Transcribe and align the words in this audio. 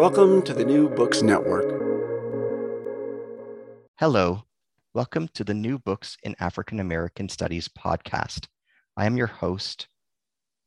Welcome 0.00 0.40
to 0.44 0.54
the 0.54 0.64
New 0.64 0.88
Books 0.88 1.20
Network. 1.20 1.66
Hello, 3.98 4.44
welcome 4.94 5.28
to 5.34 5.44
the 5.44 5.52
New 5.52 5.78
Books 5.78 6.16
in 6.22 6.34
African 6.40 6.80
American 6.80 7.28
Studies 7.28 7.68
podcast. 7.68 8.46
I 8.96 9.04
am 9.04 9.18
your 9.18 9.26
host, 9.26 9.88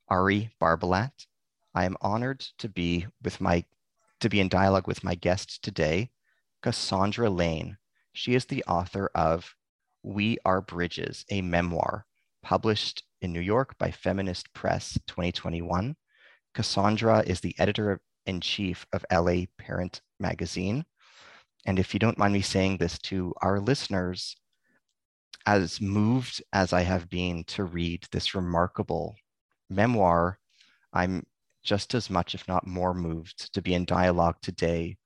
Ari 0.07 0.51
Barbalat. 0.61 1.25
I 1.73 1.85
am 1.85 1.97
honored 1.99 2.41
to 2.59 2.69
be 2.69 3.07
with 3.23 3.41
my 3.41 3.65
to 4.19 4.29
be 4.29 4.39
in 4.39 4.49
dialogue 4.49 4.85
with 4.87 5.03
my 5.03 5.15
guest 5.15 5.63
today, 5.63 6.11
Cassandra 6.61 7.31
Lane. 7.31 7.77
She 8.13 8.35
is 8.35 8.45
the 8.45 8.63
author 8.65 9.09
of 9.15 9.55
We 10.03 10.37
Are 10.45 10.61
Bridges, 10.61 11.25
a 11.31 11.41
memoir 11.41 12.05
published 12.43 13.01
in 13.19 13.33
New 13.33 13.41
York 13.41 13.79
by 13.79 13.89
Feminist 13.89 14.53
Press 14.53 14.99
2021. 15.07 15.95
Cassandra 16.53 17.23
is 17.25 17.39
the 17.39 17.55
editor 17.57 17.99
in 18.25 18.41
chief 18.41 18.85
of 18.93 19.05
LA 19.11 19.45
Parent 19.57 20.01
Magazine. 20.19 20.85
And 21.65 21.79
if 21.79 21.93
you 21.93 21.99
don't 21.99 22.17
mind 22.17 22.33
me 22.33 22.41
saying 22.41 22.77
this 22.77 22.97
to 22.99 23.33
our 23.41 23.59
listeners, 23.59 24.35
as 25.45 25.81
moved 25.81 26.41
as 26.53 26.73
I 26.73 26.81
have 26.81 27.09
been 27.09 27.43
to 27.45 27.63
read 27.63 28.05
this 28.11 28.35
remarkable 28.35 29.15
memoir, 29.69 30.37
I'm 30.93 31.23
just 31.63 31.93
as 31.95 32.09
much, 32.09 32.35
if 32.35 32.47
not 32.47 32.67
more, 32.67 32.93
moved 32.93 33.53
to 33.53 33.61
be 33.61 33.73
in 33.73 33.85
dialogue 33.85 34.35
today 34.41 34.97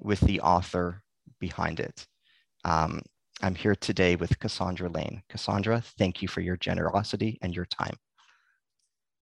with 0.00 0.20
the 0.20 0.40
author 0.40 1.02
behind 1.40 1.80
it. 1.80 2.06
Um, 2.64 3.02
I'm 3.42 3.54
here 3.54 3.74
today 3.74 4.16
with 4.16 4.38
Cassandra 4.38 4.88
Lane. 4.88 5.22
Cassandra, 5.28 5.82
thank 5.98 6.22
you 6.22 6.28
for 6.28 6.40
your 6.40 6.56
generosity 6.56 7.38
and 7.42 7.54
your 7.54 7.66
time. 7.66 7.96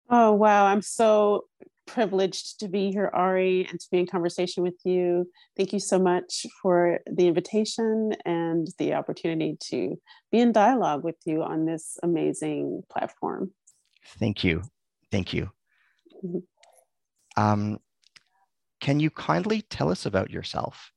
Oh, 0.09 0.33
wow. 0.33 0.67
I'm 0.67 0.83
so 0.83 1.45
privileged 1.92 2.60
to 2.60 2.69
be 2.69 2.91
here, 2.91 3.10
Ari, 3.12 3.66
and 3.69 3.78
to 3.80 3.86
be 3.91 3.98
in 3.98 4.06
conversation 4.06 4.62
with 4.62 4.77
you. 4.84 5.28
Thank 5.56 5.72
you 5.72 5.80
so 5.80 5.98
much 5.98 6.46
for 6.62 7.00
the 7.10 7.27
invitation 7.27 8.12
and 8.24 8.69
the 8.78 8.94
opportunity 8.94 9.56
to 9.70 10.00
be 10.30 10.38
in 10.38 10.52
dialogue 10.52 11.05
with 11.05 11.16
you 11.24 11.42
on 11.42 11.66
this 11.66 11.98
amazing 12.02 12.83
platform. 12.91 13.52
Thank 14.18 14.44
you. 14.44 14.62
Thank 15.11 15.33
you. 15.33 15.50
Mm-hmm. 16.24 17.42
Um, 17.42 17.78
can 18.80 19.00
you 19.00 19.11
kindly 19.11 19.62
tell 19.62 19.91
us 19.91 20.06
about 20.06 20.30
yourself? 20.30 20.92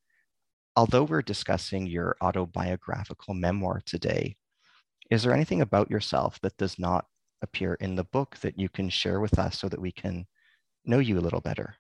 Although 0.76 1.04
we're 1.04 1.22
discussing 1.22 1.86
your 1.86 2.16
autobiographical 2.22 3.34
memoir 3.34 3.82
today, 3.86 4.36
is 5.10 5.24
there 5.24 5.34
anything 5.34 5.62
about 5.62 5.92
yourself 5.92 6.40
that 6.42 6.58
does 6.58 6.80
not 6.80 7.06
appear 7.42 7.76
in 7.76 7.96
the 7.96 8.06
book 8.06 8.38
that 8.42 8.58
you 8.58 8.70
can 8.70 8.90
share 8.90 9.20
with 9.20 9.38
us 9.38 9.60
so 9.60 9.68
that 9.70 9.82
we 9.82 9.92
can 9.92 10.26
know 10.86 11.00
you 11.00 11.20
a 11.20 11.22
little 11.22 11.42
better? 11.42 11.76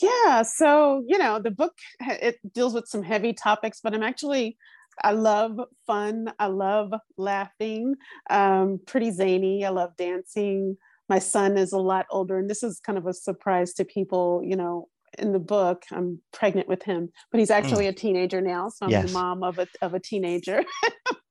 Yeah, 0.00 0.42
so 0.42 1.04
you 1.06 1.18
know, 1.18 1.38
the 1.38 1.50
book 1.50 1.74
it 2.00 2.38
deals 2.52 2.74
with 2.74 2.88
some 2.88 3.02
heavy 3.02 3.32
topics, 3.32 3.80
but 3.82 3.94
I'm 3.94 4.02
actually 4.02 4.56
I 5.02 5.12
love 5.12 5.58
fun. 5.86 6.32
I 6.38 6.46
love 6.46 6.92
laughing. 7.16 7.96
Um, 8.30 8.80
pretty 8.86 9.10
zany. 9.10 9.64
I 9.64 9.70
love 9.70 9.96
dancing. 9.96 10.76
My 11.08 11.18
son 11.18 11.58
is 11.58 11.72
a 11.72 11.78
lot 11.78 12.06
older, 12.10 12.38
and 12.38 12.48
this 12.48 12.62
is 12.62 12.80
kind 12.80 12.96
of 12.98 13.06
a 13.06 13.12
surprise 13.12 13.74
to 13.74 13.84
people. 13.84 14.40
You 14.44 14.56
know, 14.56 14.88
in 15.18 15.32
the 15.32 15.38
book, 15.38 15.84
I'm 15.90 16.20
pregnant 16.32 16.68
with 16.68 16.82
him, 16.82 17.10
but 17.30 17.40
he's 17.40 17.50
actually 17.50 17.86
mm. 17.86 17.90
a 17.90 17.92
teenager 17.92 18.40
now. 18.40 18.68
So 18.68 18.86
I'm 18.86 18.90
yes. 18.90 19.06
the 19.06 19.12
mom 19.12 19.42
of 19.42 19.58
a 19.58 19.66
of 19.82 19.94
a 19.94 20.00
teenager. 20.00 20.64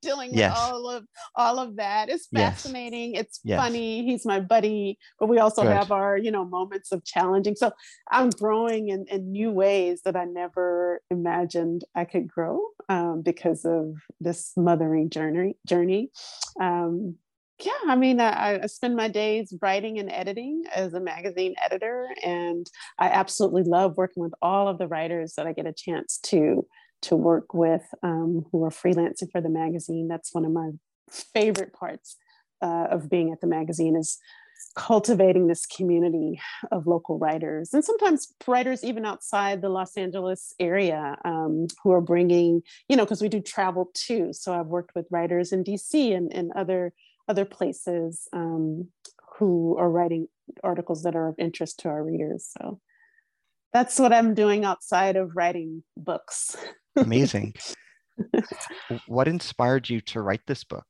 dealing 0.03 0.33
yes. 0.33 0.51
with 0.51 0.59
all 0.59 0.89
of 0.89 1.05
all 1.35 1.59
of 1.59 1.77
that. 1.77 2.09
It's 2.09 2.27
fascinating. 2.27 3.15
Yes. 3.15 3.23
It's 3.23 3.39
funny. 3.47 4.05
He's 4.05 4.25
my 4.25 4.39
buddy, 4.39 4.99
but 5.19 5.29
we 5.29 5.39
also 5.39 5.63
Good. 5.63 5.71
have 5.71 5.91
our, 5.91 6.17
you 6.17 6.29
know, 6.29 6.45
moments 6.45 6.91
of 6.91 7.03
challenging. 7.05 7.55
So 7.55 7.71
I'm 8.11 8.29
growing 8.29 8.89
in, 8.89 9.05
in 9.09 9.31
new 9.31 9.49
ways 9.49 10.01
that 10.03 10.15
I 10.15 10.25
never 10.25 11.01
imagined 11.09 11.85
I 11.95 12.05
could 12.05 12.27
grow 12.27 12.59
um, 12.89 13.21
because 13.23 13.65
of 13.65 13.95
this 14.19 14.51
mothering 14.55 15.09
journey 15.09 15.55
journey. 15.65 16.11
Um, 16.59 17.15
yeah, 17.59 17.71
I 17.87 17.95
mean, 17.95 18.19
I, 18.19 18.61
I, 18.63 18.65
spend 18.65 18.95
my 18.95 19.07
days 19.07 19.53
writing 19.61 19.99
and 19.99 20.11
editing 20.11 20.63
as 20.73 20.93
a 20.93 20.99
magazine 20.99 21.53
editor, 21.63 22.07
and 22.23 22.69
I 22.97 23.09
absolutely 23.09 23.63
love 23.63 23.95
working 23.95 24.23
with 24.23 24.33
all 24.41 24.67
of 24.67 24.79
the 24.79 24.87
writers 24.87 25.33
that 25.35 25.45
I 25.45 25.53
get 25.53 25.67
a 25.67 25.73
chance 25.73 26.17
to 26.23 26.65
to 27.03 27.15
work 27.15 27.53
with 27.53 27.83
um, 28.01 28.45
who 28.51 28.63
are 28.63 28.69
freelancing 28.69 29.29
for 29.31 29.41
the 29.41 29.49
magazine. 29.49 30.07
That's 30.07 30.33
one 30.33 30.45
of 30.45 30.51
my 30.51 30.71
favorite 31.09 31.73
parts 31.73 32.15
uh, 32.61 32.87
of 32.89 33.09
being 33.09 33.31
at 33.31 33.41
the 33.41 33.47
magazine 33.47 33.95
is 33.95 34.17
cultivating 34.75 35.47
this 35.47 35.65
community 35.65 36.39
of 36.71 36.87
local 36.87 37.19
writers 37.19 37.73
and 37.73 37.83
sometimes 37.83 38.33
writers 38.47 38.83
even 38.83 39.05
outside 39.05 39.61
the 39.61 39.69
los 39.69 39.97
angeles 39.97 40.55
area 40.59 41.17
um, 41.25 41.67
who 41.83 41.91
are 41.91 42.01
bringing 42.01 42.61
you 42.87 42.95
know 42.95 43.03
because 43.03 43.21
we 43.21 43.29
do 43.29 43.41
travel 43.41 43.91
too 43.93 44.31
so 44.31 44.57
i've 44.57 44.67
worked 44.67 44.95
with 44.95 45.05
writers 45.11 45.51
in 45.51 45.63
dc 45.63 46.15
and, 46.15 46.33
and 46.33 46.51
other 46.55 46.93
other 47.27 47.45
places 47.45 48.27
um, 48.33 48.89
who 49.37 49.77
are 49.77 49.89
writing 49.89 50.27
articles 50.63 51.03
that 51.03 51.15
are 51.15 51.29
of 51.29 51.35
interest 51.37 51.79
to 51.79 51.89
our 51.89 52.03
readers. 52.03 52.49
So 52.59 52.79
that's 53.71 53.99
what 53.99 54.13
I'm 54.13 54.33
doing 54.33 54.65
outside 54.65 55.15
of 55.15 55.35
writing 55.35 55.83
books. 55.97 56.55
Amazing. 56.95 57.55
what 59.07 59.27
inspired 59.27 59.89
you 59.89 60.01
to 60.01 60.21
write 60.21 60.41
this 60.45 60.63
book? 60.63 60.85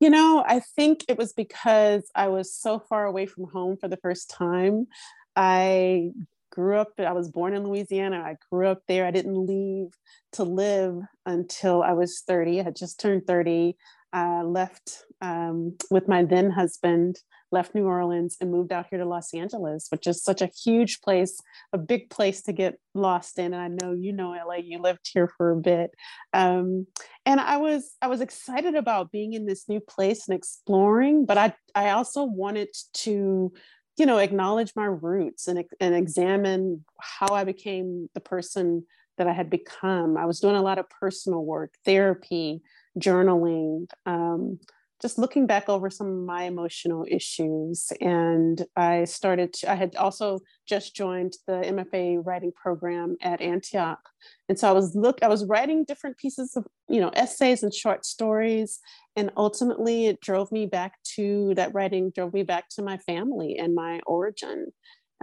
You 0.00 0.10
know, 0.10 0.44
I 0.46 0.60
think 0.60 1.04
it 1.08 1.18
was 1.18 1.32
because 1.32 2.10
I 2.14 2.28
was 2.28 2.54
so 2.54 2.78
far 2.78 3.06
away 3.06 3.26
from 3.26 3.44
home 3.52 3.76
for 3.78 3.88
the 3.88 3.98
first 3.98 4.30
time. 4.30 4.86
I 5.34 6.10
grew 6.50 6.78
up, 6.78 6.88
I 6.98 7.12
was 7.12 7.30
born 7.30 7.54
in 7.54 7.64
Louisiana. 7.64 8.22
I 8.24 8.36
grew 8.50 8.68
up 8.68 8.80
there. 8.88 9.04
I 9.04 9.10
didn't 9.10 9.46
leave 9.46 9.88
to 10.32 10.44
live 10.44 10.98
until 11.26 11.82
I 11.82 11.92
was 11.92 12.22
30. 12.26 12.60
I 12.60 12.64
had 12.64 12.76
just 12.76 12.98
turned 13.00 13.26
30 13.26 13.76
uh, 14.14 14.42
left 14.44 15.04
um, 15.20 15.76
with 15.90 16.08
my 16.08 16.24
then 16.24 16.50
husband, 16.50 17.18
left 17.52 17.74
New 17.74 17.86
Orleans 17.86 18.36
and 18.40 18.50
moved 18.50 18.72
out 18.72 18.86
here 18.90 18.98
to 18.98 19.04
Los 19.04 19.32
Angeles, 19.32 19.86
which 19.90 20.06
is 20.06 20.22
such 20.22 20.42
a 20.42 20.50
huge 20.64 21.00
place, 21.00 21.40
a 21.72 21.78
big 21.78 22.10
place 22.10 22.42
to 22.42 22.52
get 22.52 22.78
lost 22.94 23.38
in. 23.38 23.54
And 23.54 23.62
I 23.62 23.68
know 23.68 23.92
you 23.92 24.12
know 24.12 24.30
LA, 24.30 24.56
you 24.56 24.78
lived 24.78 25.08
here 25.12 25.30
for 25.36 25.52
a 25.52 25.56
bit. 25.56 25.92
Um, 26.32 26.86
and 27.24 27.40
I 27.40 27.56
was 27.58 27.94
I 28.02 28.08
was 28.08 28.20
excited 28.20 28.74
about 28.74 29.12
being 29.12 29.32
in 29.32 29.46
this 29.46 29.68
new 29.68 29.80
place 29.80 30.28
and 30.28 30.36
exploring, 30.36 31.24
but 31.24 31.38
I 31.38 31.54
I 31.74 31.90
also 31.90 32.24
wanted 32.24 32.68
to 32.94 33.52
you 33.96 34.06
know 34.06 34.18
acknowledge 34.18 34.72
my 34.76 34.84
roots 34.84 35.48
and, 35.48 35.64
and 35.80 35.94
examine 35.94 36.84
how 37.00 37.34
i 37.34 37.44
became 37.44 38.10
the 38.12 38.20
person 38.20 38.84
that 39.16 39.26
i 39.26 39.32
had 39.32 39.48
become 39.48 40.18
i 40.18 40.26
was 40.26 40.38
doing 40.38 40.54
a 40.54 40.60
lot 40.60 40.76
of 40.76 40.84
personal 40.90 41.42
work 41.42 41.72
therapy 41.82 42.60
journaling, 42.98 43.88
um, 44.04 44.58
just 45.02 45.18
looking 45.18 45.46
back 45.46 45.68
over 45.68 45.90
some 45.90 46.06
of 46.06 46.24
my 46.24 46.44
emotional 46.44 47.04
issues. 47.08 47.92
And 48.00 48.64
I 48.76 49.04
started, 49.04 49.52
to, 49.54 49.70
I 49.70 49.74
had 49.74 49.94
also 49.96 50.40
just 50.66 50.96
joined 50.96 51.34
the 51.46 51.54
MFA 51.54 52.22
writing 52.24 52.52
program 52.52 53.16
at 53.20 53.40
Antioch. 53.42 54.00
And 54.48 54.58
so 54.58 54.68
I 54.68 54.72
was 54.72 54.94
look, 54.94 55.22
I 55.22 55.28
was 55.28 55.44
writing 55.44 55.84
different 55.84 56.16
pieces 56.16 56.56
of, 56.56 56.66
you 56.88 57.00
know, 57.00 57.10
essays 57.10 57.62
and 57.62 57.74
short 57.74 58.06
stories. 58.06 58.80
And 59.16 59.30
ultimately 59.36 60.06
it 60.06 60.20
drove 60.20 60.50
me 60.50 60.66
back 60.66 60.94
to 61.16 61.52
that 61.56 61.74
writing 61.74 62.10
drove 62.10 62.32
me 62.32 62.42
back 62.42 62.68
to 62.70 62.82
my 62.82 62.96
family 62.98 63.58
and 63.58 63.74
my 63.74 64.00
origin. 64.06 64.72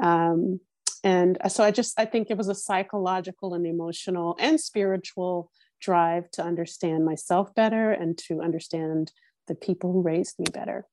Um, 0.01 0.59
and 1.03 1.37
so 1.49 1.63
I 1.63 1.71
just, 1.71 1.99
I 1.99 2.05
think 2.05 2.29
it 2.29 2.37
was 2.37 2.47
a 2.47 2.55
psychological 2.55 3.55
and 3.55 3.65
emotional 3.65 4.37
and 4.39 4.59
spiritual 4.59 5.51
drive 5.81 6.31
to 6.31 6.43
understand 6.43 7.03
myself 7.03 7.53
better 7.55 7.91
and 7.91 8.17
to 8.17 8.41
understand 8.41 9.11
the 9.47 9.55
people 9.55 9.91
who 9.91 10.01
raised 10.01 10.39
me 10.39 10.45
better. 10.51 10.85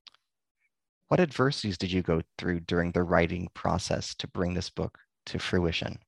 What 1.07 1.19
adversities 1.19 1.77
did 1.77 1.91
you 1.91 2.01
go 2.01 2.21
through 2.37 2.61
during 2.61 2.91
the 2.91 3.03
writing 3.03 3.49
process 3.53 4.15
to 4.15 4.27
bring 4.27 4.53
this 4.53 4.69
book 4.69 4.97
to 5.27 5.39
fruition? 5.39 5.99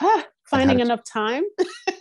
Ah, 0.00 0.24
finding 0.50 0.80
enough 0.80 1.04
time. 1.04 1.44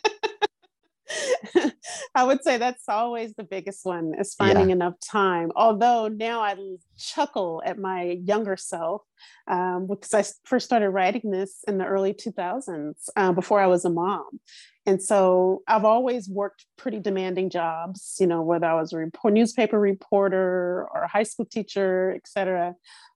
I 2.15 2.23
would 2.23 2.43
say 2.43 2.57
that's 2.57 2.87
always 2.87 3.33
the 3.33 3.43
biggest 3.43 3.85
one 3.85 4.13
is 4.19 4.33
finding 4.33 4.69
yeah. 4.69 4.75
enough 4.75 4.95
time. 4.99 5.51
Although 5.55 6.07
now 6.07 6.41
I 6.41 6.55
chuckle 6.97 7.61
at 7.65 7.77
my 7.77 8.19
younger 8.23 8.57
self 8.57 9.01
um, 9.47 9.87
because 9.87 10.13
I 10.13 10.23
first 10.47 10.65
started 10.65 10.89
writing 10.89 11.31
this 11.31 11.63
in 11.67 11.77
the 11.77 11.85
early 11.85 12.13
2000s 12.13 13.09
uh, 13.15 13.31
before 13.31 13.59
I 13.59 13.67
was 13.67 13.85
a 13.85 13.89
mom. 13.89 14.39
And 14.85 15.01
so 15.01 15.63
I've 15.67 15.85
always 15.85 16.29
worked 16.29 16.65
pretty 16.77 16.99
demanding 16.99 17.49
jobs, 17.49 18.17
you 18.19 18.27
know, 18.27 18.41
whether 18.41 18.67
I 18.67 18.75
was 18.75 18.93
a 18.93 18.97
report, 18.97 19.33
newspaper 19.33 19.79
reporter 19.79 20.87
or 20.93 21.03
a 21.03 21.07
high 21.07 21.23
school 21.23 21.45
teacher, 21.45 22.13
et 22.15 22.27
cetera, 22.27 22.75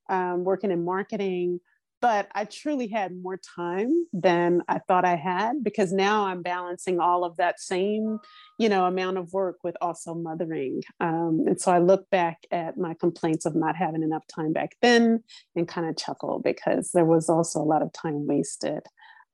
um, 0.09 0.43
working 0.43 0.71
in 0.71 0.83
marketing 0.83 1.59
but 2.01 2.27
I 2.33 2.45
truly 2.45 2.87
had 2.87 3.21
more 3.21 3.37
time 3.37 4.05
than 4.13 4.61
I 4.67 4.79
thought 4.79 5.05
I 5.05 5.15
had 5.15 5.63
because 5.63 5.91
now 5.91 6.25
I'm 6.25 6.41
balancing 6.41 6.99
all 6.99 7.23
of 7.23 7.37
that 7.37 7.59
same, 7.59 8.19
you 8.57 8.69
know, 8.69 8.85
amount 8.85 9.17
of 9.17 9.33
work 9.33 9.57
with 9.63 9.75
also 9.81 10.13
mothering. 10.13 10.83
Um, 10.99 11.45
and 11.47 11.59
so 11.59 11.71
I 11.71 11.79
look 11.79 12.09
back 12.09 12.39
at 12.51 12.77
my 12.77 12.93
complaints 12.93 13.45
of 13.45 13.55
not 13.55 13.75
having 13.75 14.03
enough 14.03 14.25
time 14.27 14.53
back 14.53 14.75
then 14.81 15.23
and 15.55 15.67
kind 15.67 15.89
of 15.89 15.97
chuckle 15.97 16.39
because 16.39 16.91
there 16.93 17.05
was 17.05 17.29
also 17.29 17.59
a 17.59 17.63
lot 17.63 17.81
of 17.81 17.91
time 17.93 18.27
wasted. 18.27 18.83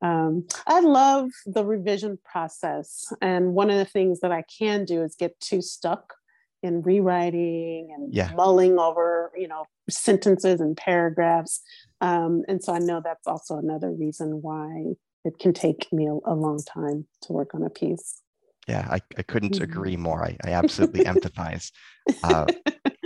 Um, 0.01 0.47
I 0.67 0.81
love 0.81 1.31
the 1.45 1.65
revision 1.65 2.19
process. 2.23 3.11
And 3.21 3.53
one 3.53 3.69
of 3.69 3.77
the 3.77 3.85
things 3.85 4.19
that 4.19 4.31
I 4.31 4.43
can 4.43 4.85
do 4.85 5.01
is 5.03 5.15
get 5.15 5.39
too 5.39 5.61
stuck 5.61 6.13
in 6.65 6.81
rewriting 6.81 7.93
and 7.95 8.13
yeah. 8.13 8.31
mulling 8.35 8.79
over, 8.79 9.31
you 9.37 9.47
know, 9.47 9.65
sentences 9.89 10.59
and 10.59 10.75
paragraphs. 10.75 11.61
Um, 12.01 12.43
and 12.47 12.63
so 12.63 12.73
I 12.73 12.79
know 12.79 13.01
that's 13.03 13.27
also 13.27 13.57
another 13.57 13.91
reason 13.91 14.41
why 14.41 14.95
it 15.23 15.39
can 15.39 15.53
take 15.53 15.91
me 15.93 16.07
a, 16.07 16.13
a 16.13 16.35
long 16.35 16.61
time 16.63 17.07
to 17.23 17.33
work 17.33 17.53
on 17.53 17.63
a 17.63 17.69
piece. 17.69 18.21
Yeah, 18.67 18.87
I, 18.89 18.99
I 19.17 19.21
couldn't 19.21 19.53
mm-hmm. 19.53 19.63
agree 19.63 19.95
more. 19.95 20.23
I, 20.23 20.37
I 20.43 20.51
absolutely 20.51 21.03
empathize 21.05 21.71
uh, 22.23 22.45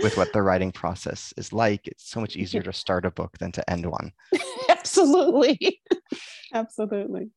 with 0.02 0.16
what 0.16 0.32
the 0.32 0.42
writing 0.42 0.72
process 0.72 1.34
is 1.36 1.52
like. 1.52 1.86
It's 1.86 2.08
so 2.08 2.20
much 2.20 2.36
easier 2.36 2.62
to 2.62 2.72
start 2.72 3.04
a 3.04 3.10
book 3.10 3.36
than 3.38 3.52
to 3.52 3.70
end 3.70 3.86
one. 3.86 4.12
absolutely. 4.68 5.82
absolutely. 6.54 7.28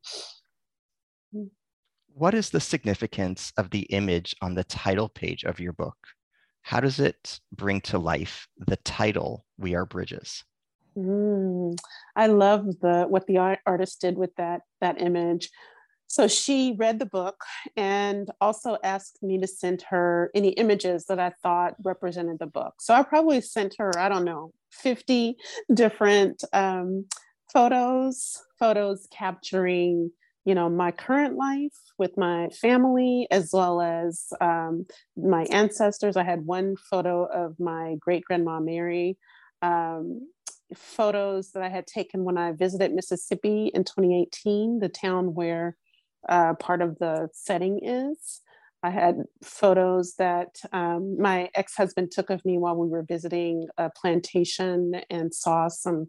What 2.15 2.36
is 2.36 2.51
the 2.51 2.60
significance 2.60 3.51
of 3.57 3.71
the 3.71 3.81
image 3.89 4.36
on 4.39 4.54
the 4.54 4.63
title 4.63 5.10
page 5.10 5.44
of 5.45 5.60
your 5.60 5.74
book? 5.74 5.98
How 6.62 6.80
does 6.80 7.00
it 7.00 7.39
bring 7.51 7.81
to 7.81 7.98
life 7.98 8.48
the 8.60 8.75
title, 8.77 9.45
We 9.57 9.74
Are 9.74 9.88
Bridges? 9.88 10.44
Mm, 10.95 11.75
I 12.15 12.27
love 12.27 12.68
the 12.81 13.06
what 13.10 13.25
the 13.25 13.57
artist 13.65 14.00
did 14.00 14.15
with 14.15 14.30
that 14.36 14.62
that 14.80 15.01
image. 15.01 15.50
So 16.06 16.27
she 16.27 16.75
read 16.77 17.00
the 17.00 17.07
book 17.07 17.44
and 17.75 18.30
also 18.39 18.77
asked 18.83 19.24
me 19.24 19.39
to 19.39 19.48
send 19.48 19.81
her 19.89 20.30
any 20.36 20.50
images 20.50 21.06
that 21.06 21.19
I 21.19 21.31
thought 21.42 21.74
represented 21.83 22.38
the 22.38 22.45
book. 22.45 22.75
So 22.80 22.94
I 22.94 23.01
probably 23.01 23.42
sent 23.42 23.75
her, 23.80 23.98
I 23.98 24.09
don't 24.09 24.24
know, 24.24 24.51
50 24.71 25.36
different 25.74 26.44
um, 26.54 27.07
photos, 27.51 28.39
photos 28.59 29.07
capturing, 29.12 30.12
you 30.45 30.56
know, 30.56 30.69
my 30.69 30.92
current 30.92 31.36
life 31.36 31.78
with 31.98 32.18
my 32.18 32.50
family 32.50 33.28
as 33.31 33.51
well 33.54 33.81
as 33.81 34.28
um, 34.42 34.86
my 35.16 35.44
ancestors. 35.44 36.18
I 36.18 36.24
had 36.24 36.45
one 36.45 36.75
photo 36.75 37.25
of 37.25 37.60
my 37.60 37.95
great 38.00 38.24
grandma 38.25 38.60
Mary. 38.60 39.18
Um, 39.62 40.28
photos 40.75 41.51
that 41.51 41.63
I 41.63 41.69
had 41.69 41.88
taken 41.88 42.24
when 42.24 42.38
I 42.38 42.51
visited 42.51 42.94
Mississippi 42.94 43.72
in 43.74 43.84
2018, 43.84 44.80
the 44.80 44.90
town 44.90 45.34
where 45.34 45.78
uh, 46.28 46.54
part 46.56 46.81
of 46.81 46.98
the 47.00 47.30
setting 47.34 47.80
is. 47.84 48.42
I 48.81 48.90
had 48.90 49.24
photos 49.42 50.16
that 50.18 50.57
um, 50.74 51.16
my 51.18 51.50
ex 51.56 51.75
husband 51.75 52.12
took 52.12 52.30
of 52.30 52.44
me 52.44 52.57
while 52.57 52.75
we 52.75 52.90
were 52.90 53.04
visiting 53.04 53.68
a 53.78 53.90
plantation 53.90 55.01
and 55.10 55.34
saw 55.34 55.69
some, 55.69 56.07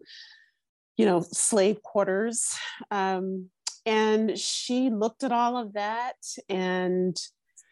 you 0.97 1.05
know, 1.05 1.21
slave 1.21 1.81
quarters. 1.83 2.53
Um, 2.91 3.49
and 3.85 4.37
she 4.37 4.89
looked 4.89 5.23
at 5.23 5.31
all 5.31 5.57
of 5.57 5.73
that 5.73 6.15
and 6.49 7.17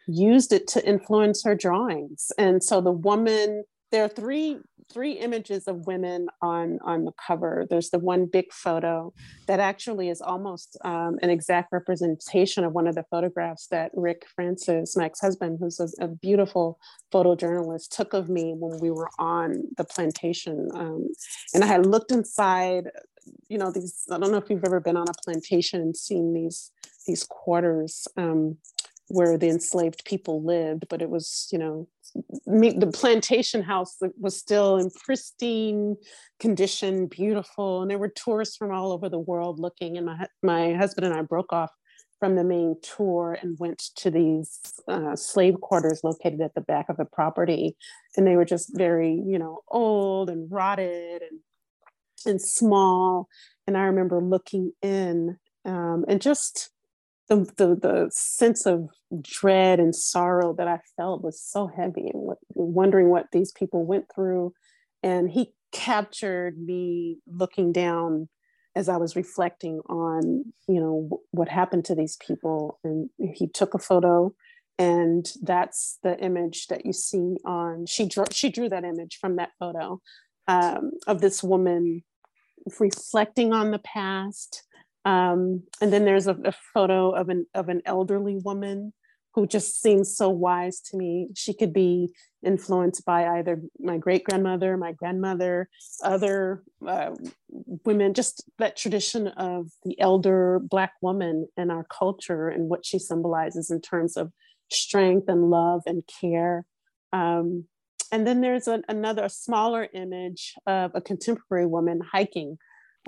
used 0.06 0.52
it 0.52 0.66
to 0.68 0.86
influence 0.86 1.44
her 1.44 1.54
drawings. 1.54 2.30
And 2.38 2.62
so 2.62 2.80
the 2.80 2.92
woman 2.92 3.64
there 3.94 4.02
are 4.02 4.08
three 4.08 4.58
three 4.92 5.12
images 5.12 5.68
of 5.68 5.86
women 5.86 6.26
on 6.42 6.80
on 6.82 7.04
the 7.04 7.12
cover 7.26 7.64
there's 7.70 7.90
the 7.90 7.98
one 7.98 8.26
big 8.26 8.52
photo 8.52 9.12
that 9.46 9.60
actually 9.60 10.08
is 10.08 10.20
almost 10.20 10.76
um, 10.84 11.16
an 11.22 11.30
exact 11.30 11.72
representation 11.72 12.64
of 12.64 12.72
one 12.72 12.88
of 12.88 12.96
the 12.96 13.04
photographs 13.08 13.68
that 13.68 13.92
rick 13.94 14.26
francis 14.34 14.96
my 14.96 15.04
ex-husband 15.04 15.58
who's 15.60 15.78
a, 15.78 15.88
a 16.04 16.08
beautiful 16.08 16.78
photojournalist 17.12 17.88
took 17.88 18.12
of 18.12 18.28
me 18.28 18.52
when 18.58 18.80
we 18.80 18.90
were 18.90 19.08
on 19.18 19.62
the 19.76 19.84
plantation 19.84 20.68
um, 20.74 21.06
and 21.54 21.62
i 21.62 21.66
had 21.66 21.86
looked 21.86 22.10
inside 22.10 22.90
you 23.48 23.58
know 23.58 23.70
these 23.70 24.04
i 24.10 24.18
don't 24.18 24.30
know 24.30 24.38
if 24.38 24.50
you've 24.50 24.64
ever 24.64 24.80
been 24.80 24.96
on 24.96 25.08
a 25.08 25.22
plantation 25.24 25.80
and 25.80 25.96
seen 25.96 26.32
these 26.32 26.70
these 27.06 27.24
quarters 27.24 28.08
um, 28.16 28.56
where 29.08 29.36
the 29.36 29.48
enslaved 29.48 30.04
people 30.04 30.42
lived, 30.42 30.86
but 30.88 31.02
it 31.02 31.10
was, 31.10 31.48
you 31.52 31.58
know, 31.58 31.88
the 32.46 32.90
plantation 32.92 33.62
house 33.62 33.96
was 34.18 34.38
still 34.38 34.76
in 34.76 34.90
pristine 34.90 35.96
condition, 36.38 37.06
beautiful, 37.06 37.82
and 37.82 37.90
there 37.90 37.98
were 37.98 38.08
tourists 38.08 38.56
from 38.56 38.72
all 38.72 38.92
over 38.92 39.08
the 39.08 39.18
world 39.18 39.58
looking. 39.58 39.96
And 39.96 40.06
my 40.06 40.26
my 40.42 40.74
husband 40.74 41.06
and 41.06 41.14
I 41.14 41.22
broke 41.22 41.52
off 41.52 41.70
from 42.20 42.36
the 42.36 42.44
main 42.44 42.76
tour 42.82 43.36
and 43.42 43.58
went 43.58 43.78
to 43.96 44.10
these 44.10 44.60
uh, 44.86 45.16
slave 45.16 45.60
quarters 45.60 46.02
located 46.04 46.40
at 46.40 46.54
the 46.54 46.60
back 46.60 46.88
of 46.88 46.96
the 46.96 47.04
property, 47.04 47.76
and 48.16 48.26
they 48.26 48.36
were 48.36 48.44
just 48.44 48.70
very, 48.76 49.20
you 49.26 49.38
know, 49.38 49.60
old 49.68 50.30
and 50.30 50.50
rotted 50.50 51.22
and 51.22 51.40
and 52.26 52.40
small. 52.40 53.28
And 53.66 53.76
I 53.76 53.84
remember 53.84 54.20
looking 54.20 54.72
in 54.82 55.38
um, 55.64 56.04
and 56.08 56.20
just 56.20 56.70
the, 57.28 57.36
the, 57.56 57.74
the 57.74 58.10
sense 58.10 58.66
of 58.66 58.90
dread 59.22 59.80
and 59.80 59.94
sorrow 59.94 60.54
that 60.54 60.68
I 60.68 60.80
felt 60.96 61.22
was 61.22 61.40
so 61.40 61.66
heavy 61.66 62.10
and 62.12 62.22
what, 62.22 62.38
wondering 62.54 63.08
what 63.08 63.26
these 63.32 63.52
people 63.52 63.84
went 63.84 64.06
through. 64.14 64.52
And 65.02 65.30
he 65.30 65.52
captured 65.72 66.58
me 66.58 67.18
looking 67.26 67.72
down 67.72 68.28
as 68.76 68.88
I 68.88 68.96
was 68.96 69.16
reflecting 69.16 69.80
on, 69.88 70.52
you 70.68 70.80
know, 70.80 71.20
what 71.30 71.48
happened 71.48 71.84
to 71.86 71.94
these 71.94 72.16
people. 72.16 72.78
And 72.84 73.08
he 73.18 73.48
took 73.48 73.72
a 73.72 73.78
photo 73.78 74.34
and 74.78 75.30
that's 75.42 75.98
the 76.02 76.18
image 76.18 76.66
that 76.66 76.84
you 76.84 76.92
see 76.92 77.36
on, 77.44 77.86
she 77.86 78.06
drew, 78.06 78.24
she 78.32 78.50
drew 78.50 78.68
that 78.68 78.84
image 78.84 79.18
from 79.20 79.36
that 79.36 79.50
photo 79.58 80.00
um, 80.48 80.92
of 81.06 81.20
this 81.20 81.42
woman 81.42 82.02
reflecting 82.78 83.52
on 83.52 83.70
the 83.70 83.78
past, 83.78 84.62
um, 85.04 85.62
and 85.80 85.92
then 85.92 86.04
there's 86.04 86.26
a, 86.26 86.36
a, 86.44 86.52
photo 86.72 87.10
of 87.10 87.28
an 87.28 87.46
of 87.54 87.68
an 87.68 87.82
elderly 87.84 88.36
woman 88.36 88.92
who 89.34 89.46
just 89.46 89.82
seems 89.82 90.16
so 90.16 90.28
wise 90.28 90.80
to 90.80 90.96
me. 90.96 91.28
She 91.34 91.52
could 91.52 91.72
be 91.72 92.14
influenced 92.44 93.04
by 93.04 93.26
either 93.38 93.60
my 93.80 93.98
great 93.98 94.24
grandmother, 94.24 94.76
my 94.76 94.92
grandmother, 94.92 95.68
other 96.02 96.62
uh, 96.86 97.10
women, 97.84 98.14
just 98.14 98.44
that 98.58 98.76
tradition 98.76 99.28
of 99.28 99.70
the 99.82 99.98
elder 100.00 100.60
Black 100.62 100.92
woman 101.00 101.48
in 101.56 101.70
our 101.70 101.84
culture 101.84 102.48
and 102.48 102.68
what 102.68 102.86
she 102.86 102.98
symbolizes 102.98 103.70
in 103.70 103.80
terms 103.80 104.16
of 104.16 104.32
strength 104.70 105.28
and 105.28 105.50
love 105.50 105.82
and 105.86 106.02
care. 106.20 106.64
Um, 107.12 107.64
and 108.14 108.24
then 108.24 108.42
there's 108.42 108.68
a, 108.68 108.80
another 108.88 109.28
smaller 109.28 109.88
image 109.92 110.54
of 110.68 110.92
a 110.94 111.00
contemporary 111.00 111.66
woman 111.66 112.00
hiking 112.00 112.58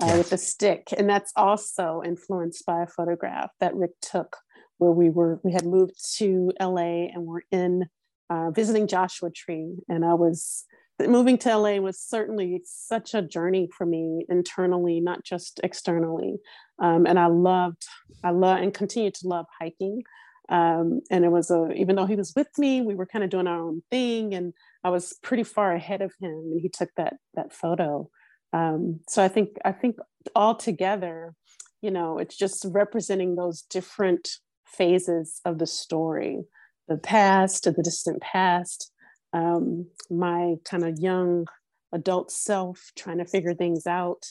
uh, 0.01 0.07
yes. 0.07 0.17
with 0.17 0.33
a 0.33 0.37
stick. 0.37 0.89
And 0.97 1.09
that's 1.09 1.31
also 1.37 2.01
influenced 2.03 2.65
by 2.65 2.83
a 2.83 2.87
photograph 2.87 3.51
that 3.61 3.73
Rick 3.73 3.91
took 4.01 4.35
where 4.79 4.91
we 4.91 5.09
were, 5.09 5.39
we 5.45 5.53
had 5.53 5.65
moved 5.65 5.93
to 6.17 6.51
LA 6.59 7.05
and 7.07 7.25
we're 7.25 7.43
in 7.53 7.85
uh, 8.29 8.51
visiting 8.51 8.85
Joshua 8.85 9.31
Tree. 9.31 9.77
And 9.87 10.03
I 10.03 10.13
was, 10.13 10.65
moving 10.99 11.37
to 11.37 11.57
LA 11.57 11.77
was 11.77 11.97
certainly 11.97 12.61
such 12.65 13.13
a 13.13 13.21
journey 13.21 13.69
for 13.77 13.85
me 13.85 14.25
internally, 14.27 14.99
not 14.99 15.23
just 15.23 15.61
externally. 15.63 16.35
Um, 16.79 17.05
and 17.05 17.17
I 17.17 17.27
loved, 17.27 17.85
I 18.25 18.31
love 18.31 18.57
and 18.57 18.73
continue 18.73 19.11
to 19.11 19.27
love 19.27 19.45
hiking. 19.57 20.03
Um, 20.49 21.01
and 21.11 21.25
it 21.25 21.29
was 21.29 21.51
a, 21.51 21.71
even 21.73 21.95
though 21.95 22.05
he 22.05 22.15
was 22.15 22.33
with 22.35 22.47
me, 22.57 22.81
we 22.81 22.95
were 22.95 23.05
kind 23.05 23.23
of 23.23 23.29
doing 23.29 23.47
our 23.47 23.59
own 23.59 23.83
thing 23.91 24.33
and 24.33 24.53
I 24.87 24.89
was 24.89 25.13
pretty 25.21 25.43
far 25.43 25.73
ahead 25.73 26.01
of 26.01 26.13
him 26.21 26.31
and 26.31 26.61
he 26.61 26.69
took 26.69 26.89
that, 26.95 27.15
that 27.33 27.51
photo. 27.51 28.09
Um, 28.53 29.01
so 29.09 29.21
I 29.21 29.27
think 29.27 29.57
I 29.65 29.73
think 29.73 29.97
all 30.33 30.55
together, 30.55 31.33
you 31.81 31.91
know, 31.91 32.19
it's 32.19 32.37
just 32.37 32.65
representing 32.69 33.35
those 33.35 33.63
different 33.63 34.29
phases 34.65 35.41
of 35.43 35.57
the 35.57 35.67
story, 35.67 36.45
the 36.87 36.95
past, 36.95 37.65
the 37.65 37.83
distant 37.83 38.21
past, 38.21 38.93
um, 39.33 39.87
my 40.09 40.55
kind 40.63 40.85
of 40.85 40.99
young 40.99 41.47
adult 41.91 42.31
self 42.31 42.93
trying 42.95 43.17
to 43.17 43.25
figure 43.25 43.53
things 43.53 43.85
out, 43.87 44.23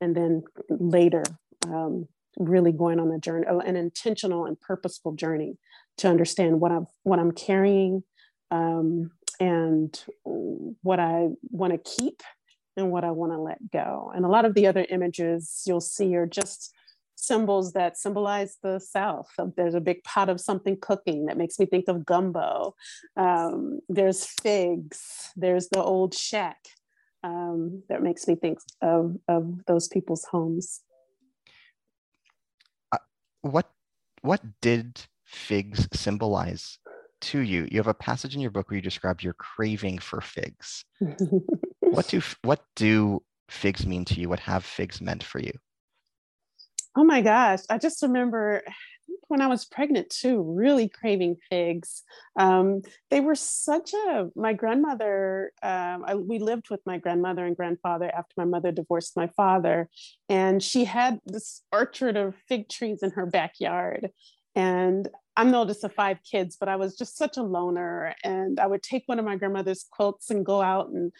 and 0.00 0.16
then 0.16 0.42
later 0.68 1.22
um, 1.68 2.08
really 2.36 2.72
going 2.72 2.98
on 2.98 3.12
a 3.12 3.18
journey, 3.20 3.46
an 3.48 3.76
intentional 3.76 4.44
and 4.44 4.60
purposeful 4.60 5.12
journey 5.12 5.56
to 5.98 6.08
understand 6.08 6.58
what 6.58 6.72
I'm 6.72 6.88
what 7.04 7.20
I'm 7.20 7.30
carrying 7.30 8.02
um, 8.50 9.12
and 9.40 9.98
what 10.82 11.00
I 11.00 11.28
want 11.50 11.72
to 11.72 11.90
keep 11.90 12.22
and 12.76 12.92
what 12.92 13.04
I 13.04 13.10
want 13.10 13.32
to 13.32 13.38
let 13.38 13.70
go. 13.70 14.12
And 14.14 14.24
a 14.24 14.28
lot 14.28 14.44
of 14.44 14.54
the 14.54 14.66
other 14.66 14.86
images 14.88 15.62
you'll 15.66 15.80
see 15.80 16.14
are 16.14 16.26
just 16.26 16.72
symbols 17.16 17.72
that 17.72 17.98
symbolize 17.98 18.58
the 18.62 18.78
South. 18.78 19.28
There's 19.56 19.74
a 19.74 19.80
big 19.80 20.04
pot 20.04 20.28
of 20.28 20.40
something 20.40 20.76
cooking 20.80 21.26
that 21.26 21.36
makes 21.36 21.58
me 21.58 21.66
think 21.66 21.86
of 21.88 22.06
gumbo. 22.06 22.74
Um, 23.16 23.80
there's 23.88 24.24
figs. 24.24 25.30
There's 25.36 25.68
the 25.68 25.82
old 25.82 26.14
shack 26.14 26.58
um, 27.22 27.82
that 27.88 28.02
makes 28.02 28.26
me 28.28 28.36
think 28.36 28.58
of, 28.82 29.16
of 29.28 29.64
those 29.66 29.88
people's 29.88 30.24
homes. 30.24 30.80
Uh, 32.92 32.98
what 33.42 33.70
what 34.22 34.42
did 34.60 35.00
figs 35.24 35.88
symbolize 35.94 36.78
to 37.20 37.40
you? 37.40 37.68
You 37.70 37.78
have 37.78 37.86
a 37.86 37.94
passage 37.94 38.34
in 38.34 38.40
your 38.40 38.50
book 38.50 38.70
where 38.70 38.76
you 38.76 38.82
describe 38.82 39.20
your 39.20 39.34
craving 39.34 39.98
for 39.98 40.20
figs. 40.20 40.84
what 41.80 42.06
do 42.08 42.20
what 42.42 42.64
do 42.76 43.22
figs 43.48 43.86
mean 43.86 44.04
to 44.06 44.20
you? 44.20 44.28
What 44.28 44.40
have 44.40 44.64
figs 44.64 45.00
meant 45.00 45.22
for 45.22 45.40
you? 45.40 45.52
Oh 46.96 47.04
my 47.04 47.22
gosh, 47.22 47.60
I 47.70 47.78
just 47.78 48.02
remember 48.02 48.62
when 49.28 49.40
I 49.40 49.46
was 49.46 49.64
pregnant 49.64 50.10
too, 50.10 50.42
really 50.42 50.88
craving 50.88 51.36
figs. 51.48 52.02
Um, 52.38 52.82
they 53.10 53.20
were 53.20 53.36
such 53.36 53.92
a, 53.94 54.28
my 54.34 54.52
grandmother, 54.52 55.52
um, 55.62 56.04
I, 56.04 56.16
we 56.16 56.40
lived 56.40 56.68
with 56.68 56.80
my 56.84 56.98
grandmother 56.98 57.46
and 57.46 57.56
grandfather 57.56 58.10
after 58.12 58.34
my 58.36 58.44
mother 58.44 58.72
divorced 58.72 59.16
my 59.16 59.28
father. 59.28 59.88
And 60.28 60.60
she 60.62 60.84
had 60.84 61.20
this 61.24 61.62
orchard 61.72 62.16
of 62.16 62.34
fig 62.48 62.68
trees 62.68 63.02
in 63.02 63.12
her 63.12 63.26
backyard. 63.26 64.10
And 64.54 65.08
I'm 65.36 65.50
the 65.50 65.58
oldest 65.58 65.84
of 65.84 65.94
five 65.94 66.18
kids, 66.28 66.56
but 66.58 66.68
I 66.68 66.76
was 66.76 66.96
just 66.96 67.16
such 67.16 67.36
a 67.36 67.42
loner. 67.42 68.14
And 68.24 68.58
I 68.58 68.66
would 68.66 68.82
take 68.82 69.04
one 69.06 69.18
of 69.18 69.24
my 69.24 69.36
grandmother's 69.36 69.86
quilts 69.90 70.30
and 70.30 70.44
go 70.44 70.60
out 70.60 70.88
and 70.88 71.12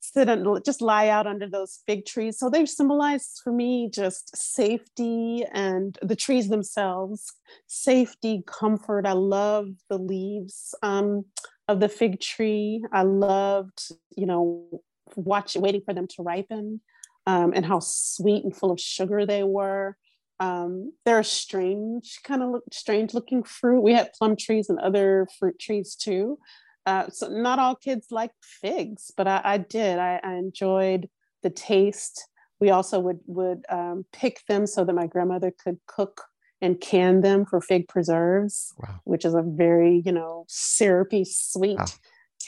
sit 0.00 0.28
and 0.28 0.46
just 0.64 0.80
lie 0.80 1.08
out 1.08 1.26
under 1.26 1.48
those 1.48 1.80
fig 1.86 2.06
trees. 2.06 2.38
So 2.38 2.48
they 2.48 2.64
symbolize 2.66 3.40
for 3.42 3.52
me 3.52 3.90
just 3.92 4.36
safety 4.36 5.44
and 5.52 5.98
the 6.02 6.16
trees 6.16 6.48
themselves, 6.48 7.32
safety, 7.66 8.42
comfort. 8.46 9.06
I 9.06 9.12
love 9.12 9.68
the 9.90 9.98
leaves 9.98 10.74
um, 10.82 11.24
of 11.66 11.80
the 11.80 11.88
fig 11.88 12.20
tree. 12.20 12.84
I 12.92 13.02
loved, 13.02 13.90
you 14.16 14.26
know, 14.26 14.82
watching, 15.16 15.62
waiting 15.62 15.82
for 15.84 15.94
them 15.94 16.06
to 16.06 16.22
ripen 16.22 16.80
um, 17.26 17.52
and 17.54 17.66
how 17.66 17.80
sweet 17.80 18.44
and 18.44 18.56
full 18.56 18.70
of 18.70 18.80
sugar 18.80 19.26
they 19.26 19.42
were. 19.42 19.96
Um, 20.40 20.92
they're 21.04 21.18
a 21.18 21.24
strange 21.24 22.20
kind 22.22 22.42
of 22.42 22.50
look, 22.50 22.64
strange 22.72 23.14
looking 23.14 23.42
fruit. 23.42 23.80
We 23.80 23.92
had 23.92 24.12
plum 24.12 24.36
trees 24.36 24.68
and 24.68 24.78
other 24.78 25.26
fruit 25.38 25.58
trees 25.58 25.96
too. 25.96 26.38
Uh, 26.86 27.08
so 27.10 27.28
not 27.28 27.58
all 27.58 27.74
kids 27.74 28.06
like 28.10 28.30
figs, 28.40 29.10
but 29.16 29.28
I, 29.28 29.40
I 29.44 29.58
did. 29.58 29.98
I, 29.98 30.20
I, 30.22 30.34
enjoyed 30.36 31.08
the 31.42 31.50
taste. 31.50 32.26
We 32.60 32.70
also 32.70 32.98
would 33.00 33.20
would 33.26 33.64
um, 33.68 34.06
pick 34.12 34.40
them 34.48 34.66
so 34.66 34.84
that 34.84 34.94
my 34.94 35.06
grandmother 35.06 35.52
could 35.62 35.78
cook 35.86 36.22
and 36.62 36.80
can 36.80 37.20
them 37.20 37.44
for 37.44 37.60
fig 37.60 37.88
preserves, 37.88 38.72
wow. 38.78 39.00
which 39.04 39.24
is 39.24 39.34
a 39.34 39.42
very 39.42 40.02
you 40.04 40.12
know 40.12 40.46
syrupy, 40.48 41.24
sweet 41.26 41.78
wow. 41.78 41.86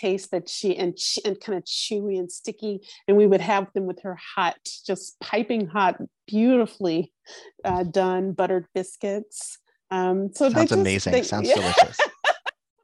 Taste 0.01 0.31
that 0.31 0.49
she 0.49 0.77
and 0.77 0.97
and 1.25 1.41
kind 1.41 1.59
of 1.59 1.65
chewy 1.65 2.19
and 2.19 2.31
sticky. 2.31 2.81
And 3.07 3.17
we 3.17 3.27
would 3.27 3.41
have 3.41 3.73
them 3.75 3.87
with 3.87 4.03
her 4.03 4.19
hot, 4.37 4.59
just 4.87 5.19
piping 5.21 5.67
hot, 5.67 5.97
beautifully 6.27 7.13
uh, 7.65 7.85
done 7.85 8.33
buttered 8.33 8.67
biscuits. 8.75 9.59
Um, 9.91 10.31
so 10.33 10.51
sounds 10.51 10.71
just, 10.71 10.81
amazing. 10.81 11.13
They, 11.13 11.23
sounds 11.23 11.49
yeah. 11.49 11.55
delicious. 11.57 11.99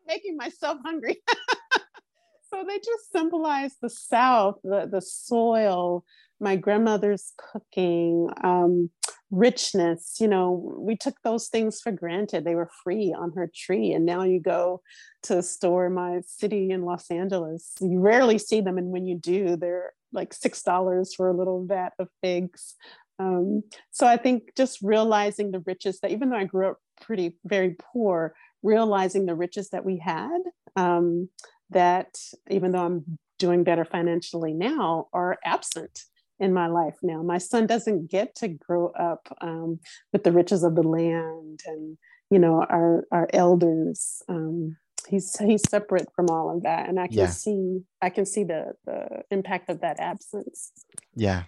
making 0.06 0.36
myself 0.36 0.78
hungry. 0.84 1.22
so 2.50 2.64
they 2.66 2.78
just 2.78 3.12
symbolize 3.12 3.74
the 3.80 3.90
South, 3.90 4.56
the, 4.62 4.88
the 4.90 5.00
soil, 5.00 6.04
my 6.40 6.56
grandmother's 6.56 7.32
cooking, 7.36 8.28
um, 8.42 8.90
richness. 9.30 10.16
You 10.20 10.28
know, 10.28 10.74
we 10.78 10.96
took 10.96 11.16
those 11.22 11.48
things 11.48 11.80
for 11.80 11.92
granted. 11.92 12.44
They 12.44 12.54
were 12.54 12.70
free 12.84 13.14
on 13.16 13.32
her 13.32 13.50
tree. 13.52 13.92
And 13.92 14.06
now 14.06 14.22
you 14.22 14.40
go 14.40 14.82
to 15.24 15.38
a 15.38 15.42
store 15.42 15.86
in 15.86 15.94
my 15.94 16.20
city 16.26 16.70
in 16.70 16.82
Los 16.82 17.10
Angeles, 17.10 17.72
you 17.80 17.98
rarely 17.98 18.38
see 18.38 18.60
them. 18.60 18.78
And 18.78 18.90
when 18.90 19.06
you 19.06 19.16
do, 19.16 19.56
they're 19.56 19.92
like 20.12 20.34
$6 20.34 21.16
for 21.16 21.28
a 21.28 21.36
little 21.36 21.66
vat 21.66 21.92
of 21.98 22.08
figs. 22.22 22.74
Um, 23.18 23.62
so 23.90 24.06
I 24.06 24.16
think 24.16 24.54
just 24.56 24.80
realizing 24.82 25.50
the 25.50 25.62
riches 25.66 26.00
that 26.00 26.10
even 26.10 26.30
though 26.30 26.36
I 26.36 26.44
grew 26.44 26.68
up 26.68 26.78
pretty, 27.00 27.36
very 27.44 27.76
poor, 27.78 28.34
realizing 28.62 29.26
the 29.26 29.34
riches 29.34 29.70
that 29.70 29.84
we 29.84 29.98
had 29.98 30.38
um, 30.76 31.28
that 31.70 32.18
even 32.50 32.72
though 32.72 32.84
I'm 32.84 33.18
doing 33.38 33.64
better 33.64 33.84
financially 33.84 34.52
now 34.52 35.08
are 35.12 35.38
absent 35.44 36.04
in 36.38 36.52
my 36.52 36.66
life 36.66 36.96
now. 37.02 37.22
My 37.22 37.38
son 37.38 37.66
doesn't 37.66 38.10
get 38.10 38.34
to 38.36 38.48
grow 38.48 38.88
up 38.88 39.26
um, 39.40 39.80
with 40.12 40.24
the 40.24 40.32
riches 40.32 40.62
of 40.62 40.74
the 40.74 40.82
land 40.82 41.60
and 41.66 41.96
you 42.30 42.38
know 42.38 42.64
our 42.68 43.06
our 43.10 43.28
elders. 43.32 44.22
Um, 44.28 44.76
he's 45.08 45.36
he's 45.38 45.68
separate 45.68 46.08
from 46.14 46.28
all 46.30 46.54
of 46.54 46.62
that, 46.64 46.88
and 46.88 47.00
I 47.00 47.06
can 47.06 47.18
yeah. 47.18 47.26
see 47.26 47.80
I 48.02 48.10
can 48.10 48.26
see 48.26 48.44
the 48.44 48.72
the 48.84 49.22
impact 49.30 49.70
of 49.70 49.80
that 49.80 49.98
absence. 50.00 50.72
Yeah. 51.14 51.44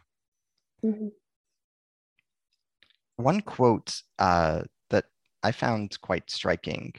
Mm-hmm. 0.85 1.09
One 3.17 3.41
quote 3.41 4.03
uh, 4.21 4.63
that 4.91 5.07
I 5.43 5.51
found 5.51 6.01
quite 6.01 6.31
striking 6.31 6.95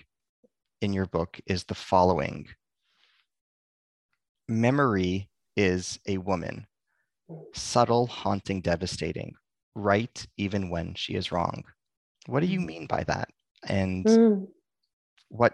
in 0.82 0.92
your 0.92 1.06
book 1.06 1.40
is 1.46 1.64
the 1.64 1.76
following 1.76 2.48
Memory 4.50 5.30
is 5.56 6.00
a 6.08 6.18
woman, 6.18 6.66
subtle, 7.54 8.08
haunting, 8.08 8.62
devastating, 8.62 9.36
right 9.76 10.26
even 10.38 10.70
when 10.70 10.94
she 10.96 11.14
is 11.14 11.32
wrong. 11.32 11.64
What 12.28 12.42
do 12.42 12.48
you 12.48 12.60
mean 12.60 12.88
by 12.88 13.04
that? 13.06 13.30
And 13.68 14.06
mm. 14.06 14.48
what 15.30 15.54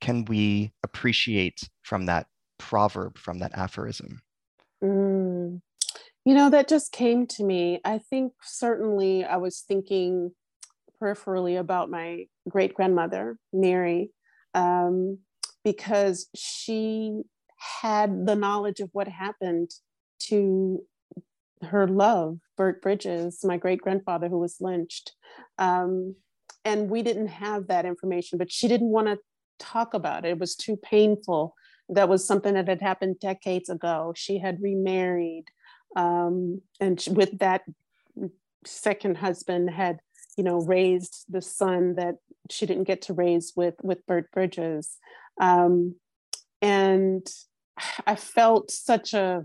can 0.00 0.24
we 0.24 0.72
appreciate 0.82 1.68
from 1.82 2.06
that 2.06 2.26
proverb, 2.58 3.18
from 3.18 3.38
that 3.38 3.52
aphorism? 3.54 4.22
Mm. 4.82 5.60
You 6.24 6.34
know, 6.34 6.50
that 6.50 6.68
just 6.68 6.92
came 6.92 7.26
to 7.28 7.44
me. 7.44 7.80
I 7.84 7.98
think 7.98 8.32
certainly 8.42 9.24
I 9.24 9.36
was 9.36 9.64
thinking 9.66 10.32
peripherally 11.00 11.58
about 11.58 11.90
my 11.90 12.26
great 12.48 12.74
grandmother, 12.74 13.38
Mary, 13.52 14.10
um, 14.54 15.18
because 15.64 16.28
she 16.34 17.22
had 17.82 18.26
the 18.26 18.36
knowledge 18.36 18.80
of 18.80 18.90
what 18.92 19.08
happened 19.08 19.70
to 20.28 20.84
her 21.62 21.86
love, 21.86 22.38
Bert 22.56 22.82
Bridges, 22.82 23.44
my 23.44 23.56
great 23.56 23.80
grandfather 23.80 24.28
who 24.28 24.38
was 24.38 24.60
lynched. 24.60 25.12
Um, 25.58 26.16
and 26.64 26.90
we 26.90 27.02
didn't 27.02 27.28
have 27.28 27.68
that 27.68 27.86
information, 27.86 28.38
but 28.38 28.52
she 28.52 28.68
didn't 28.68 28.88
want 28.90 29.08
to 29.08 29.18
talk 29.58 29.94
about 29.94 30.24
it. 30.24 30.30
It 30.30 30.38
was 30.38 30.54
too 30.54 30.76
painful. 30.76 31.54
That 31.88 32.08
was 32.08 32.26
something 32.26 32.54
that 32.54 32.68
had 32.68 32.80
happened 32.80 33.20
decades 33.20 33.68
ago. 33.68 34.12
She 34.16 34.38
had 34.38 34.62
remarried, 34.62 35.44
um, 35.96 36.62
and 36.80 37.04
with 37.10 37.38
that 37.38 37.62
second 38.64 39.16
husband 39.16 39.70
had 39.70 39.98
you 40.36 40.44
know 40.44 40.58
raised 40.60 41.24
the 41.28 41.42
son 41.42 41.96
that 41.96 42.14
she 42.48 42.64
didn't 42.64 42.84
get 42.84 43.02
to 43.02 43.12
raise 43.12 43.52
with 43.56 43.74
with 43.82 44.06
Bert 44.06 44.30
Bridges 44.30 44.96
um, 45.40 45.96
and 46.60 47.26
I 48.06 48.14
felt 48.16 48.70
such 48.70 49.14
a 49.14 49.44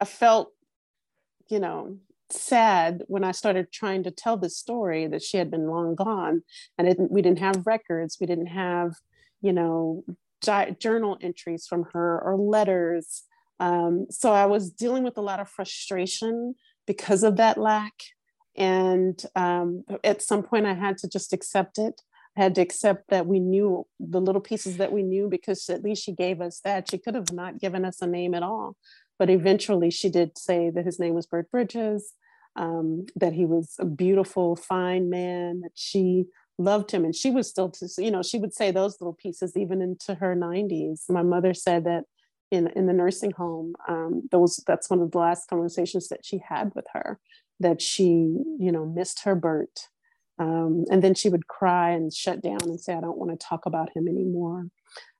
I 0.00 0.04
felt 0.04 0.52
you 1.48 1.58
know 1.58 1.96
sad 2.30 3.04
when 3.06 3.24
I 3.24 3.32
started 3.32 3.72
trying 3.72 4.02
to 4.04 4.10
tell 4.10 4.36
this 4.36 4.56
story 4.56 5.06
that 5.06 5.22
she 5.22 5.36
had 5.36 5.50
been 5.50 5.68
long 5.68 5.94
gone 5.94 6.42
and 6.76 6.88
it, 6.88 6.96
we 6.98 7.22
didn't 7.22 7.38
have 7.38 7.66
records 7.66 8.18
we 8.20 8.26
didn't 8.26 8.46
have 8.46 8.94
you 9.40 9.52
know 9.52 10.04
di- 10.42 10.76
journal 10.80 11.18
entries 11.20 11.66
from 11.66 11.84
her 11.92 12.20
or 12.20 12.36
letters 12.36 13.22
um, 13.60 14.06
so 14.10 14.32
I 14.32 14.46
was 14.46 14.70
dealing 14.70 15.04
with 15.04 15.16
a 15.16 15.22
lot 15.22 15.40
of 15.40 15.48
frustration 15.48 16.56
because 16.84 17.22
of 17.22 17.36
that 17.36 17.58
lack 17.58 17.94
and 18.56 19.20
um, 19.34 19.84
at 20.02 20.22
some 20.22 20.42
point, 20.42 20.66
I 20.66 20.74
had 20.74 20.98
to 20.98 21.08
just 21.08 21.32
accept 21.32 21.78
it. 21.78 22.00
I 22.36 22.42
had 22.42 22.54
to 22.56 22.60
accept 22.60 23.10
that 23.10 23.26
we 23.26 23.38
knew 23.38 23.86
the 24.00 24.20
little 24.20 24.40
pieces 24.40 24.78
that 24.78 24.92
we 24.92 25.02
knew 25.02 25.28
because 25.28 25.68
at 25.68 25.82
least 25.82 26.04
she 26.04 26.12
gave 26.12 26.40
us 26.40 26.60
that. 26.64 26.90
She 26.90 26.98
could 26.98 27.14
have 27.14 27.32
not 27.32 27.60
given 27.60 27.84
us 27.84 28.00
a 28.00 28.06
name 28.06 28.34
at 28.34 28.42
all. 28.42 28.76
But 29.18 29.30
eventually, 29.30 29.90
she 29.90 30.08
did 30.10 30.36
say 30.38 30.70
that 30.70 30.84
his 30.84 30.98
name 30.98 31.14
was 31.14 31.26
Bert 31.26 31.50
Bridges, 31.50 32.12
um, 32.56 33.06
that 33.16 33.32
he 33.32 33.44
was 33.46 33.74
a 33.78 33.84
beautiful, 33.86 34.56
fine 34.56 35.08
man, 35.10 35.60
that 35.60 35.72
she 35.74 36.26
loved 36.58 36.90
him. 36.90 37.04
And 37.04 37.14
she 37.14 37.30
was 37.30 37.48
still, 37.48 37.70
to, 37.70 37.88
you 37.98 38.10
know, 38.10 38.22
she 38.22 38.38
would 38.38 38.54
say 38.54 38.70
those 38.70 39.00
little 39.00 39.14
pieces 39.14 39.56
even 39.56 39.82
into 39.82 40.14
her 40.14 40.34
90s. 40.34 41.08
My 41.08 41.22
mother 41.22 41.54
said 41.54 41.84
that 41.84 42.04
in, 42.50 42.68
in 42.68 42.86
the 42.86 42.92
nursing 42.92 43.32
home, 43.32 43.74
um, 43.88 44.28
those 44.30 44.62
that's 44.66 44.88
one 44.88 45.00
of 45.00 45.10
the 45.10 45.18
last 45.18 45.48
conversations 45.48 46.08
that 46.08 46.24
she 46.24 46.38
had 46.46 46.72
with 46.74 46.86
her 46.92 47.18
that 47.60 47.80
she, 47.80 48.04
you 48.58 48.70
know, 48.72 48.86
missed 48.86 49.24
her 49.24 49.34
Bert 49.34 49.88
Um, 50.38 50.84
and 50.90 51.02
then 51.02 51.14
she 51.14 51.28
would 51.28 51.48
cry 51.48 51.90
and 51.90 52.12
shut 52.12 52.42
down 52.42 52.58
and 52.62 52.80
say, 52.80 52.94
I 52.94 53.00
don't 53.00 53.18
want 53.18 53.32
to 53.32 53.46
talk 53.46 53.66
about 53.66 53.90
him 53.94 54.06
anymore. 54.08 54.66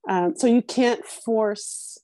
Um, 0.09 0.35
so 0.37 0.47
you 0.47 0.63
can't 0.63 1.05
force 1.05 1.99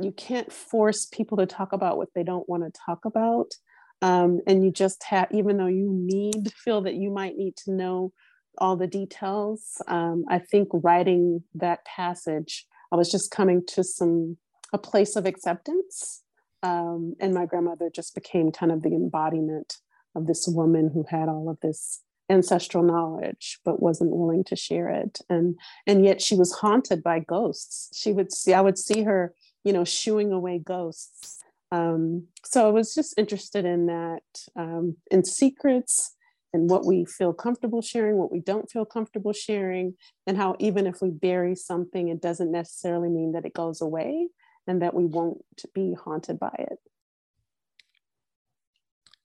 you 0.00 0.12
can't 0.12 0.52
force 0.52 1.06
people 1.06 1.38
to 1.38 1.46
talk 1.46 1.72
about 1.72 1.96
what 1.96 2.08
they 2.14 2.22
don't 2.22 2.48
want 2.48 2.62
to 2.64 2.80
talk 2.86 3.04
about. 3.04 3.52
Um, 4.00 4.40
and 4.46 4.64
you 4.64 4.70
just 4.70 5.02
have, 5.04 5.28
even 5.32 5.56
though 5.56 5.66
you 5.66 5.90
need 5.90 6.52
feel 6.52 6.82
that 6.82 6.94
you 6.94 7.10
might 7.10 7.36
need 7.36 7.56
to 7.64 7.72
know 7.72 8.12
all 8.58 8.76
the 8.76 8.86
details, 8.86 9.80
um, 9.86 10.24
I 10.28 10.38
think 10.38 10.68
writing 10.72 11.42
that 11.54 11.84
passage, 11.84 12.66
I 12.92 12.96
was 12.96 13.10
just 13.10 13.30
coming 13.30 13.64
to 13.68 13.84
some 13.84 14.36
a 14.72 14.78
place 14.78 15.16
of 15.16 15.26
acceptance. 15.26 16.22
Um, 16.62 17.14
and 17.20 17.34
my 17.34 17.46
grandmother 17.46 17.90
just 17.94 18.14
became 18.14 18.52
kind 18.52 18.72
of 18.72 18.82
the 18.82 18.90
embodiment 18.90 19.76
of 20.14 20.26
this 20.26 20.46
woman 20.48 20.90
who 20.92 21.04
had 21.08 21.28
all 21.28 21.48
of 21.48 21.58
this 21.60 22.02
ancestral 22.30 22.82
knowledge 22.82 23.58
but 23.64 23.80
wasn't 23.80 24.14
willing 24.14 24.44
to 24.44 24.54
share 24.54 24.90
it 24.90 25.18
and 25.30 25.58
and 25.86 26.04
yet 26.04 26.20
she 26.20 26.34
was 26.34 26.52
haunted 26.52 27.02
by 27.02 27.18
ghosts 27.18 27.88
she 27.98 28.12
would 28.12 28.30
see 28.30 28.52
i 28.52 28.60
would 28.60 28.76
see 28.76 29.02
her 29.02 29.32
you 29.64 29.72
know 29.72 29.84
shooing 29.84 30.32
away 30.32 30.58
ghosts. 30.58 31.38
Um, 31.70 32.28
so 32.44 32.66
i 32.66 32.70
was 32.70 32.94
just 32.94 33.18
interested 33.18 33.66
in 33.66 33.86
that 33.86 34.22
um, 34.56 34.96
in 35.10 35.22
secrets 35.22 36.16
and 36.54 36.70
what 36.70 36.86
we 36.86 37.04
feel 37.04 37.34
comfortable 37.34 37.82
sharing 37.82 38.16
what 38.16 38.32
we 38.32 38.40
don't 38.40 38.70
feel 38.70 38.86
comfortable 38.86 39.34
sharing 39.34 39.92
and 40.26 40.38
how 40.38 40.56
even 40.58 40.86
if 40.86 41.02
we 41.02 41.10
bury 41.10 41.54
something 41.54 42.08
it 42.08 42.22
doesn't 42.22 42.50
necessarily 42.50 43.10
mean 43.10 43.32
that 43.32 43.44
it 43.44 43.52
goes 43.52 43.82
away 43.82 44.28
and 44.68 44.82
that 44.82 44.94
we 44.94 45.06
won't 45.06 45.42
be 45.74 45.94
haunted 45.94 46.38
by 46.38 46.54
it. 46.58 46.78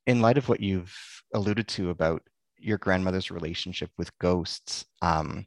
In 0.07 0.21
light 0.21 0.37
of 0.37 0.49
what 0.49 0.61
you've 0.61 0.95
alluded 1.33 1.67
to 1.69 1.89
about 1.89 2.23
your 2.57 2.77
grandmother's 2.77 3.29
relationship 3.29 3.91
with 3.97 4.17
ghosts, 4.19 4.85
um, 5.01 5.45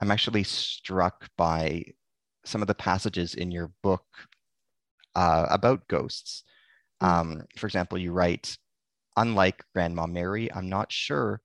I'm 0.00 0.10
actually 0.10 0.44
struck 0.44 1.28
by 1.36 1.84
some 2.46 2.62
of 2.62 2.68
the 2.68 2.74
passages 2.74 3.34
in 3.34 3.50
your 3.50 3.70
book 3.82 4.04
uh, 5.14 5.46
about 5.50 5.88
ghosts. 5.88 6.44
Hmm. 7.00 7.06
Um, 7.06 7.42
for 7.56 7.66
example, 7.66 7.98
you 7.98 8.12
write, 8.12 8.56
unlike 9.16 9.64
Grandma 9.74 10.06
Mary, 10.06 10.52
I'm 10.52 10.68
not 10.68 10.92
sure 10.92 11.40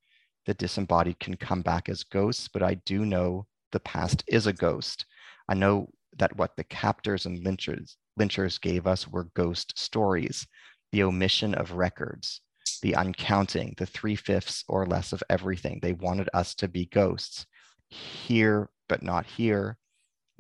the 0.45 0.53
disembodied 0.53 1.19
can 1.19 1.35
come 1.35 1.61
back 1.61 1.89
as 1.89 2.03
ghosts, 2.03 2.47
but 2.47 2.63
I 2.63 2.75
do 2.85 3.05
know 3.05 3.47
the 3.71 3.79
past 3.79 4.23
is 4.27 4.47
a 4.47 4.53
ghost. 4.53 5.05
I 5.47 5.53
know 5.53 5.89
that 6.17 6.35
what 6.35 6.55
the 6.57 6.63
captors 6.63 7.25
and 7.25 7.45
lynchers, 7.45 7.95
lynchers 8.19 8.59
gave 8.59 8.87
us 8.87 9.07
were 9.07 9.29
ghost 9.35 9.77
stories, 9.77 10.47
the 10.91 11.03
omission 11.03 11.53
of 11.55 11.73
records, 11.73 12.41
the 12.81 12.93
uncounting, 12.93 13.75
the 13.77 13.85
three 13.85 14.15
fifths 14.15 14.63
or 14.67 14.85
less 14.85 15.13
of 15.13 15.23
everything. 15.29 15.79
They 15.81 15.93
wanted 15.93 16.29
us 16.33 16.53
to 16.55 16.67
be 16.67 16.87
ghosts. 16.87 17.45
Here, 17.89 18.69
but 18.89 19.03
not 19.03 19.25
here. 19.25 19.77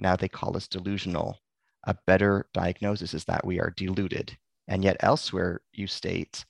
Now 0.01 0.17
they 0.17 0.27
call 0.27 0.57
us 0.57 0.67
delusional. 0.67 1.39
A 1.85 1.95
better 2.05 2.47
diagnosis 2.53 3.13
is 3.13 3.23
that 3.25 3.45
we 3.45 3.59
are 3.59 3.73
deluded. 3.75 4.37
And 4.67 4.83
yet, 4.83 4.97
elsewhere, 4.99 5.61
you 5.71 5.87
state 5.87 6.43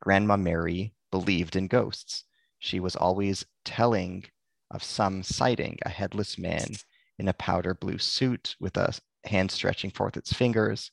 Grandma 0.00 0.38
Mary 0.38 0.94
believed 1.10 1.56
in 1.56 1.66
ghosts. 1.66 2.24
She 2.58 2.80
was 2.80 2.96
always 2.96 3.44
telling 3.64 4.24
of 4.70 4.82
some 4.82 5.22
sighting, 5.22 5.78
a 5.84 5.90
headless 5.90 6.38
man 6.38 6.68
in 7.18 7.28
a 7.28 7.34
powder 7.34 7.74
blue 7.74 7.98
suit 7.98 8.56
with 8.58 8.76
a 8.78 8.94
hand 9.24 9.50
stretching 9.50 9.90
forth 9.90 10.16
its 10.16 10.32
fingers. 10.32 10.90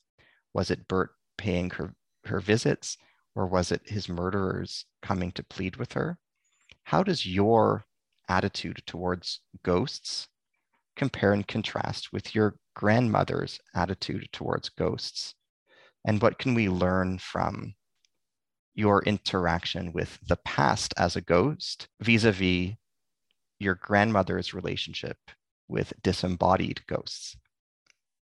Was 0.52 0.70
it 0.70 0.88
Bert 0.88 1.12
paying 1.38 1.70
her, 1.70 1.94
her 2.24 2.40
visits? 2.40 2.98
or 3.38 3.46
was 3.46 3.70
it 3.70 3.88
his 3.88 4.08
murderers 4.08 4.84
coming 5.00 5.30
to 5.30 5.44
plead 5.44 5.76
with 5.76 5.92
her? 5.92 6.18
How 6.82 7.04
does 7.04 7.24
your 7.24 7.84
attitude 8.28 8.82
towards 8.84 9.40
ghosts 9.62 10.26
compare 10.98 11.32
and 11.32 11.46
contrast 11.46 12.12
with 12.12 12.34
your 12.34 12.56
grandmother's 12.74 13.58
attitude 13.74 14.28
towards 14.32 14.68
ghosts? 14.68 15.34
And 16.04 16.20
what 16.20 16.38
can 16.38 16.54
we 16.54 16.68
learn 16.68 17.18
from 17.18 17.74
your 18.74 19.02
interaction 19.04 19.92
with 19.92 20.18
the 20.28 20.36
past 20.44 20.94
as 20.96 21.16
a 21.16 21.20
ghost 21.20 21.88
vis 22.00 22.24
a 22.24 22.32
vis 22.32 22.74
your 23.58 23.74
grandmother's 23.74 24.54
relationship 24.54 25.16
with 25.68 25.92
disembodied 26.02 26.86
ghosts? 26.86 27.36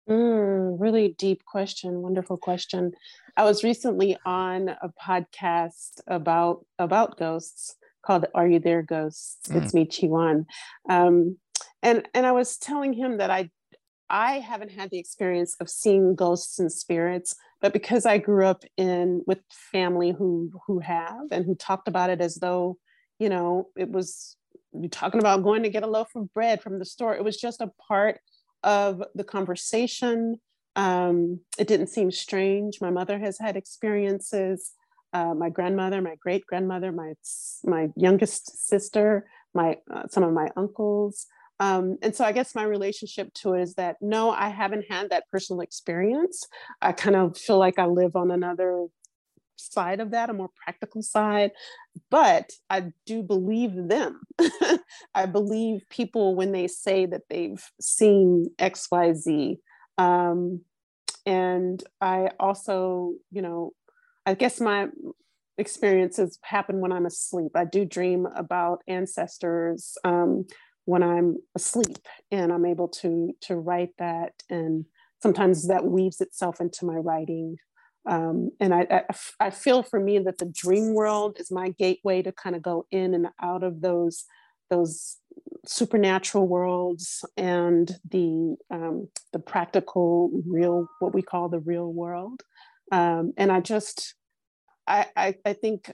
Mm, 0.08 0.76
really 0.78 1.14
deep 1.16 1.44
question. 1.46 2.02
Wonderful 2.02 2.36
question. 2.36 2.92
I 3.36 3.44
was 3.44 3.64
recently 3.64 4.18
on 4.26 4.68
a 4.68 4.90
podcast 5.02 6.00
about 6.06 6.66
about 6.78 7.16
ghosts 7.16 7.76
called 8.04 8.26
"Are 8.34 8.46
You 8.46 8.58
There, 8.58 8.82
Ghosts?" 8.82 9.48
Mm. 9.48 9.62
It's 9.62 9.72
me, 9.72 9.86
Chi 9.86 10.08
um, 10.94 11.38
and 11.82 12.08
and 12.14 12.26
I 12.26 12.32
was 12.32 12.56
telling 12.56 12.92
him 12.92 13.18
that 13.18 13.30
I 13.30 13.50
I 14.10 14.38
haven't 14.38 14.70
had 14.70 14.90
the 14.90 14.98
experience 14.98 15.56
of 15.60 15.70
seeing 15.70 16.14
ghosts 16.14 16.58
and 16.58 16.70
spirits, 16.70 17.34
but 17.60 17.72
because 17.72 18.06
I 18.06 18.18
grew 18.18 18.46
up 18.46 18.64
in 18.76 19.22
with 19.26 19.40
family 19.72 20.12
who 20.12 20.50
who 20.66 20.80
have 20.80 21.30
and 21.30 21.44
who 21.44 21.54
talked 21.54 21.88
about 21.88 22.10
it 22.10 22.20
as 22.20 22.36
though 22.36 22.78
you 23.18 23.28
know 23.28 23.68
it 23.76 23.90
was 23.90 24.36
you 24.72 24.88
talking 24.88 25.20
about 25.20 25.42
going 25.42 25.62
to 25.62 25.70
get 25.70 25.82
a 25.82 25.88
loaf 25.88 26.08
of 26.14 26.32
bread 26.32 26.62
from 26.62 26.78
the 26.78 26.84
store. 26.84 27.14
It 27.14 27.24
was 27.24 27.36
just 27.36 27.60
a 27.60 27.70
part 27.88 28.20
of 28.62 29.02
the 29.14 29.24
conversation. 29.24 30.36
Um, 30.76 31.40
it 31.58 31.68
didn't 31.68 31.88
seem 31.88 32.10
strange. 32.10 32.80
My 32.80 32.90
mother 32.90 33.18
has 33.18 33.38
had 33.38 33.56
experiences. 33.56 34.72
Uh, 35.12 35.32
my 35.32 35.48
grandmother, 35.48 36.02
my 36.02 36.16
great 36.16 36.44
grandmother, 36.46 36.90
my 36.90 37.14
my 37.62 37.88
youngest 37.94 38.66
sister, 38.68 39.28
my 39.54 39.78
uh, 39.92 40.08
some 40.08 40.24
of 40.24 40.32
my 40.32 40.50
uncles. 40.56 41.26
Um, 41.60 41.98
and 42.02 42.14
so 42.14 42.24
I 42.24 42.32
guess 42.32 42.54
my 42.54 42.64
relationship 42.64 43.32
to 43.34 43.54
it 43.54 43.62
is 43.62 43.74
that 43.74 43.96
no, 44.00 44.30
I 44.30 44.48
haven't 44.48 44.86
had 44.90 45.10
that 45.10 45.24
personal 45.30 45.60
experience. 45.60 46.46
I 46.82 46.92
kind 46.92 47.16
of 47.16 47.38
feel 47.38 47.58
like 47.58 47.78
I 47.78 47.86
live 47.86 48.16
on 48.16 48.30
another 48.30 48.86
side 49.56 50.00
of 50.00 50.10
that, 50.10 50.30
a 50.30 50.32
more 50.32 50.50
practical 50.64 51.02
side. 51.02 51.52
But 52.10 52.50
I 52.68 52.92
do 53.06 53.22
believe 53.22 53.72
them. 53.88 54.20
I 55.14 55.26
believe 55.26 55.82
people 55.90 56.34
when 56.34 56.52
they 56.52 56.66
say 56.66 57.06
that 57.06 57.22
they've 57.30 57.62
seen 57.80 58.50
XYZ. 58.58 59.58
Um, 59.96 60.62
and 61.26 61.82
I 62.00 62.30
also, 62.38 63.14
you 63.30 63.42
know, 63.42 63.72
I 64.26 64.34
guess 64.34 64.60
my 64.60 64.88
experiences 65.56 66.38
happen 66.42 66.80
when 66.80 66.92
I'm 66.92 67.06
asleep. 67.06 67.52
I 67.54 67.64
do 67.64 67.84
dream 67.84 68.26
about 68.34 68.82
ancestors 68.88 69.96
um, 70.04 70.46
when 70.84 71.02
I'm 71.02 71.38
asleep, 71.54 72.06
and 72.30 72.52
I'm 72.52 72.66
able 72.66 72.88
to 72.88 73.32
to 73.42 73.56
write 73.56 73.92
that. 73.98 74.32
And 74.50 74.84
sometimes 75.22 75.68
that 75.68 75.84
weaves 75.84 76.20
itself 76.20 76.60
into 76.60 76.84
my 76.84 76.96
writing 76.96 77.56
um, 78.06 78.50
and 78.60 78.74
I, 78.74 78.86
I, 78.90 79.02
I, 79.40 79.50
feel 79.50 79.82
for 79.82 79.98
me 79.98 80.18
that 80.18 80.36
the 80.36 80.44
dream 80.44 80.92
world 80.92 81.38
is 81.40 81.50
my 81.50 81.70
gateway 81.70 82.20
to 82.22 82.32
kind 82.32 82.54
of 82.54 82.60
go 82.60 82.86
in 82.90 83.14
and 83.14 83.28
out 83.42 83.62
of 83.62 83.80
those 83.80 84.24
those 84.70 85.16
supernatural 85.66 86.46
worlds 86.46 87.24
and 87.36 87.96
the 88.10 88.56
um, 88.70 89.08
the 89.32 89.38
practical 89.38 90.30
real 90.46 90.86
what 90.98 91.14
we 91.14 91.22
call 91.22 91.48
the 91.48 91.60
real 91.60 91.92
world 91.92 92.42
um, 92.92 93.32
and 93.36 93.50
i 93.50 93.60
just 93.60 94.14
I, 94.86 95.06
I 95.16 95.34
i 95.44 95.52
think 95.54 95.90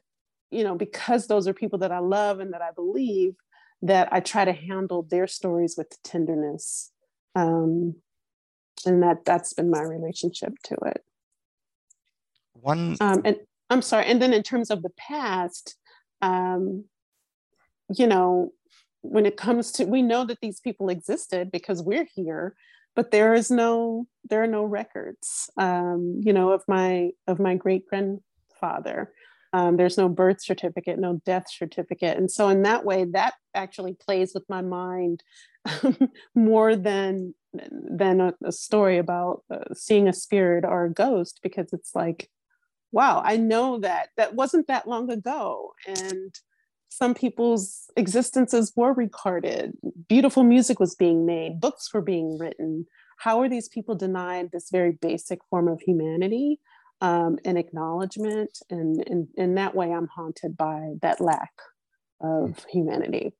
you 0.51 0.65
know 0.65 0.75
because 0.75 1.27
those 1.27 1.47
are 1.47 1.55
people 1.55 1.79
that 1.81 1.93
i 1.93 2.01
love 2.01 2.41
and 2.41 2.53
that 2.53 2.63
i 2.63 2.71
believe 2.75 3.35
that 3.83 4.13
i 4.13 4.21
try 4.21 4.45
to 4.45 4.53
handle 4.53 5.03
their 5.03 5.27
stories 5.27 5.75
with 5.77 6.03
tenderness 6.03 6.93
um, 7.35 7.95
and 8.87 9.03
that 9.03 9.25
that's 9.25 9.53
been 9.53 9.71
my 9.71 9.83
relationship 9.83 10.55
to 10.65 10.75
it. 10.87 11.05
One 12.55 12.97
um, 13.01 13.23
and 13.25 13.37
i'm 13.71 13.83
sorry 13.83 14.05
and 14.07 14.21
then 14.21 14.35
in 14.35 14.43
terms 14.43 14.71
of 14.71 14.83
the 14.83 14.91
past 14.91 15.77
um, 16.21 16.85
you 17.97 18.07
know 18.07 18.53
when 19.03 19.25
it 19.25 19.37
comes 19.37 19.73
to 19.73 19.85
we 19.85 20.03
know 20.03 20.25
that 20.27 20.39
these 20.43 20.61
people 20.61 20.91
existed 20.91 21.51
because 21.51 21.83
we're 21.83 22.07
here 22.15 22.55
but 22.95 23.11
there 23.11 23.33
is 23.35 23.51
no 23.51 24.07
there 24.29 24.43
are 24.43 24.49
no 24.49 24.65
records 24.65 25.49
um, 25.57 26.21
you 26.23 26.35
know 26.35 26.51
of 26.51 26.63
my 26.69 27.11
of 27.27 27.39
my 27.39 27.55
great 27.55 27.87
grandfather 27.87 29.13
um, 29.53 29.77
there's 29.77 29.99
no 29.99 30.09
birth 30.09 30.43
certificate 30.43 30.99
no 30.99 31.21
death 31.25 31.47
certificate 31.49 32.17
and 32.17 32.31
so 32.31 32.49
in 32.49 32.63
that 32.63 32.85
way 32.85 33.05
that 33.05 33.35
actually 33.55 33.95
plays 33.95 34.33
with 34.35 34.45
my 34.49 34.63
mind 34.63 35.23
more 36.35 36.77
than 36.77 37.35
than 37.73 38.21
a, 38.21 38.35
a 38.45 38.53
story 38.53 38.99
about 38.99 39.43
uh, 39.51 39.75
seeing 39.75 40.09
a 40.09 40.13
spirit 40.13 40.65
or 40.65 40.85
a 40.85 40.93
ghost 40.93 41.41
because 41.43 41.73
it's 41.73 41.95
like 41.95 42.31
wow, 42.93 43.23
I 43.25 43.37
know 43.37 43.79
that 43.81 44.09
that 44.17 44.35
wasn't 44.35 44.67
that 44.69 44.89
long 44.89 45.11
ago. 45.11 45.73
And 45.87 46.35
some 46.89 47.15
people's 47.15 47.89
existences 47.97 48.73
were 48.75 48.93
recorded. 48.93 49.73
Beautiful 50.09 50.43
music 50.43 50.81
was 50.81 50.95
being 50.95 51.25
made, 51.25 51.61
books 51.61 51.93
were 51.95 52.01
being 52.01 52.37
written. 52.39 52.87
How 53.19 53.41
are 53.41 53.49
these 53.49 53.69
people 53.69 53.95
denied 53.95 54.51
this 54.51 54.71
very 54.71 54.93
basic 54.93 55.41
form 55.51 55.69
of 55.69 55.81
humanity 55.81 56.59
um, 57.01 57.39
and 57.45 57.59
acknowledgement? 57.59 58.59
And 58.71 59.29
in 59.37 59.55
that 59.55 59.75
way, 59.75 59.93
I'm 59.93 60.09
haunted 60.09 60.57
by 60.57 60.95
that 61.03 61.21
lack 61.21 61.53
of 62.21 62.65
humanity. 62.71 63.33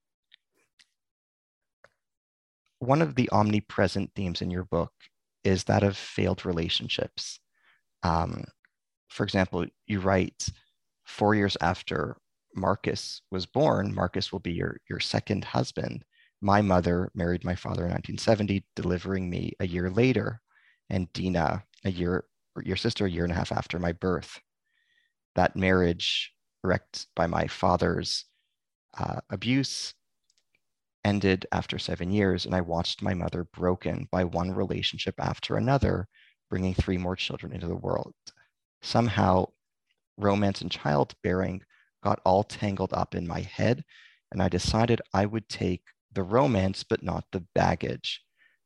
One 2.79 3.03
of 3.03 3.15
the 3.15 3.29
omnipresent 3.31 4.11
themes 4.15 4.41
in 4.41 4.51
your 4.51 4.65
book 4.65 4.93
is 5.45 5.65
that 5.65 5.83
of 5.83 5.97
failed 5.97 6.47
relationships. 6.47 7.41
Um, 8.03 8.45
for 9.09 9.25
example, 9.25 9.67
you 9.87 10.01
write 10.01 10.47
four 11.05 11.35
years 11.35 11.57
after 11.61 12.17
Marcus 12.55 13.23
was 13.31 13.47
born, 13.47 13.95
Marcus 13.95 14.33
will 14.33 14.41
be 14.41 14.53
your, 14.53 14.79
your 14.89 15.01
second 15.01 15.45
husband. 15.45 16.05
My 16.41 16.63
mother 16.63 17.11
married 17.15 17.45
my 17.45 17.55
father 17.55 17.83
in 17.83 17.93
1970, 17.93 18.65
delivering 18.75 19.29
me 19.29 19.53
a 19.61 19.67
year 19.67 19.91
later, 19.91 20.41
and 20.89 21.13
Dina 21.13 21.63
a 21.85 21.91
year, 21.91 22.25
your 22.65 22.77
sister 22.77 23.07
a 23.07 23.11
year 23.11 23.25
and 23.25 23.33
a 23.33 23.37
half 23.37 23.53
after 23.53 23.79
my 23.79 23.93
birth. 23.93 24.41
That 25.35 25.57
marriage, 25.57 26.33
wrecked 26.63 27.07
by 27.17 27.27
my 27.27 27.47
father's 27.47 28.25
uh, 28.99 29.21
abuse, 29.31 29.95
ended 31.05 31.47
after 31.53 31.79
seven 31.79 32.11
years, 32.11 32.45
and 32.45 32.55
I 32.55 32.61
watched 32.61 33.03
my 33.03 33.15
mother 33.15 33.45
broken 33.45 34.09
by 34.11 34.25
one 34.25 34.51
relationship 34.51 35.15
after 35.19 35.57
another, 35.57 36.09
bringing 36.51 36.75
three 36.75 36.99
more 36.99 37.17
children 37.17 37.53
into 37.53 37.67
the 37.67 37.77
world. 37.77 38.15
Somehow, 38.83 39.47
romance 40.19 40.61
and 40.61 40.71
childbearing 40.71 41.63
got 42.03 42.21
all 42.25 42.45
tangled 42.45 42.93
up 42.93 43.15
in 43.15 43.27
my 43.27 43.41
head, 43.41 43.85
and 44.33 44.43
I 44.43 44.49
decided 44.49 45.01
I 45.15 45.27
would 45.27 45.49
take 45.49 45.83
the 46.13 46.23
romance, 46.23 46.83
but 46.83 47.03
not 47.03 47.25
the 47.33 47.45
baggage. 47.55 48.23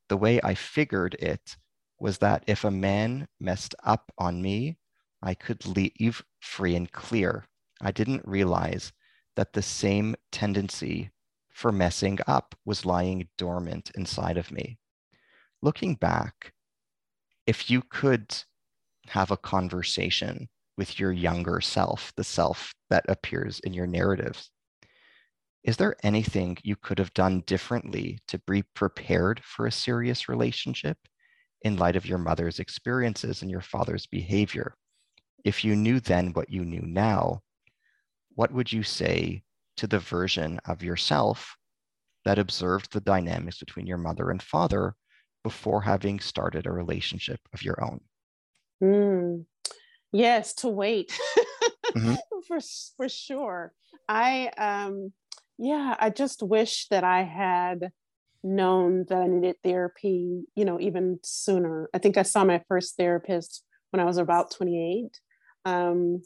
The 0.09 0.17
way 0.17 0.41
I 0.43 0.55
figured 0.55 1.15
it 1.15 1.57
was 2.05 2.19
that 2.19 2.45
if 2.47 2.65
a 2.65 2.71
man 2.71 3.27
messed 3.41 3.75
up 3.83 4.13
on 4.19 4.43
me, 4.43 4.77
I 5.23 5.33
could 5.33 5.65
leave 5.65 6.23
free 6.39 6.77
and 6.77 6.93
clear. 6.93 7.47
I 7.81 7.93
didn't 7.93 8.29
realize 8.29 8.93
that 9.37 9.55
the 9.55 9.63
same 9.63 10.15
tendency 10.31 11.13
for 11.49 11.73
messing 11.73 12.19
up 12.27 12.55
was 12.67 12.85
lying 12.85 13.31
dormant 13.39 13.91
inside 13.95 14.37
of 14.37 14.53
me. 14.53 14.77
Looking 15.63 15.95
back, 15.95 16.53
if 17.47 17.71
you 17.71 17.81
could 17.81 18.37
have 19.07 19.31
a 19.31 19.39
conversation 19.39 20.51
with 20.77 21.01
your 21.01 21.11
younger 21.11 21.63
self, 21.63 22.13
the 22.17 22.25
self 22.25 22.75
that 22.91 23.07
appears 23.09 23.61
in 23.61 23.73
your 23.73 23.87
narratives, 23.87 24.51
is 25.63 25.79
there 25.79 25.97
anything 26.03 26.59
you 26.63 26.77
could 26.77 26.99
have 26.99 27.15
done 27.15 27.45
differently 27.47 28.19
to 28.29 28.39
be 28.41 28.63
prepared 28.75 29.41
for 29.43 29.67
a 29.67 29.73
serious 29.73 30.29
relationship 30.29 30.99
in 31.65 31.77
light 31.77 31.97
of 31.97 32.07
your 32.07 32.19
mother's 32.19 32.61
experiences 32.61 33.43
and 33.43 33.51
your 33.51 33.61
father's 33.61 34.07
behavior? 34.07 34.75
If 35.45 35.65
you 35.65 35.75
knew 35.75 35.99
then 35.99 36.33
what 36.33 36.51
you 36.51 36.65
knew 36.65 36.83
now, 36.83 37.41
what 38.35 38.53
would 38.53 38.73
you 38.73 38.83
say 38.83 39.43
to 39.79 39.87
the 39.87 39.99
version 39.99 40.61
of 40.67 40.83
yourself 40.83 41.57
that 42.25 42.39
observed 42.39 42.93
the 42.93 43.01
dynamics 43.01 43.59
between 43.59 43.87
your 43.87 43.99
mother 43.99 44.31
and 44.31 44.43
father 44.43 44.95
before 45.43 45.83
having 45.83 46.21
started 46.21 46.67
a 46.67 46.73
relationship 46.73 47.41
of 47.53 47.63
your 47.63 47.83
own? 47.83 48.01
Mm, 48.83 49.45
yes, 50.13 50.55
to 50.55 50.69
wait 50.69 51.13
mm-hmm. 51.95 52.15
for 52.49 52.59
for 52.97 53.09
sure. 53.09 53.73
I 54.09 54.49
um 54.59 55.13
yeah, 55.59 55.95
I 55.99 56.11
just 56.11 56.43
wish 56.43 56.89
that 56.89 57.05
I 57.05 57.23
had 57.23 57.93
known 58.45 59.07
that 59.09 59.19
I 59.19 59.27
needed 59.27 59.57
therapy, 59.65 60.45
you 60.55 60.65
know, 60.65 60.79
even 60.81 61.19
sooner. 61.23 61.89
I 61.95 61.99
think 61.99 62.17
I 62.17 62.23
saw 62.23 62.45
my 62.45 62.63
first 62.69 62.97
therapist 62.97 63.65
when 63.91 64.01
I 64.01 64.05
was 64.05 64.19
about 64.19 64.51
28. 64.51 65.19
Um, 65.65 66.23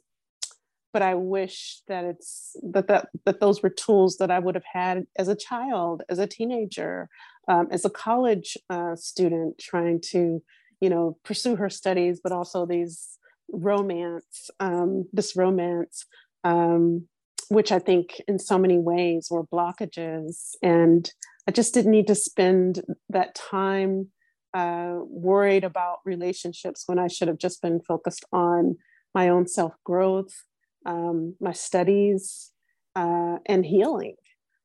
but 0.92 1.02
I 1.02 1.14
wish 1.14 1.83
that 1.87 2.04
it's 2.04 2.57
that, 2.62 2.88
that 2.88 3.09
that 3.24 3.40
those 3.40 3.62
were 3.62 3.70
tools 3.70 4.16
that 4.16 4.31
I 4.31 4.38
would 4.38 4.54
have 4.54 4.64
had 4.64 5.07
as 5.16 5.28
a 5.28 5.37
child, 5.37 6.02
as 6.09 6.18
a 6.18 6.26
teenager, 6.26 7.09
um, 7.46 7.68
as 7.70 7.85
a 7.85 7.90
college 7.90 8.57
uh, 8.70 8.96
student 8.96 9.59
trying 9.59 10.00
to, 10.11 10.42
you 10.81 10.90
know, 10.90 11.18
pursue 11.24 11.57
her 11.57 11.70
studies, 11.70 12.20
but 12.22 12.33
also 12.33 12.66
these 12.66 13.18
romance, 13.50 14.50
um, 14.61 15.07
this 15.12 15.37
romance 15.37 16.07
um, 16.44 17.07
which 17.48 17.72
I 17.72 17.78
think 17.78 18.20
in 18.28 18.38
so 18.38 18.59
many 18.59 18.78
ways 18.78 19.28
were 19.31 19.44
blockages. 19.44 20.54
And 20.62 21.11
I 21.48 21.50
just 21.50 21.72
didn't 21.72 21.92
need 21.92 22.06
to 22.08 22.14
spend 22.14 22.82
that 23.08 23.34
time 23.34 24.08
uh, 24.52 24.96
worried 25.06 25.64
about 25.64 26.00
relationships 26.04 26.82
when 26.84 26.98
I 26.98 27.08
should 27.08 27.26
have 27.26 27.38
just 27.38 27.62
been 27.62 27.80
focused 27.80 28.26
on 28.32 28.76
my 29.14 29.30
own 29.30 29.48
self 29.48 29.72
growth, 29.82 30.42
um, 30.84 31.37
my 31.40 31.52
studies, 31.52 32.52
uh, 32.94 33.38
and 33.46 33.64
healing. 33.64 34.16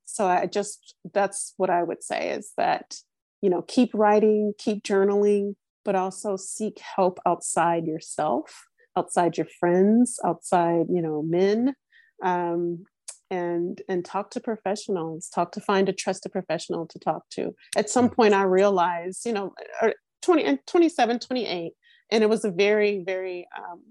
So 0.04 0.28
I 0.28 0.46
just, 0.46 0.96
that's 1.14 1.54
what 1.56 1.70
I 1.70 1.84
would 1.84 2.04
say 2.04 2.32
is 2.32 2.52
that, 2.58 2.98
you 3.42 3.50
know, 3.50 3.62
keep 3.62 3.92
writing, 3.94 4.52
keep 4.58 4.84
journaling, 4.84 5.56
but 5.86 5.96
also 5.96 6.36
seek 6.36 6.82
help 6.98 7.18
outside 7.26 7.88
yourself, 7.88 8.66
outside 8.98 9.38
your 9.38 9.48
friends, 9.58 10.20
outside, 10.26 10.88
you 10.90 11.02
know, 11.02 11.24
men 11.24 11.76
um, 12.22 12.84
and 13.30 13.82
and 13.88 14.06
talk 14.06 14.30
to 14.32 14.40
professionals 14.40 15.30
talk 15.30 15.52
to 15.52 15.62
find 15.62 15.90
a 15.90 15.94
trusted 15.94 16.32
professional 16.32 16.86
to 16.88 17.00
talk 17.00 17.24
to 17.30 17.54
at 17.78 17.90
some 17.90 18.10
mm. 18.10 18.16
point 18.16 18.34
i 18.34 18.44
realized 18.44 19.26
you 19.26 19.34
know 19.34 19.54
20 20.22 20.60
27 20.68 21.20
28 21.20 21.74
and 22.12 22.24
it 22.24 22.30
was 22.30 22.46
a 22.46 22.52
very 22.52 23.04
very 23.06 23.48
um, 23.58 23.82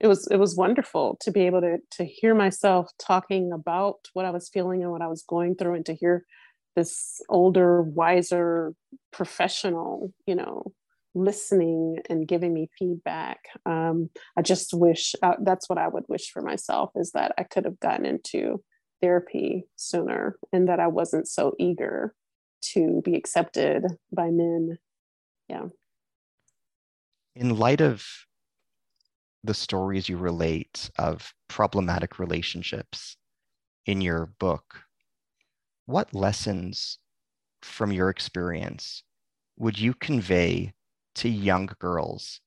it 0.00 0.06
was 0.06 0.26
it 0.28 0.36
was 0.36 0.56
wonderful 0.56 1.16
to 1.20 1.30
be 1.30 1.42
able 1.42 1.60
to 1.60 1.78
to 1.90 2.04
hear 2.04 2.34
myself 2.34 2.90
talking 2.98 3.52
about 3.52 3.96
what 4.12 4.24
i 4.24 4.30
was 4.30 4.48
feeling 4.48 4.82
and 4.82 4.92
what 4.92 5.02
i 5.02 5.08
was 5.08 5.22
going 5.22 5.54
through 5.54 5.74
and 5.74 5.86
to 5.86 5.94
hear 5.94 6.24
this 6.76 7.20
older 7.28 7.82
wiser 7.82 8.72
professional 9.12 10.12
you 10.26 10.34
know 10.34 10.72
listening 11.18 11.98
and 12.08 12.28
giving 12.28 12.52
me 12.52 12.70
feedback. 12.78 13.40
Um, 13.66 14.10
I 14.36 14.42
just 14.42 14.72
wish 14.72 15.14
uh, 15.22 15.34
that's 15.42 15.68
what 15.68 15.78
I 15.78 15.88
would 15.88 16.04
wish 16.08 16.30
for 16.30 16.42
myself 16.42 16.90
is 16.94 17.12
that 17.12 17.32
I 17.38 17.42
could 17.42 17.64
have 17.64 17.80
gotten 17.80 18.06
into 18.06 18.62
therapy 19.00 19.64
sooner 19.76 20.38
and 20.52 20.68
that 20.68 20.80
I 20.80 20.88
wasn't 20.88 21.28
so 21.28 21.54
eager 21.58 22.14
to 22.72 23.02
be 23.04 23.14
accepted 23.14 23.84
by 24.12 24.30
men. 24.30 24.78
Yeah. 25.48 25.66
In 27.36 27.56
light 27.56 27.80
of 27.80 28.04
the 29.44 29.54
stories 29.54 30.08
you 30.08 30.16
relate 30.16 30.90
of 30.98 31.32
problematic 31.48 32.18
relationships 32.18 33.16
in 33.86 34.00
your 34.00 34.26
book, 34.38 34.82
what 35.86 36.12
lessons 36.14 36.98
from 37.62 37.92
your 37.92 38.10
experience 38.10 39.02
would 39.56 39.78
you 39.78 39.94
convey 39.94 40.72
to 41.18 41.28
young 41.28 41.68
girls 41.78 42.40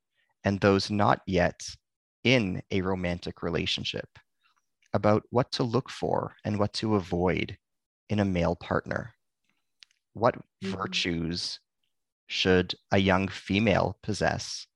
and 0.43 0.59
those 0.59 0.89
not 0.89 1.21
yet 1.27 1.61
in 2.23 2.61
a 2.71 2.81
romantic 2.81 3.43
relationship 3.43 4.07
about 4.93 5.23
what 5.29 5.51
to 5.51 5.63
look 5.63 5.89
for 5.89 6.35
and 6.45 6.57
what 6.57 6.73
to 6.73 6.95
avoid 6.95 7.57
in 8.09 8.19
a 8.19 8.25
male 8.25 8.55
partner. 8.55 9.13
What 10.13 10.35
mm-hmm. 10.35 10.71
virtues 10.75 11.59
should 12.27 12.75
a 12.91 12.97
young 12.97 13.27
female 13.27 13.97
possess 14.03 14.67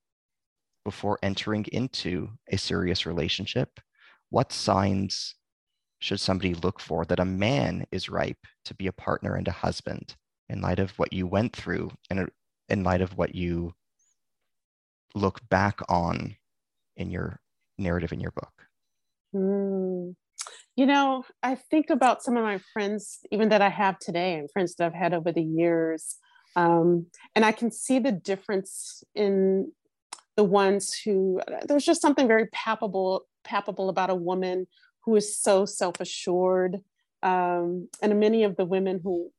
before 0.84 1.20
entering 1.24 1.66
into 1.72 2.30
a 2.50 2.58
serious 2.58 3.06
relationship? 3.06 3.80
What 4.30 4.52
signs 4.52 5.36
should 6.00 6.20
somebody 6.20 6.54
look 6.54 6.80
for 6.80 7.06
that 7.06 7.20
a 7.20 7.26
man 7.26 7.86
is 7.92 8.10
ripe 8.10 8.46
to 8.66 8.74
be 8.74 8.88
a 8.88 8.94
partner 8.94 9.36
and 9.36 9.48
a 9.48 9.52
husband 9.52 10.16
in 10.50 10.62
light 10.62 10.80
of 10.80 10.92
what 11.00 11.14
you 11.14 11.28
went 11.28 11.56
through 11.56 11.92
and 12.10 12.30
in 12.70 12.84
light 12.84 13.02
of 13.02 13.18
what 13.18 13.34
you 13.34 13.74
look 15.16 15.40
back 15.50 15.80
on 15.90 16.36
in 16.96 17.10
your 17.10 17.40
narrative 17.78 18.12
in 18.12 18.20
your 18.20 18.32
book? 18.32 18.54
Mm. 19.34 20.16
You 20.76 20.86
know, 20.86 21.24
I 21.42 21.56
think 21.56 21.90
about 21.90 22.22
some 22.22 22.36
of 22.36 22.44
my 22.44 22.60
friends, 22.74 23.20
even 23.32 23.50
that 23.50 23.62
I 23.62 23.70
have 23.70 23.98
today, 23.98 24.34
and 24.36 24.52
friends 24.52 24.76
that 24.76 24.86
I've 24.86 24.94
had 24.94 25.14
over 25.14 25.32
the 25.32 25.42
years. 25.42 26.18
Um, 26.58 27.08
and 27.34 27.46
I 27.46 27.52
can 27.52 27.72
see 27.72 28.00
the 28.00 28.12
difference 28.12 29.04
in 29.14 29.72
the 30.36 30.44
ones 30.44 30.94
who 31.06 31.40
there's 31.68 31.86
just 31.86 32.02
something 32.02 32.28
very 32.28 32.48
palpable, 32.48 33.26
palpable 33.44 33.90
about 33.90 34.10
a 34.10 34.16
woman 34.16 34.68
who 35.06 35.16
is 35.16 35.38
so 35.38 35.66
self-assured. 35.66 36.82
Um, 37.24 37.88
and 38.02 38.20
many 38.20 38.44
of 38.44 38.58
the 38.58 38.66
women 38.66 39.00
who 39.02 39.32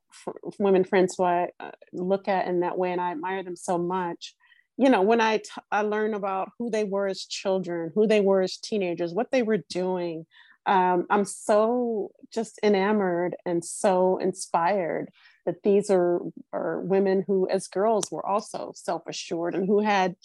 women 0.59 0.85
friends 0.85 1.17
who 1.17 1.25
I 1.25 1.49
uh, 1.61 1.73
look 1.93 2.29
at 2.29 2.49
in 2.49 2.61
that 2.61 2.79
way, 2.79 2.93
and 2.93 3.01
I 3.01 3.11
admire 3.13 3.43
them 3.43 3.57
so 3.57 3.77
much 3.77 4.35
you 4.77 4.89
know 4.89 5.03
when 5.03 5.21
I, 5.21 5.39
t- 5.39 5.51
I 5.71 5.83
learn 5.83 6.15
about 6.15 6.51
who 6.59 6.71
they 6.71 6.85
were 6.85 7.07
as 7.07 7.25
children 7.25 7.93
who 7.95 8.07
they 8.07 8.21
were 8.21 8.43
as 8.43 8.57
teenagers 8.57 9.15
what 9.15 9.31
they 9.31 9.43
were 9.43 9.61
doing 9.69 10.27
um, 10.67 11.07
i'm 11.11 11.25
so 11.25 12.11
just 12.33 12.59
enamored 12.63 13.37
and 13.45 13.65
so 13.65 14.19
inspired 14.19 15.11
that 15.47 15.63
these 15.63 15.91
are, 15.91 16.21
are 16.53 16.81
women 16.81 17.25
who 17.27 17.49
as 17.49 17.69
girls 17.69 18.11
were 18.11 18.27
also 18.27 18.73
self-assured 18.75 19.55
and 19.55 19.67
who 19.67 19.81
had 19.81 20.17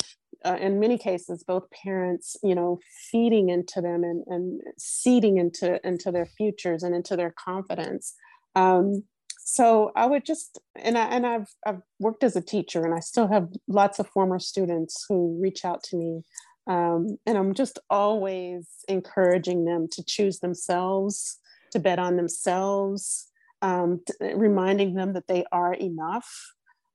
uh, 0.44 0.58
in 0.60 0.80
many 0.80 0.98
cases 0.98 1.44
both 1.44 1.70
parents 1.70 2.36
you 2.44 2.56
know 2.56 2.80
feeding 3.12 3.50
into 3.50 3.82
them 3.82 4.04
and, 4.04 4.24
and 4.28 4.62
seeding 4.78 5.38
into 5.38 5.86
into 5.88 6.12
their 6.12 6.26
futures 6.26 6.84
and 6.84 6.96
into 6.96 7.16
their 7.16 7.34
confidence. 7.38 8.16
Um, 8.56 9.04
so 9.43 9.91
i 9.95 10.06
would 10.06 10.25
just 10.25 10.60
and 10.75 10.97
i 10.97 11.06
and 11.06 11.25
i've 11.25 11.49
i've 11.65 11.82
worked 11.99 12.23
as 12.23 12.36
a 12.36 12.41
teacher 12.41 12.84
and 12.84 12.93
i 12.93 12.99
still 12.99 13.27
have 13.27 13.49
lots 13.67 13.99
of 13.99 14.08
former 14.08 14.39
students 14.39 15.06
who 15.08 15.38
reach 15.41 15.65
out 15.65 15.84
to 15.84 15.97
me 15.97 16.21
um, 16.67 17.17
and 17.25 17.38
i'm 17.38 17.54
just 17.54 17.80
always 17.89 18.67
encouraging 18.88 19.65
them 19.65 19.88
to 19.91 20.04
choose 20.06 20.39
themselves 20.39 21.39
to 21.71 21.80
bet 21.80 21.99
on 21.99 22.17
themselves 22.17 23.27
um, 23.63 24.01
reminding 24.19 24.95
them 24.95 25.13
that 25.13 25.27
they 25.27 25.43
are 25.51 25.73
enough 25.73 26.30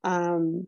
um, 0.05 0.67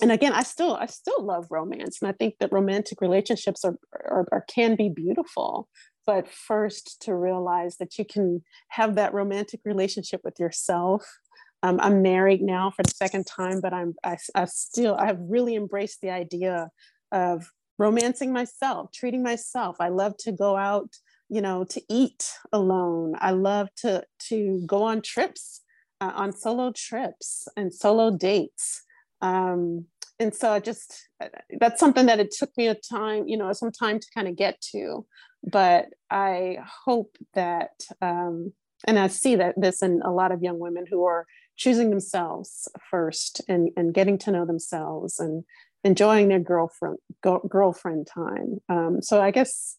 and 0.00 0.12
again 0.12 0.32
i 0.32 0.42
still 0.42 0.74
i 0.76 0.86
still 0.86 1.22
love 1.24 1.46
romance 1.50 2.00
and 2.00 2.08
i 2.08 2.12
think 2.12 2.34
that 2.38 2.52
romantic 2.52 3.00
relationships 3.00 3.64
are, 3.64 3.76
are, 4.04 4.26
are, 4.32 4.44
can 4.48 4.76
be 4.76 4.88
beautiful 4.88 5.68
but 6.06 6.28
first 6.28 7.00
to 7.02 7.14
realize 7.14 7.76
that 7.76 7.98
you 7.98 8.04
can 8.04 8.42
have 8.68 8.94
that 8.96 9.14
romantic 9.14 9.60
relationship 9.64 10.20
with 10.24 10.38
yourself. 10.38 11.04
Um, 11.64 11.78
i'm 11.80 12.02
married 12.02 12.42
now 12.42 12.72
for 12.72 12.82
the 12.82 12.90
second 12.90 13.24
time 13.24 13.60
but 13.60 13.72
i'm 13.72 13.94
I, 14.02 14.16
I 14.34 14.46
still 14.46 14.96
i 14.96 15.06
have 15.06 15.20
really 15.20 15.54
embraced 15.54 16.00
the 16.00 16.10
idea 16.10 16.70
of 17.12 17.52
romancing 17.78 18.32
myself 18.32 18.90
treating 18.92 19.22
myself. 19.22 19.76
I 19.78 19.88
love 19.88 20.16
to 20.18 20.32
go 20.32 20.56
out 20.56 20.90
you 21.28 21.40
know 21.40 21.64
to 21.64 21.80
eat 21.88 22.30
alone. 22.52 23.14
I 23.18 23.30
love 23.30 23.68
to 23.78 24.04
to 24.28 24.62
go 24.66 24.82
on 24.82 25.02
trips 25.02 25.62
uh, 26.00 26.12
on 26.14 26.32
solo 26.32 26.72
trips 26.72 27.48
and 27.56 27.72
solo 27.72 28.16
dates. 28.16 28.82
Um, 29.20 29.86
and 30.18 30.34
so 30.34 30.50
I 30.50 30.60
just 30.60 31.08
uh, 31.22 31.28
that's 31.60 31.80
something 31.80 32.06
that 32.06 32.20
it 32.20 32.32
took 32.32 32.50
me 32.56 32.66
a 32.68 32.74
time, 32.74 33.28
you 33.28 33.36
know, 33.36 33.52
some 33.52 33.72
time 33.72 33.98
to 33.98 34.06
kind 34.14 34.28
of 34.28 34.36
get 34.36 34.60
to. 34.72 35.06
But 35.44 35.88
I 36.10 36.58
hope 36.84 37.16
that, 37.34 37.84
um, 38.00 38.52
and 38.86 38.98
I 38.98 39.08
see 39.08 39.36
that 39.36 39.54
this 39.60 39.82
in 39.82 40.00
a 40.04 40.12
lot 40.12 40.32
of 40.32 40.42
young 40.42 40.58
women 40.58 40.86
who 40.88 41.04
are 41.04 41.26
choosing 41.56 41.90
themselves 41.90 42.68
first 42.90 43.40
and, 43.48 43.70
and 43.76 43.94
getting 43.94 44.18
to 44.18 44.30
know 44.30 44.46
themselves 44.46 45.18
and 45.18 45.44
enjoying 45.84 46.28
their 46.28 46.38
girlfriend 46.38 46.98
girlfriend 47.22 48.06
time. 48.06 48.58
Um, 48.68 49.02
so 49.02 49.20
I 49.20 49.30
guess 49.30 49.76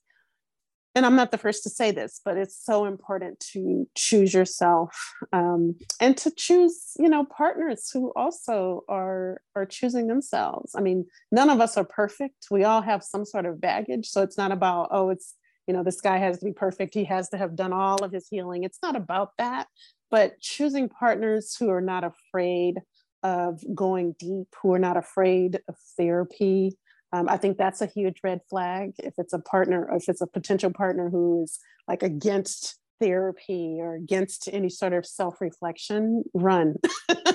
and 0.95 1.05
I'm 1.05 1.15
not 1.15 1.31
the 1.31 1.37
first 1.39 1.63
to 1.63 1.69
say 1.69 1.91
this, 1.91 2.21
but 2.23 2.37
it's 2.37 2.55
so 2.55 2.85
important 2.85 3.39
to 3.53 3.87
choose 3.95 4.33
yourself 4.33 4.95
um, 5.33 5.75
and 5.99 6.15
to 6.17 6.29
choose, 6.29 6.91
you 6.99 7.09
know, 7.09 7.25
partners 7.25 7.89
who 7.91 8.13
also 8.15 8.83
are 8.87 9.41
are 9.55 9.65
choosing 9.65 10.07
themselves. 10.07 10.75
I 10.75 10.81
mean, 10.81 11.05
none 11.31 11.49
of 11.49 11.59
us 11.59 11.77
are 11.77 11.83
perfect. 11.83 12.47
We 12.51 12.63
all 12.63 12.81
have 12.81 13.03
some 13.03 13.25
sort 13.25 13.45
of 13.45 13.59
baggage, 13.59 14.07
so 14.07 14.21
it's 14.21 14.37
not 14.37 14.51
about 14.51 14.89
oh, 14.91 15.09
it's 15.09 15.33
you 15.67 15.73
know, 15.73 15.83
this 15.83 16.01
guy 16.01 16.17
has 16.17 16.39
to 16.39 16.45
be 16.45 16.53
perfect. 16.53 16.93
He 16.93 17.05
has 17.05 17.29
to 17.29 17.37
have 17.37 17.55
done 17.55 17.73
all 17.73 18.03
of 18.03 18.11
his 18.11 18.27
healing. 18.29 18.63
It's 18.63 18.79
not 18.83 18.95
about 18.95 19.31
that, 19.37 19.67
but 20.11 20.39
choosing 20.39 20.89
partners 20.89 21.55
who 21.57 21.69
are 21.69 21.81
not 21.81 22.03
afraid 22.03 22.81
of 23.23 23.61
going 23.73 24.15
deep, 24.19 24.47
who 24.61 24.73
are 24.73 24.79
not 24.79 24.97
afraid 24.97 25.61
of 25.69 25.75
therapy, 25.97 26.77
um, 27.13 27.29
I 27.29 27.37
think 27.37 27.57
that's 27.57 27.81
a 27.81 27.85
huge 27.85 28.17
red 28.23 28.41
flag. 28.49 28.93
If 28.97 29.13
it's 29.19 29.33
a 29.33 29.39
partner, 29.39 29.87
if 29.93 30.09
it's 30.09 30.21
a 30.21 30.27
potential 30.27 30.71
partner 30.73 31.11
who 31.11 31.43
is 31.43 31.59
like 31.87 32.01
against 32.01 32.79
therapy 32.99 33.77
or 33.79 33.93
against 33.93 34.49
any 34.51 34.69
sort 34.69 34.93
of 34.93 35.05
self 35.05 35.39
reflection, 35.39 36.23
run. 36.33 36.75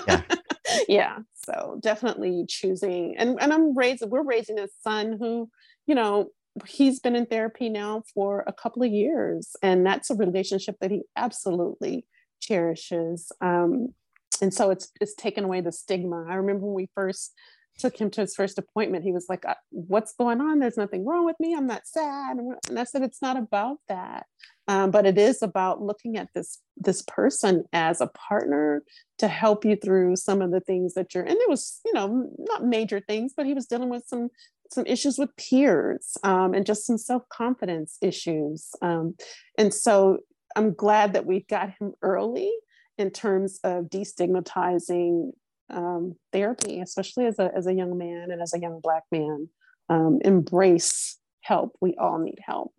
Yeah. 0.08 0.22
yeah. 0.88 1.18
So 1.34 1.78
definitely 1.80 2.44
choosing, 2.48 3.16
and, 3.16 3.38
and 3.40 3.52
I'm 3.52 3.76
raising, 3.76 4.10
we're 4.10 4.24
raising 4.24 4.58
a 4.58 4.66
son 4.82 5.16
who, 5.18 5.48
you 5.86 5.94
know, 5.94 6.30
he's 6.66 7.00
been 7.00 7.16
in 7.16 7.26
therapy 7.26 7.68
now 7.68 8.02
for 8.14 8.44
a 8.46 8.52
couple 8.52 8.82
of 8.82 8.90
years, 8.90 9.56
and 9.62 9.84
that's 9.84 10.10
a 10.10 10.14
relationship 10.14 10.76
that 10.80 10.90
he 10.90 11.02
absolutely 11.16 12.06
cherishes. 12.40 13.30
Um, 13.40 13.94
and 14.40 14.52
so 14.52 14.70
it's 14.70 14.90
it's 15.00 15.14
taken 15.14 15.44
away 15.44 15.60
the 15.60 15.72
stigma. 15.72 16.26
I 16.28 16.34
remember 16.34 16.66
when 16.66 16.74
we 16.74 16.90
first 16.94 17.32
took 17.78 17.96
him 17.96 18.10
to 18.10 18.22
his 18.22 18.34
first 18.34 18.58
appointment, 18.58 19.04
he 19.04 19.12
was 19.12 19.26
like, 19.28 19.44
uh, 19.46 19.54
What's 19.70 20.14
going 20.14 20.40
on? 20.40 20.58
There's 20.58 20.76
nothing 20.76 21.04
wrong 21.04 21.24
with 21.24 21.36
me. 21.40 21.54
I'm 21.54 21.66
not 21.66 21.86
sad. 21.86 22.36
And 22.68 22.78
I 22.78 22.84
said, 22.84 23.02
It's 23.02 23.22
not 23.22 23.36
about 23.36 23.78
that. 23.88 24.26
Um, 24.66 24.90
but 24.90 25.06
it 25.06 25.16
is 25.16 25.42
about 25.42 25.80
looking 25.80 26.18
at 26.18 26.28
this 26.34 26.58
this 26.76 27.02
person 27.02 27.64
as 27.72 28.00
a 28.00 28.08
partner 28.08 28.82
to 29.18 29.28
help 29.28 29.64
you 29.64 29.76
through 29.76 30.16
some 30.16 30.42
of 30.42 30.50
the 30.50 30.60
things 30.60 30.94
that 30.94 31.14
you're 31.14 31.24
and 31.24 31.36
it 31.36 31.48
was 31.48 31.80
you 31.84 31.92
know 31.92 32.30
not 32.38 32.64
major 32.64 33.00
things 33.00 33.32
but 33.36 33.46
he 33.46 33.54
was 33.54 33.66
dealing 33.66 33.88
with 33.88 34.04
some 34.06 34.28
some 34.70 34.86
issues 34.86 35.18
with 35.18 35.34
peers 35.36 36.16
um, 36.24 36.54
and 36.54 36.66
just 36.66 36.86
some 36.86 36.98
self-confidence 36.98 37.98
issues 38.02 38.70
um, 38.82 39.14
and 39.56 39.72
so 39.72 40.18
i'm 40.56 40.72
glad 40.74 41.12
that 41.12 41.26
we 41.26 41.44
got 41.48 41.70
him 41.78 41.92
early 42.02 42.52
in 42.98 43.10
terms 43.10 43.60
of 43.62 43.84
destigmatizing 43.84 45.30
um, 45.70 46.16
therapy, 46.32 46.80
especially 46.80 47.26
as 47.26 47.38
a, 47.38 47.50
as 47.54 47.66
a 47.66 47.74
young 47.74 47.96
man 47.96 48.30
and 48.30 48.42
as 48.42 48.54
a 48.54 48.60
young 48.60 48.80
Black 48.80 49.04
man. 49.10 49.48
Um, 49.88 50.18
embrace 50.22 51.18
help. 51.40 51.76
We 51.80 51.94
all 51.98 52.18
need 52.18 52.38
help. 52.42 52.74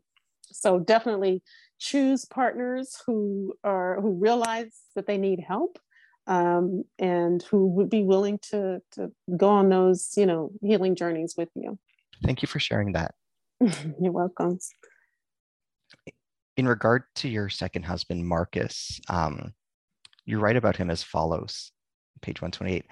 So 0.52 0.80
definitely 0.80 1.41
choose 1.80 2.25
partners 2.25 2.97
who 3.08 3.54
are 3.63 3.99
who 4.02 4.12
realize 4.12 4.78
that 4.95 5.08
they 5.08 5.17
need 5.17 5.39
help 5.39 5.80
um, 6.29 6.83
and 6.99 7.41
who 7.43 7.65
would 7.71 7.89
be 7.89 8.03
willing 8.03 8.39
to 8.51 8.81
to 8.93 9.11
go 9.35 9.49
on 9.49 9.67
those 9.67 10.13
you 10.15 10.25
know 10.25 10.51
healing 10.61 10.95
journeys 10.95 11.33
with 11.37 11.49
you. 11.55 11.77
Thank 12.23 12.41
you 12.41 12.47
for 12.47 12.59
sharing 12.59 12.93
that. 12.93 13.13
You're 13.59 14.13
welcome. 14.13 14.59
In 16.55 16.67
regard 16.67 17.03
to 17.15 17.29
your 17.29 17.49
second 17.49 17.83
husband, 17.83 18.27
Marcus, 18.27 18.99
um, 19.09 19.53
you 20.25 20.39
write 20.39 20.57
about 20.57 20.77
him 20.77 20.89
as 20.89 21.03
follows 21.03 21.71
page 22.21 22.41
128. 22.41 22.85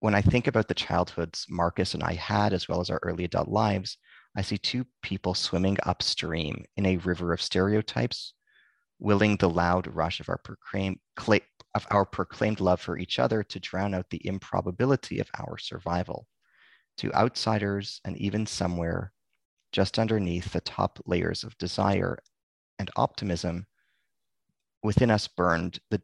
When 0.00 0.14
I 0.14 0.22
think 0.22 0.46
about 0.46 0.68
the 0.68 0.74
childhoods 0.74 1.46
Marcus 1.48 1.94
and 1.94 2.02
I 2.02 2.14
had, 2.14 2.52
as 2.52 2.68
well 2.68 2.80
as 2.80 2.90
our 2.90 3.00
early 3.02 3.24
adult 3.24 3.48
lives, 3.48 3.98
I 4.36 4.42
see 4.42 4.58
two 4.58 4.86
people 5.02 5.34
swimming 5.34 5.78
upstream 5.84 6.64
in 6.76 6.86
a 6.86 6.98
river 6.98 7.32
of 7.32 7.42
stereotypes, 7.42 8.34
willing 8.98 9.36
the 9.36 9.48
loud 9.48 9.86
rush 9.94 10.20
of 10.20 10.28
our 10.28 10.38
proclaimed, 10.38 10.98
of 11.74 11.86
our 11.90 12.04
proclaimed 12.04 12.60
love 12.60 12.80
for 12.80 12.98
each 12.98 13.18
other 13.18 13.42
to 13.42 13.60
drown 13.60 13.94
out 13.94 14.08
the 14.10 14.26
improbability 14.26 15.18
of 15.18 15.30
our 15.38 15.58
survival. 15.58 16.26
To 16.98 17.12
outsiders, 17.12 18.00
and 18.04 18.16
even 18.16 18.46
somewhere 18.46 19.12
just 19.70 19.98
underneath 19.98 20.52
the 20.52 20.62
top 20.62 20.98
layers 21.04 21.44
of 21.44 21.58
desire 21.58 22.18
and 22.78 22.90
optimism, 22.96 23.66
within 24.82 25.10
us 25.10 25.28
burned 25.28 25.78
the, 25.90 26.00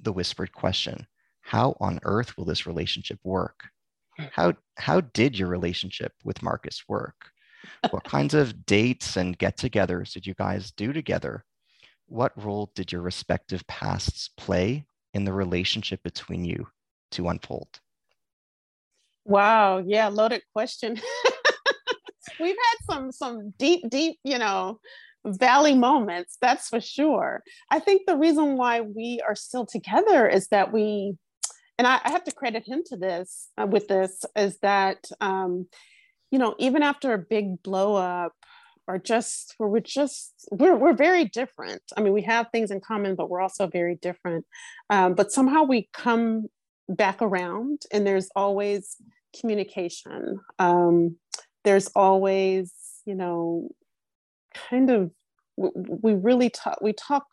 the 0.00 0.12
whispered 0.12 0.52
question 0.52 1.06
how 1.46 1.76
on 1.78 2.00
earth 2.02 2.36
will 2.36 2.44
this 2.44 2.66
relationship 2.66 3.20
work? 3.22 3.68
How, 4.32 4.54
how 4.78 5.00
did 5.00 5.38
your 5.38 5.48
relationship 5.48 6.12
with 6.24 6.42
Marcus 6.42 6.82
work? 6.88 7.14
What 7.90 8.02
kinds 8.02 8.34
of 8.34 8.66
dates 8.66 9.16
and 9.16 9.38
get 9.38 9.56
togethers 9.56 10.12
did 10.12 10.26
you 10.26 10.34
guys 10.34 10.72
do 10.72 10.92
together? 10.92 11.44
What 12.06 12.32
role 12.42 12.70
did 12.74 12.92
your 12.92 13.02
respective 13.02 13.66
pasts 13.66 14.30
play 14.36 14.86
in 15.14 15.24
the 15.24 15.32
relationship 15.32 16.02
between 16.02 16.44
you 16.44 16.68
to 17.12 17.28
unfold? 17.28 17.80
Wow, 19.24 19.78
yeah, 19.78 20.08
loaded 20.08 20.42
question. 20.52 21.00
We've 22.40 22.56
had 22.56 22.94
some 22.94 23.12
some 23.12 23.54
deep, 23.58 23.88
deep, 23.88 24.18
you 24.22 24.38
know, 24.38 24.78
valley 25.26 25.74
moments, 25.74 26.36
that's 26.40 26.68
for 26.68 26.80
sure. 26.80 27.42
I 27.70 27.80
think 27.80 28.02
the 28.06 28.16
reason 28.16 28.56
why 28.56 28.80
we 28.82 29.20
are 29.26 29.34
still 29.34 29.66
together 29.66 30.28
is 30.28 30.48
that 30.48 30.72
we 30.72 31.16
and 31.78 31.86
I, 31.86 32.00
I 32.04 32.10
have 32.10 32.24
to 32.24 32.32
credit 32.32 32.66
him 32.66 32.82
to 32.86 32.96
this 32.96 33.48
uh, 33.60 33.66
with 33.66 33.88
this 33.88 34.24
is 34.34 34.58
that 34.60 35.04
um, 35.20 35.66
you 36.30 36.38
know 36.38 36.54
even 36.58 36.82
after 36.82 37.12
a 37.12 37.18
big 37.18 37.62
blow 37.62 37.96
up 37.96 38.32
or 38.88 38.98
just 38.98 39.54
where 39.58 39.68
we're 39.68 39.80
just 39.80 40.46
we're, 40.50 40.76
we're 40.76 40.94
very 40.94 41.24
different. 41.24 41.82
I 41.96 42.00
mean 42.00 42.12
we 42.12 42.22
have 42.22 42.48
things 42.50 42.70
in 42.70 42.80
common 42.80 43.14
but 43.14 43.30
we're 43.30 43.40
also 43.40 43.66
very 43.66 43.96
different. 43.96 44.44
Um, 44.90 45.14
but 45.14 45.32
somehow 45.32 45.64
we 45.64 45.88
come 45.92 46.46
back 46.88 47.20
around 47.20 47.82
and 47.92 48.06
there's 48.06 48.28
always 48.36 48.96
communication. 49.38 50.40
Um, 50.58 51.16
there's 51.64 51.88
always 51.88 52.72
you 53.04 53.14
know 53.14 53.68
kind 54.70 54.90
of 54.90 55.10
we 55.56 56.14
really 56.14 56.50
talk 56.50 56.78
we 56.82 56.92
talk 56.92 57.26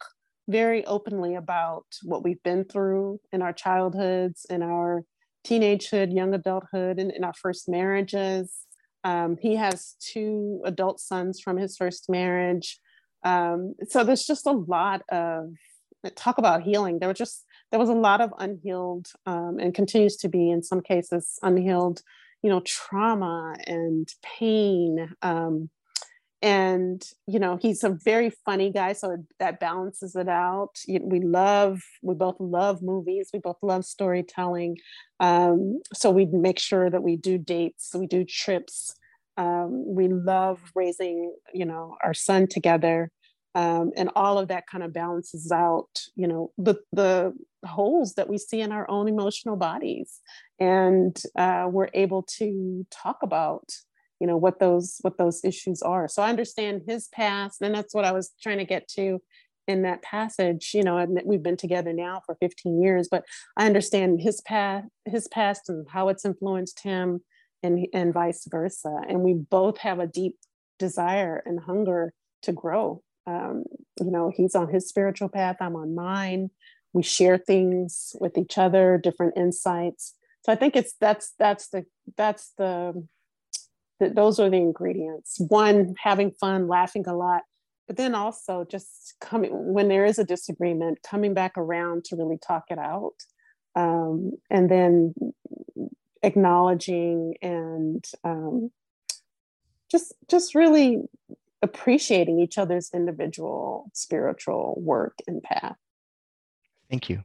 very 0.47 0.85
openly 0.85 1.35
about 1.35 1.85
what 2.03 2.23
we've 2.23 2.41
been 2.43 2.65
through 2.65 3.19
in 3.31 3.41
our 3.41 3.53
childhoods, 3.53 4.45
in 4.49 4.61
our 4.61 5.03
teenagehood, 5.45 6.13
young 6.13 6.33
adulthood, 6.33 6.99
and 6.99 7.11
in 7.11 7.23
our 7.23 7.33
first 7.33 7.69
marriages. 7.69 8.65
Um, 9.03 9.37
he 9.41 9.55
has 9.55 9.95
two 9.99 10.61
adult 10.65 10.99
sons 10.99 11.39
from 11.39 11.57
his 11.57 11.75
first 11.75 12.09
marriage. 12.09 12.79
Um, 13.23 13.75
so 13.87 14.03
there's 14.03 14.25
just 14.25 14.47
a 14.47 14.51
lot 14.51 15.01
of 15.09 15.53
talk 16.15 16.37
about 16.37 16.63
healing. 16.63 16.99
There 16.99 17.09
was 17.09 17.17
just 17.17 17.45
there 17.71 17.79
was 17.79 17.89
a 17.89 17.93
lot 17.93 18.21
of 18.21 18.33
unhealed 18.37 19.07
um, 19.25 19.57
and 19.59 19.73
continues 19.73 20.17
to 20.17 20.29
be 20.29 20.49
in 20.49 20.61
some 20.61 20.81
cases 20.81 21.39
unhealed, 21.41 22.01
you 22.43 22.49
know 22.49 22.61
trauma 22.65 23.55
and 23.65 24.07
pain 24.21 25.09
um, 25.21 25.69
and 26.43 27.01
you 27.25 27.39
know 27.39 27.57
he's 27.59 27.85
a 27.85 27.89
very 27.89 28.29
funny 28.45 28.69
guy 28.69 28.91
so 28.91 29.17
that 29.39 29.61
balances 29.61 30.13
it 30.15 30.27
out. 30.27 30.77
We 30.87 31.21
love 31.21 31.81
we 32.03 32.13
both 32.13 32.35
love 32.39 32.83
movies. 32.83 33.29
We 33.33 33.39
both 33.39 33.57
love 33.63 33.85
storytelling. 33.85 34.77
Um, 35.21 35.79
so 35.93 36.11
we 36.11 36.25
make 36.25 36.59
sure 36.59 36.89
that 36.89 37.01
we 37.01 37.15
do 37.15 37.37
dates 37.37 37.91
we 37.95 38.07
do 38.07 38.25
trips. 38.25 38.93
Um, 39.37 39.95
we 39.95 40.09
love 40.09 40.59
raising 40.75 41.33
you 41.53 41.65
know 41.65 41.95
our 42.03 42.13
son 42.13 42.47
together. 42.47 43.09
Um, 43.55 43.91
and 43.95 44.09
all 44.15 44.39
of 44.39 44.47
that 44.47 44.65
kind 44.67 44.83
of 44.83 44.93
balances 44.93 45.51
out 45.51 46.01
you 46.15 46.27
know 46.27 46.51
the 46.57 46.75
the 46.91 47.33
holes 47.65 48.15
that 48.15 48.27
we 48.27 48.37
see 48.37 48.59
in 48.59 48.73
our 48.73 48.89
own 48.91 49.07
emotional 49.07 49.55
bodies. 49.55 50.19
And 50.59 51.17
uh, 51.37 51.67
we're 51.71 51.89
able 51.93 52.23
to 52.39 52.85
talk 52.91 53.19
about 53.23 53.71
you 54.23 54.27
know 54.27 54.37
what 54.37 54.59
those 54.59 54.99
what 55.01 55.17
those 55.17 55.43
issues 55.43 55.81
are. 55.81 56.07
So 56.07 56.23
i 56.23 56.29
understand 56.29 56.83
his 56.87 57.09
past 57.09 57.61
and 57.61 57.75
that's 57.75 57.93
what 57.93 58.05
i 58.05 58.13
was 58.13 58.31
trying 58.41 58.59
to 58.59 58.65
get 58.65 58.87
to 58.95 59.21
in 59.67 59.81
that 59.81 60.01
passage 60.01 60.71
you 60.73 60.83
know 60.83 60.97
and 60.97 61.19
we've 61.25 61.43
been 61.43 61.57
together 61.57 61.93
now 61.93 62.21
for 62.25 62.35
15 62.41 62.81
years 62.81 63.07
but 63.09 63.23
i 63.55 63.65
understand 63.65 64.21
his 64.21 64.41
past 64.41 64.87
his 65.05 65.27
past 65.27 65.69
and 65.69 65.85
how 65.89 66.07
it's 66.09 66.25
influenced 66.25 66.79
him 66.81 67.21
and 67.63 67.87
and 67.93 68.13
vice 68.13 68.45
versa. 68.47 69.01
And 69.07 69.21
we 69.21 69.33
both 69.33 69.79
have 69.79 69.99
a 69.99 70.07
deep 70.07 70.35
desire 70.77 71.41
and 71.45 71.59
hunger 71.59 72.13
to 72.43 72.51
grow. 72.51 73.01
Um, 73.25 73.63
you 73.99 74.11
know 74.11 74.31
he's 74.35 74.53
on 74.53 74.67
his 74.67 74.87
spiritual 74.87 75.29
path 75.29 75.57
i'm 75.61 75.75
on 75.75 75.95
mine. 75.95 76.51
We 76.91 77.03
share 77.03 77.37
things 77.37 78.15
with 78.19 78.37
each 78.37 78.57
other 78.57 78.99
different 79.01 79.37
insights. 79.37 80.13
So 80.43 80.51
i 80.51 80.55
think 80.55 80.75
it's 80.75 80.93
that's 80.99 81.33
that's 81.39 81.69
the 81.69 81.85
that's 82.17 82.51
the, 82.57 83.07
those 84.09 84.39
are 84.39 84.49
the 84.49 84.57
ingredients 84.57 85.39
one 85.49 85.95
having 86.01 86.31
fun 86.31 86.67
laughing 86.67 87.03
a 87.07 87.15
lot 87.15 87.43
but 87.87 87.97
then 87.97 88.15
also 88.15 88.65
just 88.69 89.13
coming 89.19 89.51
when 89.51 89.87
there 89.89 90.05
is 90.05 90.17
a 90.17 90.23
disagreement 90.23 90.99
coming 91.03 91.33
back 91.33 91.57
around 91.57 92.03
to 92.05 92.15
really 92.15 92.37
talk 92.37 92.65
it 92.69 92.77
out 92.77 93.15
um, 93.75 94.33
and 94.49 94.69
then 94.69 95.13
acknowledging 96.21 97.35
and 97.41 98.05
um, 98.23 98.71
just 99.91 100.13
just 100.29 100.55
really 100.55 101.01
appreciating 101.61 102.39
each 102.39 102.57
other's 102.57 102.89
individual 102.93 103.89
spiritual 103.93 104.75
work 104.79 105.17
and 105.27 105.41
path. 105.43 105.75
Thank 106.89 107.09
you. 107.09 107.23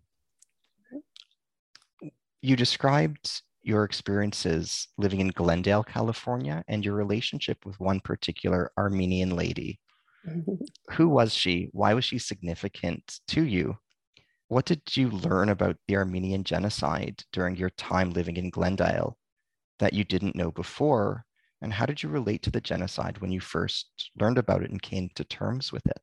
You 2.40 2.54
described 2.54 3.42
your 3.62 3.84
experiences 3.84 4.88
living 4.96 5.20
in 5.20 5.28
Glendale, 5.28 5.84
California, 5.84 6.64
and 6.68 6.84
your 6.84 6.94
relationship 6.94 7.64
with 7.64 7.78
one 7.80 8.00
particular 8.00 8.70
Armenian 8.78 9.36
lady. 9.36 9.80
Who 10.92 11.08
was 11.08 11.34
she? 11.34 11.68
Why 11.72 11.94
was 11.94 12.04
she 12.04 12.18
significant 12.18 13.20
to 13.28 13.44
you? 13.44 13.78
What 14.48 14.64
did 14.64 14.82
you 14.96 15.10
learn 15.10 15.50
about 15.50 15.76
the 15.86 15.96
Armenian 15.96 16.44
genocide 16.44 17.22
during 17.32 17.56
your 17.56 17.70
time 17.70 18.10
living 18.10 18.36
in 18.36 18.50
Glendale 18.50 19.18
that 19.78 19.92
you 19.92 20.04
didn't 20.04 20.36
know 20.36 20.50
before 20.50 21.24
and 21.60 21.72
how 21.72 21.86
did 21.86 22.02
you 22.02 22.08
relate 22.08 22.42
to 22.42 22.50
the 22.50 22.60
genocide 22.60 23.18
when 23.18 23.32
you 23.32 23.40
first 23.40 24.10
learned 24.18 24.38
about 24.38 24.62
it 24.62 24.70
and 24.70 24.80
came 24.80 25.10
to 25.14 25.24
terms 25.24 25.72
with 25.72 25.86
it? 25.86 26.00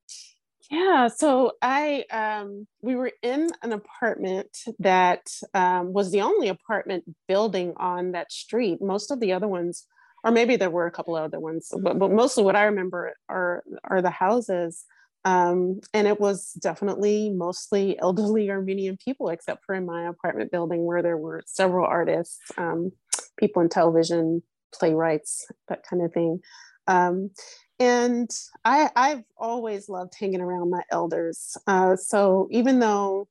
Yeah, 0.71 1.07
so 1.07 1.51
I 1.61 2.05
um, 2.11 2.67
we 2.81 2.95
were 2.95 3.11
in 3.21 3.49
an 3.61 3.71
apartment 3.71 4.57
that 4.79 5.27
um, 5.53 5.93
was 5.93 6.11
the 6.11 6.21
only 6.21 6.47
apartment 6.47 7.03
building 7.27 7.73
on 7.77 8.13
that 8.13 8.31
street. 8.31 8.81
Most 8.81 9.11
of 9.11 9.19
the 9.19 9.33
other 9.33 9.47
ones, 9.47 9.85
or 10.23 10.31
maybe 10.31 10.55
there 10.55 10.71
were 10.71 10.87
a 10.87 10.91
couple 10.91 11.15
other 11.15 11.39
ones, 11.39 11.69
but, 11.83 11.99
but 11.99 12.11
mostly 12.11 12.43
what 12.43 12.55
I 12.55 12.63
remember 12.63 13.13
are 13.29 13.63
are 13.83 14.01
the 14.01 14.09
houses. 14.09 14.85
Um, 15.23 15.81
and 15.93 16.07
it 16.07 16.19
was 16.19 16.51
definitely 16.61 17.31
mostly 17.31 17.97
elderly 17.99 18.49
Armenian 18.49 18.97
people, 19.03 19.29
except 19.29 19.65
for 19.65 19.73
in 19.75 19.85
my 19.85 20.07
apartment 20.07 20.51
building 20.51 20.85
where 20.85 21.01
there 21.01 21.17
were 21.17 21.41
several 21.47 21.85
artists, 21.87 22.37
um, 22.57 22.91
people 23.37 23.61
in 23.63 23.69
television, 23.69 24.43
playwrights, 24.73 25.47
that 25.67 25.81
kind 25.87 26.03
of 26.03 26.13
thing. 26.13 26.39
Um, 26.87 27.31
and 27.79 28.29
I, 28.63 28.89
I've 28.95 29.23
always 29.37 29.89
loved 29.89 30.13
hanging 30.19 30.41
around 30.41 30.69
my 30.69 30.81
elders. 30.91 31.57
Uh, 31.67 31.95
so 31.95 32.47
even 32.51 32.79
though 32.79 33.27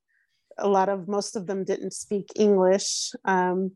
a 0.59 0.68
lot 0.68 0.88
of 0.88 1.09
most 1.09 1.37
of 1.37 1.46
them 1.46 1.64
didn't 1.64 1.92
speak 1.92 2.26
English, 2.37 3.12
um, 3.24 3.72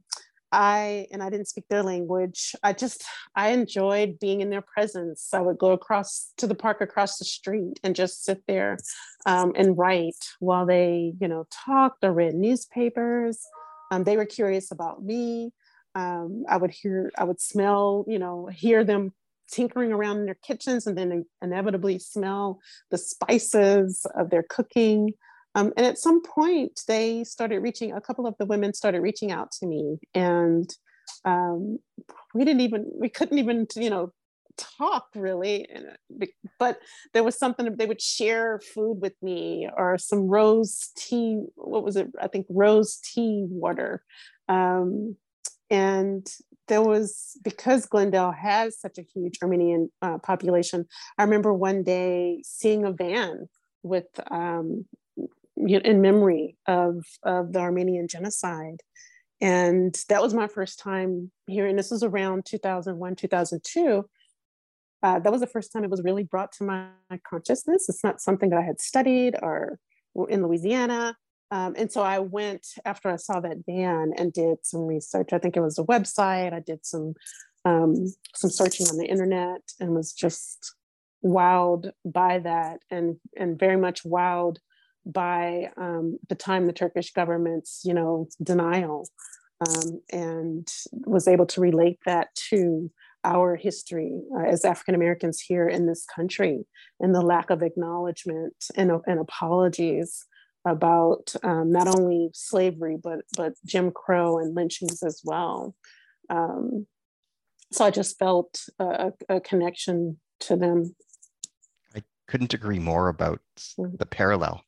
I 0.50 1.06
and 1.12 1.22
I 1.22 1.28
didn't 1.28 1.48
speak 1.48 1.64
their 1.68 1.82
language. 1.82 2.54
I 2.62 2.72
just 2.72 3.04
I 3.34 3.50
enjoyed 3.50 4.18
being 4.18 4.40
in 4.40 4.48
their 4.48 4.62
presence. 4.62 5.34
I 5.34 5.40
would 5.40 5.58
go 5.58 5.72
across 5.72 6.32
to 6.38 6.46
the 6.46 6.54
park 6.54 6.80
across 6.80 7.18
the 7.18 7.26
street 7.26 7.78
and 7.84 7.94
just 7.94 8.24
sit 8.24 8.42
there 8.46 8.78
um, 9.26 9.52
and 9.56 9.76
write 9.76 10.16
while 10.38 10.64
they, 10.64 11.12
you 11.20 11.28
know, 11.28 11.46
talked 11.50 12.02
or 12.02 12.12
read 12.12 12.34
newspapers. 12.34 13.46
Um, 13.90 14.04
they 14.04 14.16
were 14.16 14.24
curious 14.24 14.70
about 14.70 15.02
me 15.04 15.52
um, 15.94 16.44
I 16.48 16.56
would 16.56 16.70
hear, 16.70 17.10
I 17.18 17.24
would 17.24 17.40
smell, 17.40 18.04
you 18.06 18.18
know, 18.18 18.46
hear 18.46 18.84
them 18.84 19.12
tinkering 19.50 19.92
around 19.92 20.18
in 20.18 20.26
their 20.26 20.38
kitchens 20.42 20.86
and 20.86 20.96
then 20.96 21.24
inevitably 21.42 21.98
smell 21.98 22.60
the 22.90 22.98
spices 22.98 24.06
of 24.16 24.30
their 24.30 24.44
cooking. 24.48 25.12
Um, 25.54 25.72
and 25.76 25.86
at 25.86 25.98
some 25.98 26.22
point, 26.22 26.80
they 26.86 27.24
started 27.24 27.60
reaching, 27.60 27.92
a 27.92 28.00
couple 28.00 28.26
of 28.26 28.34
the 28.38 28.46
women 28.46 28.74
started 28.74 29.00
reaching 29.00 29.32
out 29.32 29.50
to 29.52 29.66
me. 29.66 29.98
And 30.14 30.68
um, 31.24 31.78
we 32.34 32.44
didn't 32.44 32.60
even, 32.60 32.86
we 32.94 33.08
couldn't 33.08 33.38
even, 33.38 33.66
you 33.76 33.90
know, 33.90 34.12
talk 34.78 35.06
really 35.14 35.66
but 36.58 36.78
there 37.14 37.22
was 37.22 37.38
something 37.38 37.76
they 37.76 37.86
would 37.86 38.02
share 38.02 38.60
food 38.74 38.98
with 39.00 39.14
me 39.22 39.68
or 39.76 39.96
some 39.96 40.26
rose 40.26 40.90
tea 40.96 41.40
what 41.54 41.84
was 41.84 41.96
it 41.96 42.08
i 42.20 42.26
think 42.26 42.44
rose 42.50 42.98
tea 43.04 43.46
water 43.48 44.02
um, 44.48 45.16
and 45.70 46.26
there 46.68 46.82
was 46.82 47.36
because 47.42 47.86
glendale 47.86 48.32
has 48.32 48.78
such 48.78 48.98
a 48.98 49.02
huge 49.14 49.38
armenian 49.42 49.90
uh, 50.02 50.18
population 50.18 50.86
i 51.18 51.22
remember 51.22 51.52
one 51.52 51.82
day 51.82 52.40
seeing 52.44 52.84
a 52.84 52.92
van 52.92 53.48
with 53.82 54.06
um, 54.30 54.84
in 55.66 56.00
memory 56.00 56.56
of, 56.66 57.04
of 57.22 57.52
the 57.52 57.58
armenian 57.58 58.08
genocide. 58.08 58.80
And 59.40 59.96
that 60.08 60.22
was 60.22 60.34
my 60.34 60.48
first 60.48 60.78
time 60.78 61.30
hearing 61.46 61.76
this 61.76 61.90
was 61.90 62.02
around 62.02 62.44
2001 62.44 63.14
2002 63.14 64.04
uh, 65.00 65.20
that 65.20 65.30
was 65.30 65.40
the 65.40 65.46
first 65.46 65.72
time 65.72 65.84
it 65.84 65.90
was 65.90 66.02
really 66.02 66.24
brought 66.24 66.50
to 66.50 66.64
my 66.64 66.88
consciousness. 67.22 67.88
It's 67.88 68.02
not 68.02 68.20
something 68.20 68.50
that 68.50 68.58
i 68.58 68.62
had 68.62 68.80
studied 68.80 69.36
or 69.40 69.78
in 70.28 70.42
louisiana 70.42 71.16
um, 71.50 71.74
and 71.76 71.90
so 71.90 72.02
I 72.02 72.18
went 72.18 72.66
after 72.84 73.10
I 73.10 73.16
saw 73.16 73.40
that 73.40 73.64
van 73.66 74.12
and 74.16 74.32
did 74.32 74.58
some 74.62 74.82
research. 74.82 75.32
I 75.32 75.38
think 75.38 75.56
it 75.56 75.62
was 75.62 75.78
a 75.78 75.84
website. 75.84 76.52
I 76.52 76.60
did 76.60 76.84
some 76.84 77.14
um, 77.64 77.94
some 78.34 78.50
searching 78.50 78.86
on 78.88 78.98
the 78.98 79.06
internet 79.06 79.62
and 79.80 79.94
was 79.94 80.12
just 80.12 80.74
wowed 81.24 81.90
by 82.04 82.38
that 82.38 82.80
and 82.90 83.16
and 83.36 83.58
very 83.58 83.76
much 83.76 84.04
wowed 84.04 84.56
by 85.04 85.70
um, 85.76 86.18
the 86.28 86.34
time 86.34 86.66
the 86.66 86.72
Turkish 86.72 87.12
government's 87.12 87.80
you 87.84 87.94
know 87.94 88.28
denial 88.42 89.08
um, 89.66 90.00
and 90.12 90.68
was 91.06 91.26
able 91.26 91.46
to 91.46 91.60
relate 91.60 91.98
that 92.06 92.28
to 92.50 92.90
our 93.24 93.56
history 93.56 94.20
uh, 94.36 94.44
as 94.44 94.64
African 94.64 94.94
Americans 94.94 95.40
here 95.40 95.66
in 95.66 95.86
this 95.86 96.06
country 96.06 96.66
and 97.00 97.14
the 97.14 97.20
lack 97.20 97.50
of 97.50 97.62
acknowledgement 97.62 98.54
and, 98.76 98.92
and 99.06 99.18
apologies 99.18 100.24
about 100.64 101.34
um, 101.42 101.72
not 101.72 101.88
only 101.88 102.30
slavery 102.34 102.96
but 103.02 103.20
but 103.36 103.54
Jim 103.64 103.90
Crow 103.90 104.38
and 104.38 104.54
lynchings 104.54 105.02
as 105.02 105.22
well. 105.24 105.74
Um, 106.30 106.86
so 107.72 107.84
I 107.84 107.90
just 107.90 108.18
felt 108.18 108.62
a, 108.78 109.12
a, 109.28 109.40
connection 109.40 110.18
to 110.40 110.56
them. 110.56 110.94
I 111.94 112.02
couldn't 112.26 112.54
agree 112.54 112.78
more 112.78 113.08
about 113.08 113.40
mm-hmm. 113.78 113.96
the 113.96 114.06
parallel. 114.06 114.62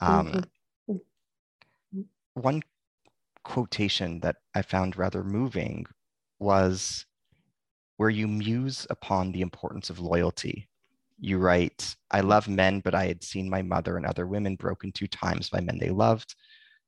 Um, 0.00 0.26
mm-hmm. 0.26 0.92
mm-hmm. 0.92 2.00
One 2.34 2.62
quotation 3.44 4.20
that 4.20 4.36
I 4.54 4.62
found 4.62 4.96
rather 4.96 5.22
moving 5.22 5.86
was 6.38 7.06
where 7.96 8.10
you 8.10 8.26
muse 8.26 8.86
upon 8.90 9.32
the 9.32 9.42
importance 9.42 9.90
of 9.90 10.00
loyalty 10.00 10.69
you 11.20 11.38
write, 11.38 11.94
I 12.10 12.20
love 12.20 12.48
men, 12.48 12.80
but 12.80 12.94
I 12.94 13.06
had 13.06 13.22
seen 13.22 13.48
my 13.48 13.62
mother 13.62 13.96
and 13.96 14.06
other 14.06 14.26
women 14.26 14.56
broken 14.56 14.90
two 14.90 15.06
times 15.06 15.50
by 15.50 15.60
men 15.60 15.78
they 15.78 15.90
loved, 15.90 16.34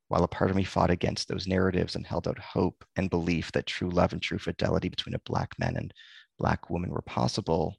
while 0.09 0.25
a 0.25 0.29
part 0.29 0.51
of 0.51 0.57
me 0.57 0.65
fought 0.65 0.91
against 0.91 1.29
those 1.29 1.47
narratives 1.47 1.97
and 1.97 2.07
held 2.07 2.27
out 2.27 2.39
hope 2.39 2.85
and 2.97 3.11
belief 3.11 3.53
that 3.53 3.67
true 3.67 3.91
love 3.91 4.13
and 4.13 4.23
true 4.23 4.39
fidelity 4.39 4.89
between 4.89 5.15
a 5.15 5.21
Black 5.21 5.51
man 5.59 5.77
and 5.77 5.93
Black 6.39 6.71
woman 6.71 6.91
were 6.91 7.03
possible. 7.03 7.77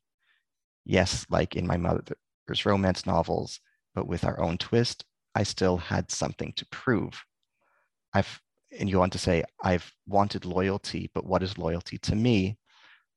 Yes, 0.85 1.25
like 1.29 1.55
in 1.55 1.65
my 1.65 1.77
mother's 1.77 2.65
romance 2.65 3.05
novels, 3.05 3.59
but 3.95 4.07
with 4.07 4.23
our 4.23 4.39
own 4.39 4.57
twist, 4.57 5.03
I 5.35 5.43
still 5.43 5.77
had 5.77 6.11
something 6.11 6.53
to 6.55 6.65
prove. 6.67 7.23
I've 8.13 8.39
and 8.79 8.89
you 8.89 8.97
want 8.97 9.13
to 9.13 9.19
say, 9.19 9.43
I've 9.63 9.91
wanted 10.07 10.45
loyalty, 10.45 11.11
but 11.13 11.27
what 11.27 11.43
is 11.43 11.59
loyalty 11.59 11.99
to 11.99 12.15
me? 12.15 12.57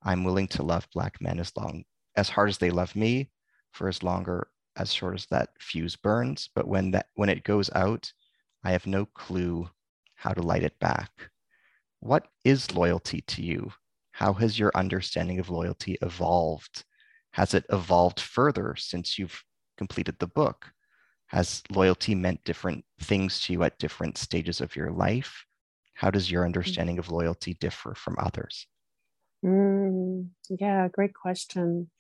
I'm 0.03 0.22
willing 0.22 0.49
to 0.49 0.62
love 0.62 0.87
black 0.93 1.18
men 1.20 1.39
as 1.39 1.51
long 1.57 1.84
as 2.16 2.28
hard 2.28 2.48
as 2.48 2.58
they 2.58 2.70
love 2.70 2.96
me 2.96 3.30
for 3.72 3.88
as 3.88 4.02
longer 4.02 4.48
as 4.76 4.92
short 4.92 5.14
as 5.14 5.26
that 5.26 5.50
fuse 5.58 5.96
burns. 5.96 6.48
But 6.54 6.68
when 6.68 6.90
that 6.92 7.06
when 7.14 7.28
it 7.28 7.44
goes 7.44 7.70
out, 7.74 8.12
I 8.64 8.72
have 8.72 8.86
no 8.86 9.06
clue 9.06 9.68
how 10.14 10.32
to 10.32 10.42
light 10.42 10.62
it 10.62 10.78
back. 10.78 11.10
What 12.00 12.28
is 12.44 12.74
loyalty 12.74 13.22
to 13.22 13.42
you? 13.42 13.72
How 14.12 14.32
has 14.34 14.58
your 14.58 14.72
understanding 14.74 15.38
of 15.38 15.50
loyalty 15.50 15.98
evolved? 16.02 16.84
Has 17.32 17.52
it 17.52 17.66
evolved 17.70 18.20
further 18.20 18.74
since 18.76 19.18
you've 19.18 19.44
completed 19.76 20.18
the 20.18 20.26
book? 20.26 20.72
Has 21.26 21.62
loyalty 21.70 22.14
meant 22.14 22.44
different 22.44 22.84
things 23.00 23.40
to 23.42 23.52
you 23.52 23.62
at 23.62 23.78
different 23.78 24.16
stages 24.16 24.60
of 24.60 24.74
your 24.76 24.90
life? 24.90 25.44
How 25.94 26.10
does 26.10 26.30
your 26.30 26.44
understanding 26.44 26.98
of 26.98 27.10
loyalty 27.10 27.54
differ 27.54 27.94
from 27.94 28.16
others? 28.18 28.66
Mm, 29.44 30.28
yeah, 30.48 30.88
great 30.88 31.14
question. 31.14 31.90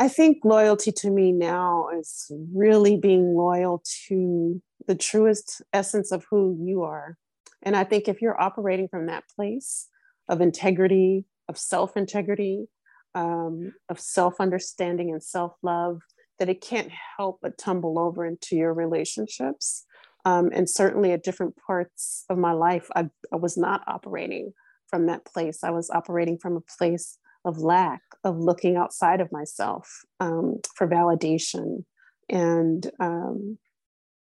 I 0.00 0.08
think 0.08 0.38
loyalty 0.44 0.92
to 0.92 1.10
me 1.10 1.30
now 1.30 1.90
is 1.90 2.32
really 2.54 2.96
being 2.96 3.34
loyal 3.34 3.82
to 4.08 4.62
the 4.86 4.94
truest 4.94 5.60
essence 5.74 6.10
of 6.10 6.24
who 6.30 6.58
you 6.58 6.82
are. 6.84 7.18
And 7.62 7.76
I 7.76 7.84
think 7.84 8.08
if 8.08 8.22
you're 8.22 8.40
operating 8.40 8.88
from 8.88 9.06
that 9.06 9.24
place 9.36 9.88
of 10.26 10.40
integrity, 10.40 11.26
of 11.50 11.58
self 11.58 11.98
integrity, 11.98 12.68
um, 13.14 13.74
of 13.90 14.00
self 14.00 14.40
understanding 14.40 15.10
and 15.10 15.22
self 15.22 15.52
love, 15.62 16.00
that 16.38 16.48
it 16.48 16.62
can't 16.62 16.90
help 17.18 17.40
but 17.42 17.58
tumble 17.58 17.98
over 17.98 18.24
into 18.24 18.56
your 18.56 18.72
relationships. 18.72 19.84
Um, 20.24 20.48
and 20.54 20.68
certainly 20.68 21.12
at 21.12 21.24
different 21.24 21.56
parts 21.58 22.24
of 22.30 22.38
my 22.38 22.52
life, 22.52 22.88
I, 22.96 23.10
I 23.30 23.36
was 23.36 23.58
not 23.58 23.82
operating 23.86 24.54
from 24.86 25.08
that 25.08 25.26
place. 25.26 25.62
I 25.62 25.70
was 25.70 25.90
operating 25.90 26.38
from 26.38 26.56
a 26.56 26.78
place 26.78 27.18
of 27.44 27.58
lack, 27.58 28.02
of 28.24 28.38
looking 28.38 28.76
outside 28.76 29.20
of 29.20 29.32
myself 29.32 30.02
um, 30.20 30.60
for 30.76 30.86
validation, 30.86 31.84
and 32.28 32.90
um, 33.00 33.58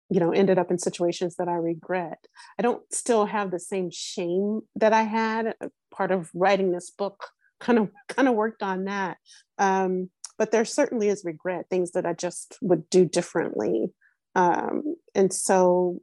you 0.09 0.19
know, 0.19 0.31
ended 0.31 0.57
up 0.57 0.71
in 0.71 0.79
situations 0.79 1.35
that 1.35 1.47
I 1.47 1.53
regret. 1.53 2.25
I 2.57 2.63
don't 2.63 2.81
still 2.91 3.25
have 3.25 3.51
the 3.51 3.59
same 3.59 3.89
shame 3.91 4.61
that 4.75 4.91
I 4.93 5.03
had. 5.03 5.53
Part 5.93 6.11
of 6.11 6.29
writing 6.33 6.71
this 6.71 6.89
book 6.89 7.27
kind 7.59 7.77
of 7.77 7.89
kind 8.07 8.27
of 8.27 8.35
worked 8.35 8.63
on 8.63 8.85
that. 8.85 9.17
Um, 9.57 10.09
but 10.37 10.51
there 10.51 10.65
certainly 10.65 11.09
is 11.09 11.25
regret, 11.25 11.65
things 11.69 11.91
that 11.91 12.05
I 12.05 12.13
just 12.13 12.57
would 12.61 12.89
do 12.89 13.05
differently. 13.05 13.91
Um, 14.35 14.95
and 15.13 15.33
so, 15.33 15.99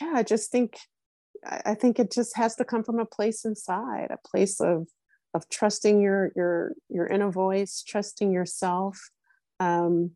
yeah, 0.00 0.12
I 0.14 0.22
just 0.22 0.50
think 0.50 0.78
I 1.44 1.74
think 1.74 1.98
it 1.98 2.10
just 2.10 2.36
has 2.36 2.56
to 2.56 2.64
come 2.64 2.82
from 2.82 2.98
a 2.98 3.04
place 3.04 3.44
inside, 3.44 4.08
a 4.10 4.28
place 4.28 4.60
of 4.60 4.88
of 5.34 5.48
trusting 5.48 6.00
your 6.00 6.32
your 6.34 6.72
your 6.88 7.06
inner 7.06 7.30
voice, 7.30 7.82
trusting 7.86 8.32
yourself. 8.32 9.10
Um, 9.60 10.12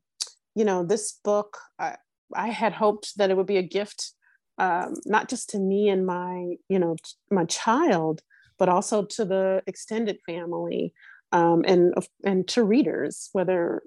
you 0.55 0.65
know, 0.65 0.85
this 0.85 1.13
book, 1.25 1.59
I, 1.79 1.97
I 2.35 2.49
had 2.49 2.73
hoped 2.73 3.17
that 3.17 3.31
it 3.31 3.37
would 3.37 3.47
be 3.47 3.57
a 3.57 3.63
gift, 3.63 4.13
um, 4.59 4.95
not 5.07 5.29
just 5.29 5.51
to 5.51 5.59
me 5.59 5.89
and 5.89 6.07
my 6.07 6.57
you 6.69 6.79
know 6.79 6.97
my 7.31 7.45
child, 7.45 8.23
but 8.59 8.69
also 8.69 9.05
to 9.05 9.25
the 9.25 9.63
extended 9.67 10.19
family 10.27 10.93
um, 11.33 11.65
and 11.67 11.95
and 12.25 12.49
to 12.49 12.63
readers, 12.65 13.29
whether 13.33 13.83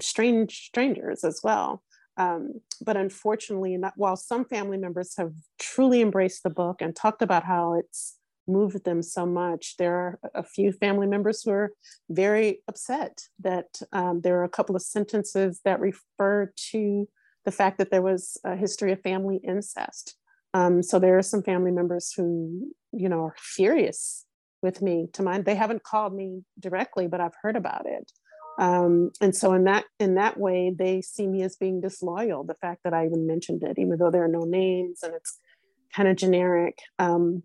strange 0.00 0.66
strangers 0.66 1.24
as 1.24 1.40
well. 1.42 1.82
Um, 2.16 2.60
but 2.84 2.96
unfortunately, 2.96 3.76
not, 3.76 3.94
while 3.96 4.16
some 4.16 4.44
family 4.44 4.76
members 4.76 5.16
have 5.16 5.32
truly 5.58 6.02
embraced 6.02 6.42
the 6.42 6.50
book 6.50 6.82
and 6.82 6.94
talked 6.94 7.22
about 7.22 7.44
how 7.44 7.74
it's 7.74 8.18
moved 8.46 8.84
them 8.84 9.02
so 9.02 9.24
much. 9.26 9.76
There 9.76 9.94
are 9.94 10.18
a 10.34 10.42
few 10.42 10.72
family 10.72 11.06
members 11.06 11.42
who 11.42 11.50
are 11.52 11.72
very 12.10 12.62
upset 12.68 13.22
that 13.40 13.80
um, 13.92 14.20
there 14.22 14.38
are 14.40 14.44
a 14.44 14.48
couple 14.48 14.76
of 14.76 14.82
sentences 14.82 15.60
that 15.64 15.80
refer 15.80 16.52
to 16.70 17.08
the 17.44 17.52
fact 17.52 17.78
that 17.78 17.90
there 17.90 18.02
was 18.02 18.38
a 18.44 18.56
history 18.56 18.92
of 18.92 19.00
family 19.00 19.40
incest. 19.46 20.16
Um, 20.54 20.82
so 20.82 20.98
there 20.98 21.18
are 21.18 21.22
some 21.22 21.42
family 21.42 21.70
members 21.70 22.12
who, 22.16 22.72
you 22.92 23.08
know, 23.08 23.24
are 23.24 23.34
furious 23.38 24.26
with 24.62 24.82
me 24.82 25.08
to 25.14 25.22
mind. 25.22 25.44
They 25.44 25.54
haven't 25.54 25.82
called 25.82 26.14
me 26.14 26.42
directly, 26.58 27.06
but 27.06 27.20
I've 27.20 27.34
heard 27.42 27.56
about 27.56 27.86
it. 27.86 28.12
Um, 28.58 29.10
and 29.20 29.34
so 29.34 29.54
in 29.54 29.64
that 29.64 29.84
in 29.98 30.16
that 30.16 30.38
way, 30.38 30.72
they 30.76 31.00
see 31.00 31.26
me 31.26 31.42
as 31.42 31.56
being 31.56 31.80
disloyal. 31.80 32.44
The 32.44 32.54
fact 32.54 32.82
that 32.84 32.92
I 32.92 33.06
even 33.06 33.26
mentioned 33.26 33.62
it, 33.62 33.78
even 33.78 33.98
though 33.98 34.10
there 34.10 34.24
are 34.24 34.28
no 34.28 34.44
names 34.44 35.02
and 35.02 35.14
it's 35.14 35.38
kind 35.94 36.08
of 36.08 36.16
generic. 36.16 36.78
Um, 36.98 37.42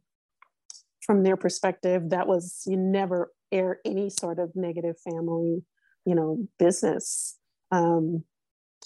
from 1.07 1.23
their 1.23 1.37
perspective, 1.37 2.09
that 2.09 2.27
was 2.27 2.61
you 2.67 2.77
never 2.77 3.31
air 3.51 3.79
any 3.85 4.09
sort 4.09 4.37
of 4.37 4.51
negative 4.55 4.97
family, 4.99 5.63
you 6.05 6.13
know, 6.13 6.47
business. 6.59 7.37
Um, 7.71 8.25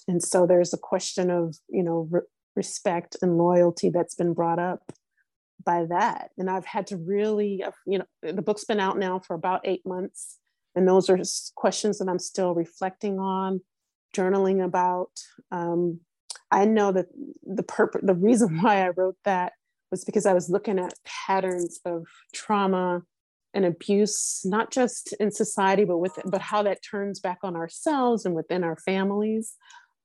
and 0.07 0.23
so 0.23 0.45
there's 0.45 0.73
a 0.73 0.77
question 0.77 1.29
of 1.29 1.55
you 1.67 1.83
know 1.83 2.07
re- 2.09 2.21
respect 2.55 3.17
and 3.21 3.37
loyalty 3.37 3.89
that's 3.89 4.15
been 4.15 4.33
brought 4.33 4.59
up 4.59 4.93
by 5.65 5.85
that. 5.89 6.29
And 6.37 6.49
I've 6.49 6.65
had 6.65 6.87
to 6.87 6.97
really, 6.97 7.63
you 7.85 7.99
know, 7.99 8.05
the 8.23 8.41
book's 8.41 8.65
been 8.65 8.79
out 8.79 8.97
now 8.97 9.19
for 9.19 9.35
about 9.35 9.61
eight 9.65 9.85
months, 9.85 10.37
and 10.75 10.87
those 10.87 11.09
are 11.09 11.19
questions 11.55 11.97
that 11.97 12.07
I'm 12.07 12.19
still 12.19 12.53
reflecting 12.53 13.19
on, 13.19 13.61
journaling 14.15 14.63
about. 14.63 15.11
Um, 15.51 15.99
I 16.51 16.65
know 16.65 16.91
that 16.91 17.07
the 17.43 17.63
purpose, 17.63 18.01
the 18.03 18.13
reason 18.13 18.59
why 18.61 18.85
I 18.85 18.89
wrote 18.89 19.17
that 19.25 19.53
was 19.91 20.03
because 20.03 20.25
I 20.25 20.33
was 20.33 20.49
looking 20.49 20.79
at 20.79 20.93
patterns 21.05 21.79
of 21.85 22.07
trauma 22.33 23.01
and 23.53 23.65
abuse, 23.65 24.41
not 24.45 24.71
just 24.71 25.13
in 25.19 25.31
society, 25.31 25.83
but 25.83 25.97
with 25.97 26.17
but 26.25 26.41
how 26.41 26.63
that 26.63 26.79
turns 26.89 27.19
back 27.19 27.39
on 27.43 27.55
ourselves 27.55 28.25
and 28.25 28.33
within 28.33 28.63
our 28.63 28.77
families. 28.77 29.55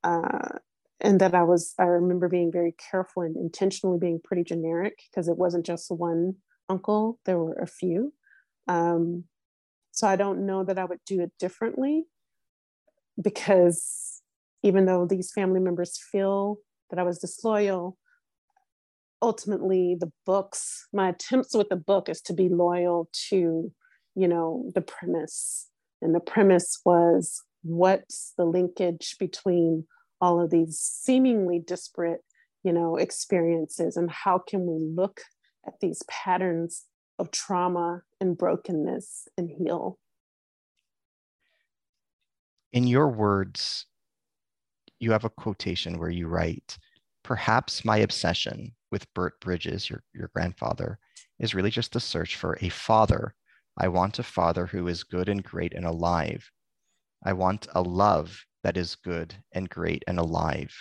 Uh, 0.03 0.59
and 1.01 1.20
that 1.20 1.34
I 1.34 1.43
was, 1.43 1.74
I 1.78 1.84
remember 1.84 2.28
being 2.28 2.51
very 2.51 2.74
careful 2.91 3.22
and 3.22 3.37
intentionally 3.37 3.99
being 3.99 4.20
pretty 4.22 4.45
generic 4.45 4.99
because 5.11 5.28
it 5.28 5.37
wasn't 5.37 5.66
just 5.66 5.91
one 5.91 6.37
uncle, 6.68 7.18
there 7.26 7.39
were 7.39 7.55
a 7.55 7.66
few. 7.66 8.12
Um, 8.66 9.24
so 9.93 10.07
I 10.07 10.16
don't 10.16 10.47
know 10.47 10.64
that 10.64 10.78
I 10.78 10.84
would 10.84 11.01
do 11.07 11.20
it 11.20 11.32
differently 11.39 12.05
because 13.22 14.22
even 14.62 14.87
though 14.87 15.07
these 15.07 15.32
family 15.32 15.61
members 15.61 15.99
feel 15.99 16.59
that 16.91 16.99
I 16.99 17.03
was 17.03 17.18
disloyal, 17.18 17.97
ultimately 19.22 19.96
the 19.98 20.12
books 20.24 20.86
my 20.92 21.08
attempts 21.08 21.54
with 21.54 21.68
the 21.68 21.76
book 21.76 22.08
is 22.08 22.20
to 22.22 22.34
be 22.34 22.48
loyal 22.48 23.08
to 23.28 23.72
you 24.14 24.28
know 24.28 24.70
the 24.74 24.80
premise. 24.80 25.68
And 26.02 26.14
the 26.14 26.20
premise 26.20 26.80
was 26.84 27.42
what's 27.62 28.32
the 28.36 28.44
linkage 28.44 29.16
between 29.18 29.84
all 30.20 30.40
of 30.40 30.50
these 30.50 30.78
seemingly 30.78 31.58
disparate 31.58 32.22
you 32.64 32.72
know 32.72 32.96
experiences? 32.96 33.96
And 33.96 34.10
how 34.10 34.38
can 34.38 34.66
we 34.66 34.78
look 34.78 35.20
at 35.66 35.80
these 35.80 36.02
patterns 36.08 36.84
of 37.18 37.30
trauma 37.30 38.02
and 38.20 38.36
brokenness 38.36 39.28
and 39.38 39.50
heal? 39.50 39.98
In 42.72 42.86
your 42.86 43.08
words 43.08 43.86
you 44.98 45.12
have 45.12 45.24
a 45.24 45.30
quotation 45.30 45.98
where 45.98 46.10
you 46.10 46.26
write 46.26 46.78
perhaps 47.27 47.85
my 47.85 47.97
obsession 47.97 48.72
with 48.93 49.12
Bert 49.12 49.41
Bridges, 49.41 49.91
your, 49.91 50.05
your 50.14 50.31
grandfather, 50.33 50.97
is 51.41 51.57
really 51.57 51.70
just 51.70 51.93
the 51.93 51.99
search 51.99 52.37
for 52.37 52.57
a 52.61 52.68
father. 52.68 53.35
I 53.77 53.89
want 53.89 54.20
a 54.20 54.22
father 54.22 54.66
who 54.66 54.87
is 54.87 55.03
good 55.03 55.29
and 55.29 55.43
great 55.43 55.74
and 55.74 55.85
alive. 55.85 56.49
I 57.24 57.33
want 57.33 57.66
a 57.74 57.83
love 57.83 58.47
that 58.62 58.77
is 58.77 58.95
good 58.95 59.35
and 59.51 59.68
great 59.68 60.05
and 60.07 60.20
alive. 60.20 60.72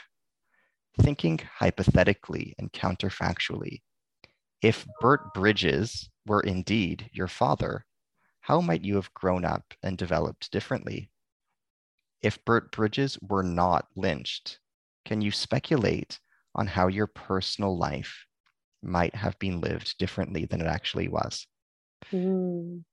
Thinking 1.01 1.41
hypothetically 1.51 2.53
and 2.59 2.71
counterfactually, 2.71 3.81
if 4.61 4.85
Bert 5.01 5.33
Bridges 5.33 6.11
were 6.27 6.41
indeed 6.41 7.09
your 7.11 7.27
father, 7.27 7.87
how 8.41 8.61
might 8.61 8.85
you 8.85 8.97
have 8.97 9.13
grown 9.15 9.45
up 9.45 9.73
and 9.81 9.97
developed 9.97 10.51
differently? 10.51 11.09
If 12.21 12.45
Bert 12.45 12.71
Bridges 12.71 13.17
were 13.19 13.41
not 13.41 13.87
lynched, 13.95 14.59
can 15.05 15.21
you 15.21 15.31
speculate 15.31 16.19
on 16.55 16.67
how 16.67 16.87
your 16.87 17.07
personal 17.07 17.77
life 17.77 18.25
might 18.81 19.15
have 19.15 19.37
been 19.39 19.61
lived 19.61 19.97
differently 19.97 20.45
than 20.45 20.61
it 20.61 20.67
actually 20.67 21.07
was. 21.07 21.45
Mm. 22.11 22.83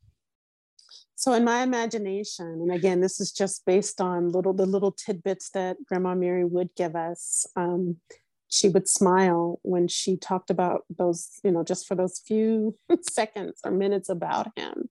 So 1.15 1.33
in 1.35 1.45
my 1.45 1.63
imagination, 1.63 2.47
and 2.47 2.73
again, 2.73 3.01
this 3.01 3.21
is 3.21 3.31
just 3.31 3.65
based 3.65 4.01
on 4.01 4.31
little 4.31 4.53
the 4.53 4.67
little 4.67 4.93
tidbits 4.93 5.51
that 5.51 5.77
Grandma 5.87 6.15
Mary 6.15 6.45
would 6.45 6.71
give 6.77 6.97
us. 6.97 7.47
Um, 7.55 7.99
she 8.49 8.69
would 8.69 8.89
smile 8.89 9.61
when 9.63 9.89
she 9.89 10.17
talked 10.17 10.51
about 10.51 10.83
those, 10.91 11.29
you 11.43 11.51
know, 11.53 11.63
just 11.63 11.87
for 11.87 11.95
those 11.95 12.21
few 12.27 12.77
seconds 13.03 13.61
or 13.65 13.71
minutes 13.71 14.09
about 14.09 14.49
him. 14.57 14.91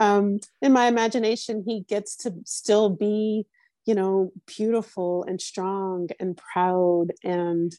Um, 0.00 0.40
in 0.60 0.72
my 0.72 0.86
imagination, 0.86 1.64
he 1.66 1.80
gets 1.80 2.16
to 2.18 2.34
still 2.44 2.90
be, 2.90 3.46
you 3.86 3.94
know, 3.94 4.32
beautiful 4.46 5.24
and 5.24 5.40
strong 5.40 6.08
and 6.20 6.36
proud 6.36 7.12
and 7.24 7.72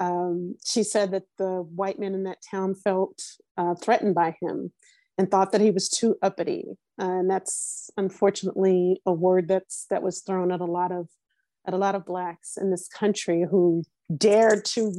Um, 0.00 0.56
she 0.64 0.82
said 0.82 1.12
that 1.12 1.24
the 1.38 1.62
white 1.74 1.98
men 1.98 2.14
in 2.14 2.24
that 2.24 2.38
town 2.50 2.74
felt 2.74 3.22
uh, 3.56 3.74
threatened 3.74 4.14
by 4.14 4.36
him 4.40 4.72
and 5.18 5.30
thought 5.30 5.52
that 5.52 5.60
he 5.60 5.70
was 5.70 5.88
too 5.88 6.16
uppity. 6.22 6.64
Uh, 7.00 7.20
and 7.20 7.30
that's 7.30 7.90
unfortunately 7.96 9.00
a 9.06 9.12
word 9.12 9.48
that's 9.48 9.86
that 9.90 10.02
was 10.02 10.20
thrown 10.20 10.52
at 10.52 10.60
a 10.60 10.64
lot 10.64 10.92
of 10.92 11.08
at 11.66 11.74
a 11.74 11.78
lot 11.78 11.94
of 11.94 12.04
blacks 12.04 12.56
in 12.56 12.70
this 12.70 12.88
country 12.88 13.46
who 13.50 13.82
dared 14.16 14.64
to 14.64 14.92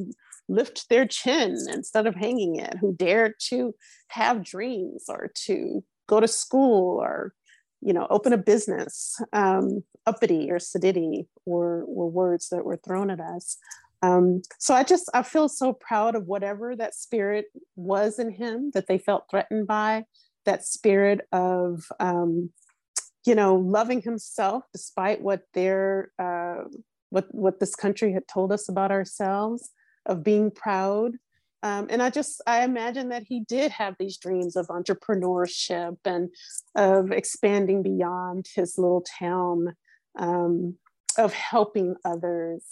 lift 0.47 0.89
their 0.89 1.05
chin 1.05 1.57
instead 1.71 2.07
of 2.07 2.15
hanging 2.15 2.55
it, 2.57 2.75
who 2.79 2.93
dared 2.93 3.33
to 3.39 3.73
have 4.09 4.43
dreams 4.43 5.05
or 5.09 5.31
to 5.33 5.83
go 6.07 6.19
to 6.19 6.27
school 6.27 6.99
or 7.01 7.33
you 7.81 7.93
know 7.93 8.07
open 8.09 8.33
a 8.33 8.37
business 8.37 9.19
um, 9.33 9.83
uppity 10.05 10.51
or 10.51 10.57
sedity 10.57 11.27
were, 11.45 11.85
were 11.87 12.07
words 12.07 12.49
that 12.49 12.65
were 12.65 12.77
thrown 12.77 13.09
at 13.09 13.19
us 13.19 13.57
um, 14.01 14.41
so 14.59 14.73
i 14.73 14.83
just 14.83 15.09
i 15.13 15.21
feel 15.21 15.47
so 15.49 15.73
proud 15.73 16.15
of 16.15 16.27
whatever 16.27 16.75
that 16.75 16.95
spirit 16.95 17.45
was 17.75 18.19
in 18.19 18.31
him 18.31 18.71
that 18.73 18.87
they 18.87 18.97
felt 18.97 19.25
threatened 19.29 19.67
by 19.67 20.03
that 20.45 20.65
spirit 20.65 21.21
of 21.31 21.83
um, 21.99 22.49
you 23.25 23.35
know 23.35 23.55
loving 23.55 24.01
himself 24.01 24.63
despite 24.71 25.21
what 25.21 25.41
their 25.53 26.11
uh, 26.19 26.63
what 27.09 27.33
what 27.33 27.59
this 27.59 27.75
country 27.75 28.13
had 28.13 28.27
told 28.27 28.51
us 28.51 28.69
about 28.69 28.91
ourselves 28.91 29.69
of 30.05 30.23
being 30.23 30.51
proud 30.51 31.13
um, 31.65 31.87
and 31.89 31.99
I 31.99 32.11
just, 32.11 32.43
I 32.45 32.63
imagine 32.63 33.09
that 33.09 33.23
he 33.23 33.39
did 33.39 33.71
have 33.71 33.95
these 33.97 34.17
dreams 34.17 34.55
of 34.55 34.67
entrepreneurship 34.67 35.97
and 36.05 36.29
of 36.75 37.11
expanding 37.11 37.81
beyond 37.81 38.45
his 38.53 38.77
little 38.77 39.03
town, 39.17 39.75
um, 40.15 40.75
of 41.17 41.33
helping 41.33 41.95
others. 42.05 42.63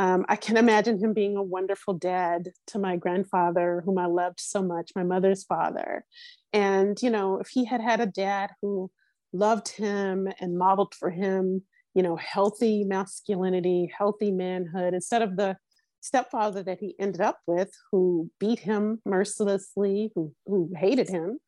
Um, 0.00 0.24
I 0.30 0.36
can 0.36 0.56
imagine 0.56 0.98
him 0.98 1.12
being 1.12 1.36
a 1.36 1.42
wonderful 1.42 1.92
dad 1.92 2.52
to 2.68 2.78
my 2.78 2.96
grandfather, 2.96 3.82
whom 3.84 3.98
I 3.98 4.06
loved 4.06 4.40
so 4.40 4.62
much, 4.62 4.92
my 4.96 5.02
mother's 5.02 5.44
father. 5.44 6.06
And, 6.54 7.00
you 7.02 7.10
know, 7.10 7.38
if 7.38 7.48
he 7.48 7.66
had 7.66 7.82
had 7.82 8.00
a 8.00 8.06
dad 8.06 8.48
who 8.62 8.90
loved 9.34 9.68
him 9.68 10.26
and 10.40 10.56
modeled 10.56 10.94
for 10.94 11.10
him, 11.10 11.64
you 11.92 12.02
know, 12.02 12.16
healthy 12.16 12.82
masculinity, 12.82 13.92
healthy 13.96 14.30
manhood, 14.30 14.94
instead 14.94 15.20
of 15.20 15.36
the 15.36 15.58
stepfather 16.00 16.62
that 16.62 16.80
he 16.80 16.94
ended 16.98 17.20
up 17.20 17.40
with, 17.46 17.70
who 17.92 18.30
beat 18.40 18.60
him 18.60 19.02
mercilessly, 19.04 20.12
who, 20.14 20.32
who 20.46 20.72
hated 20.78 21.10
him, 21.10 21.38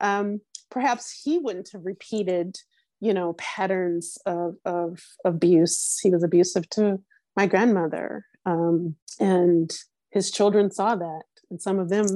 um, 0.00 0.42
perhaps 0.70 1.18
he 1.24 1.38
wouldn't 1.38 1.70
have 1.72 1.86
repeated, 1.86 2.56
you 3.00 3.14
know, 3.14 3.32
patterns 3.38 4.18
of, 4.26 4.56
of 4.66 5.02
abuse. 5.24 5.98
He 6.02 6.10
was 6.10 6.22
abusive 6.22 6.68
to 6.70 7.00
my 7.36 7.46
grandmother. 7.46 8.24
Um, 8.44 8.96
and 9.20 9.70
his 10.10 10.30
children 10.30 10.70
saw 10.70 10.94
that, 10.96 11.22
and 11.50 11.60
some 11.60 11.78
of 11.78 11.88
them 11.88 12.06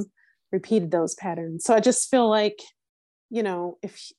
repeated 0.52 0.90
those 0.90 1.14
patterns. 1.14 1.64
So 1.64 1.74
I 1.74 1.80
just 1.80 2.10
feel 2.10 2.28
like, 2.28 2.60
you 3.30 3.42
know, 3.42 3.78
if 3.82 4.10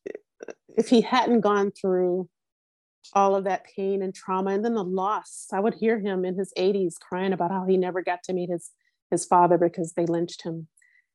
if 0.77 0.89
he 0.89 1.01
hadn't 1.01 1.41
gone 1.41 1.71
through 1.71 2.29
all 3.13 3.35
of 3.35 3.45
that 3.45 3.65
pain 3.75 4.01
and 4.01 4.13
trauma 4.13 4.51
and 4.51 4.65
then 4.65 4.73
the 4.73 4.83
loss 4.83 5.47
i 5.53 5.59
would 5.59 5.73
hear 5.73 5.99
him 5.99 6.25
in 6.25 6.37
his 6.37 6.51
80s 6.57 6.95
crying 6.99 7.33
about 7.33 7.51
how 7.51 7.65
he 7.65 7.77
never 7.77 8.01
got 8.01 8.21
to 8.23 8.33
meet 8.33 8.49
his 8.49 8.71
his 9.11 9.25
father 9.25 9.57
because 9.57 9.93
they 9.93 10.05
lynched 10.05 10.43
him 10.43 10.67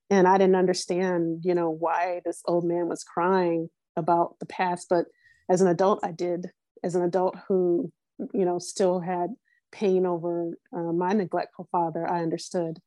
and 0.08 0.26
i 0.26 0.38
didn't 0.38 0.56
understand 0.56 1.42
you 1.44 1.54
know 1.54 1.70
why 1.70 2.20
this 2.24 2.42
old 2.46 2.64
man 2.64 2.88
was 2.88 3.04
crying 3.04 3.68
about 3.96 4.36
the 4.40 4.46
past 4.46 4.86
but 4.88 5.04
as 5.50 5.60
an 5.60 5.68
adult 5.68 6.00
i 6.02 6.10
did 6.10 6.50
as 6.82 6.94
an 6.94 7.02
adult 7.02 7.36
who 7.46 7.92
you 8.32 8.44
know 8.44 8.58
still 8.58 9.00
had 9.00 9.28
pain 9.72 10.06
over 10.06 10.52
uh, 10.76 10.92
my 10.92 11.12
neglectful 11.12 11.68
father 11.72 12.08
i 12.08 12.22
understood 12.22 12.78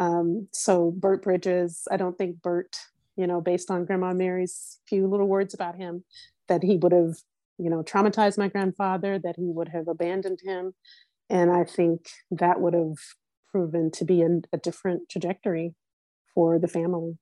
um, 0.00 0.48
so 0.52 0.90
bert 0.90 1.22
bridges 1.22 1.86
i 1.90 1.96
don't 1.96 2.18
think 2.18 2.42
bert 2.42 2.76
you 3.16 3.26
know 3.26 3.40
based 3.40 3.70
on 3.70 3.84
grandma 3.84 4.12
mary's 4.12 4.78
few 4.88 5.06
little 5.06 5.28
words 5.28 5.54
about 5.54 5.76
him 5.76 6.04
that 6.48 6.62
he 6.62 6.76
would 6.76 6.92
have 6.92 7.14
you 7.58 7.70
know, 7.70 7.82
traumatized 7.82 8.38
my 8.38 8.48
grandfather, 8.48 9.18
that 9.18 9.36
he 9.36 9.50
would 9.50 9.68
have 9.68 9.88
abandoned 9.88 10.40
him. 10.42 10.74
And 11.30 11.50
I 11.50 11.64
think 11.64 12.08
that 12.30 12.60
would 12.60 12.74
have 12.74 12.96
proven 13.50 13.90
to 13.92 14.04
be 14.04 14.22
a, 14.22 14.28
a 14.52 14.58
different 14.58 15.08
trajectory 15.08 15.74
for 16.34 16.58
the 16.58 16.68
family. 16.68 17.18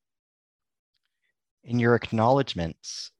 In 1.64 1.78
your 1.78 1.94
acknowledgments 1.94 3.12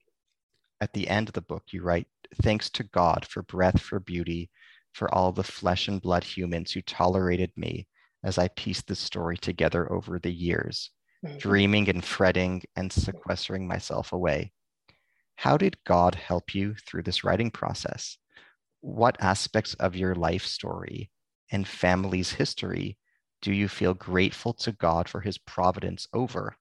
at 0.81 0.93
the 0.95 1.09
end 1.09 1.29
of 1.29 1.35
the 1.35 1.43
book, 1.43 1.65
you 1.71 1.83
write, 1.83 2.09
Thanks 2.43 2.71
to 2.71 2.83
God 2.83 3.27
for 3.27 3.43
breath, 3.43 3.81
for 3.81 4.01
beauty, 4.01 4.51
for 4.93 5.13
all 5.15 5.33
the 5.33 5.43
flesh 5.43 5.89
and 5.89 6.01
blood 6.01 6.25
humans 6.25 6.73
who 6.73 6.83
tolerated 6.83 7.51
me 7.57 7.87
as 8.25 8.39
I 8.39 8.49
pieced 8.49 8.87
this 8.87 9.01
story 9.01 9.37
together 9.37 9.91
over 9.93 10.19
the 10.19 10.33
years, 10.33 10.91
mm-hmm. 11.25 11.39
dreaming 11.39 11.89
and 11.89 12.05
fretting 12.05 12.63
and 12.77 12.93
sequestering 12.93 13.67
myself 13.67 14.13
away. 14.13 14.53
How 15.37 15.57
did 15.57 15.83
God 15.85 16.15
help 16.15 16.55
you 16.55 16.75
through 16.87 17.03
this 17.03 17.25
writing 17.25 17.51
process? 17.51 18.19
What 18.81 19.17
aspects 19.21 19.75
of 19.75 19.97
your 19.97 20.15
life 20.15 20.45
story 20.45 21.11
and 21.51 21.67
family's 21.67 22.33
history 22.33 22.99
do 23.41 23.53
you 23.53 23.67
feel 23.67 23.95
grateful 23.95 24.53
to 24.55 24.73
God 24.73 25.09
for 25.09 25.21
his 25.21 25.37
providence 25.37 26.07
over? 26.13 26.57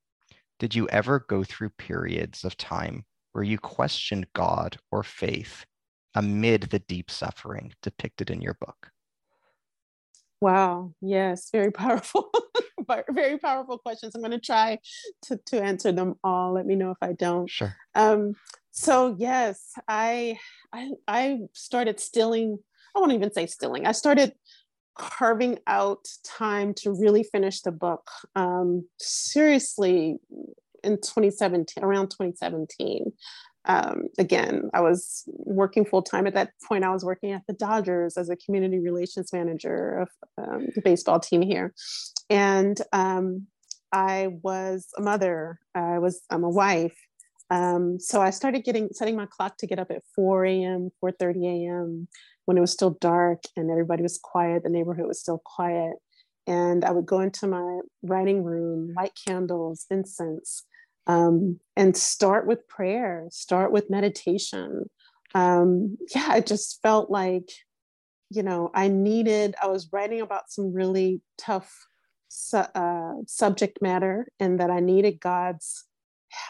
Did 0.57 0.73
you 0.73 0.87
ever 0.89 1.19
go 1.19 1.43
through 1.43 1.69
periods 1.77 2.43
of 2.43 2.57
time 2.57 3.05
where 3.33 3.43
you 3.43 3.59
questioned 3.59 4.25
God 4.33 4.77
or 4.91 5.03
faith 5.03 5.65
amid 6.15 6.63
the 6.63 6.79
deep 6.79 7.09
suffering 7.09 7.73
depicted 7.81 8.29
in 8.29 8.41
your 8.41 8.55
book? 8.55 8.91
Wow, 10.39 10.93
yes, 11.01 11.49
very 11.51 11.71
powerful, 11.83 12.31
very 13.09 13.37
powerful 13.37 13.77
questions. 13.77 14.15
I'm 14.15 14.21
going 14.21 14.31
to 14.31 14.39
try 14.39 14.79
to, 15.23 15.39
to 15.47 15.61
answer 15.61 15.91
them 15.91 16.15
all. 16.23 16.53
Let 16.53 16.65
me 16.65 16.75
know 16.75 16.91
if 16.91 16.97
I 17.01 17.13
don't. 17.13 17.49
Sure. 17.49 17.75
Um, 17.95 18.35
so 18.71 19.15
yes 19.19 19.73
i 19.87 20.37
i 20.73 20.89
i 21.07 21.39
started 21.53 21.99
stilling 21.99 22.57
i 22.95 22.99
won't 22.99 23.11
even 23.11 23.31
say 23.31 23.45
stilling 23.45 23.85
i 23.85 23.91
started 23.91 24.33
carving 24.97 25.59
out 25.67 26.07
time 26.23 26.73
to 26.73 26.91
really 26.91 27.23
finish 27.23 27.61
the 27.61 27.71
book 27.71 28.09
um 28.35 28.85
seriously 28.97 30.17
in 30.83 30.95
2017 30.97 31.83
around 31.83 32.09
2017 32.09 33.11
um, 33.65 34.07
again, 34.17 34.69
I 34.73 34.81
was 34.81 35.23
working 35.27 35.85
full 35.85 36.01
time 36.01 36.25
at 36.25 36.33
that 36.33 36.51
point. 36.67 36.83
I 36.83 36.89
was 36.89 37.05
working 37.05 37.31
at 37.31 37.43
the 37.47 37.53
Dodgers 37.53 38.17
as 38.17 38.29
a 38.29 38.35
community 38.35 38.79
relations 38.79 39.31
manager 39.31 39.99
of 39.99 40.09
um, 40.37 40.67
the 40.73 40.81
baseball 40.81 41.19
team 41.19 41.41
here, 41.41 41.73
and 42.29 42.79
um, 42.91 43.45
I 43.91 44.29
was 44.41 44.87
a 44.97 45.01
mother. 45.01 45.59
I 45.75 45.99
was 45.99 46.21
I'm 46.31 46.43
a 46.43 46.49
wife, 46.49 46.97
um, 47.51 47.99
so 47.99 48.19
I 48.21 48.31
started 48.31 48.63
getting 48.63 48.89
setting 48.93 49.15
my 49.15 49.27
clock 49.27 49.57
to 49.57 49.67
get 49.67 49.77
up 49.77 49.91
at 49.91 50.01
4 50.15 50.45
a.m., 50.45 50.89
4:30 51.03 51.45
a.m. 51.45 52.07
when 52.45 52.57
it 52.57 52.61
was 52.61 52.71
still 52.71 52.97
dark 52.99 53.43
and 53.55 53.69
everybody 53.69 54.01
was 54.01 54.17
quiet. 54.17 54.63
The 54.63 54.69
neighborhood 54.69 55.07
was 55.07 55.19
still 55.19 55.41
quiet, 55.45 55.93
and 56.47 56.83
I 56.83 56.89
would 56.89 57.05
go 57.05 57.19
into 57.19 57.45
my 57.45 57.81
writing 58.01 58.43
room, 58.43 58.93
light 58.95 59.13
candles, 59.27 59.85
incense, 59.91 60.63
um, 61.07 61.59
and 61.75 61.95
start 61.95 62.47
with 62.47 62.67
prayer, 62.67 63.27
start 63.31 63.71
with 63.71 63.89
meditation. 63.89 64.89
Um, 65.33 65.97
yeah, 66.13 66.27
I 66.29 66.41
just 66.41 66.81
felt 66.81 67.09
like, 67.09 67.49
you 68.29 68.43
know, 68.43 68.71
I 68.73 68.87
needed. 68.87 69.55
I 69.61 69.67
was 69.67 69.89
writing 69.91 70.21
about 70.21 70.49
some 70.49 70.73
really 70.73 71.21
tough 71.37 71.87
su- 72.27 72.57
uh, 72.57 73.13
subject 73.27 73.79
matter, 73.81 74.27
and 74.39 74.59
that 74.59 74.69
I 74.69 74.79
needed 74.79 75.19
God's 75.19 75.85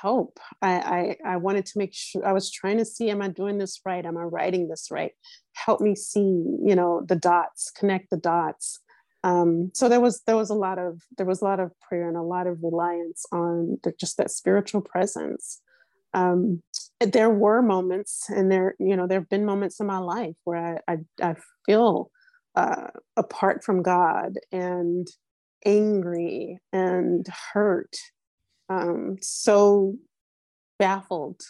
help. 0.02 0.40
I, 0.62 1.18
I, 1.26 1.34
I 1.34 1.38
wanted 1.38 1.66
to 1.68 1.78
make 1.80 1.94
sure 1.94 2.26
I 2.26 2.34
was 2.34 2.52
trying 2.52 2.78
to 2.78 2.86
see, 2.86 3.10
am 3.10 3.22
I 3.22 3.30
doing 3.30 3.58
this 3.58 3.82
right? 3.86 4.06
Am 4.06 4.18
I 4.18 4.24
writing 4.24 4.68
this 4.68 4.90
right? 4.92 5.12
Help 5.54 5.82
me 5.82 5.96
see, 5.96 6.20
you 6.64 6.76
know, 6.76 7.04
the 7.08 7.16
dots, 7.16 7.72
connect 7.72 8.12
the 8.12 8.18
dots. 8.18 8.80
Um, 9.24 9.72
so 9.74 9.88
there 9.88 10.00
was 10.00 10.22
there 10.26 10.38
was 10.38 10.50
a 10.50 10.56
lot 10.56 10.80
of 10.80 11.02
there 11.18 11.26
was 11.26 11.42
a 11.42 11.46
lot 11.46 11.60
of 11.60 11.72
prayer 11.80 12.08
and 12.08 12.18
a 12.18 12.24
lot 12.24 12.48
of 12.48 12.64
reliance 12.64 13.26
on 13.32 13.78
the, 13.84 13.94
just 14.00 14.18
that 14.18 14.32
spiritual 14.32 14.82
presence. 14.82 15.62
Um, 16.14 16.62
there 17.00 17.30
were 17.30 17.62
moments, 17.62 18.30
and 18.30 18.52
there 18.52 18.76
you 18.80 18.96
know 18.96 19.08
there 19.08 19.20
have 19.20 19.30
been 19.30 19.46
moments 19.46 19.80
in 19.80 19.86
my 19.86 20.00
life 20.00 20.36
where 20.44 20.80
I 20.88 20.94
I, 20.94 20.98
I 21.22 21.36
feel 21.66 22.10
uh, 22.56 22.88
apart 23.16 23.64
from 23.64 23.84
God 23.84 24.38
and 24.52 25.08
angry 25.66 26.60
and 26.74 27.28
hurt 27.54 27.96
um, 28.70 29.18
so 29.22 29.96
baffled 30.80 31.42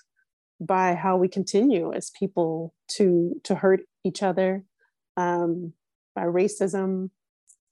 by 0.60 0.94
how 0.94 1.16
we 1.16 1.30
continue 1.30 1.94
as 1.94 2.12
people 2.12 2.74
to 2.90 3.40
to 3.46 3.56
hurt 3.56 3.82
each 4.04 4.22
other 4.22 4.64
um, 5.16 5.74
by 6.16 6.24
racism 6.24 7.10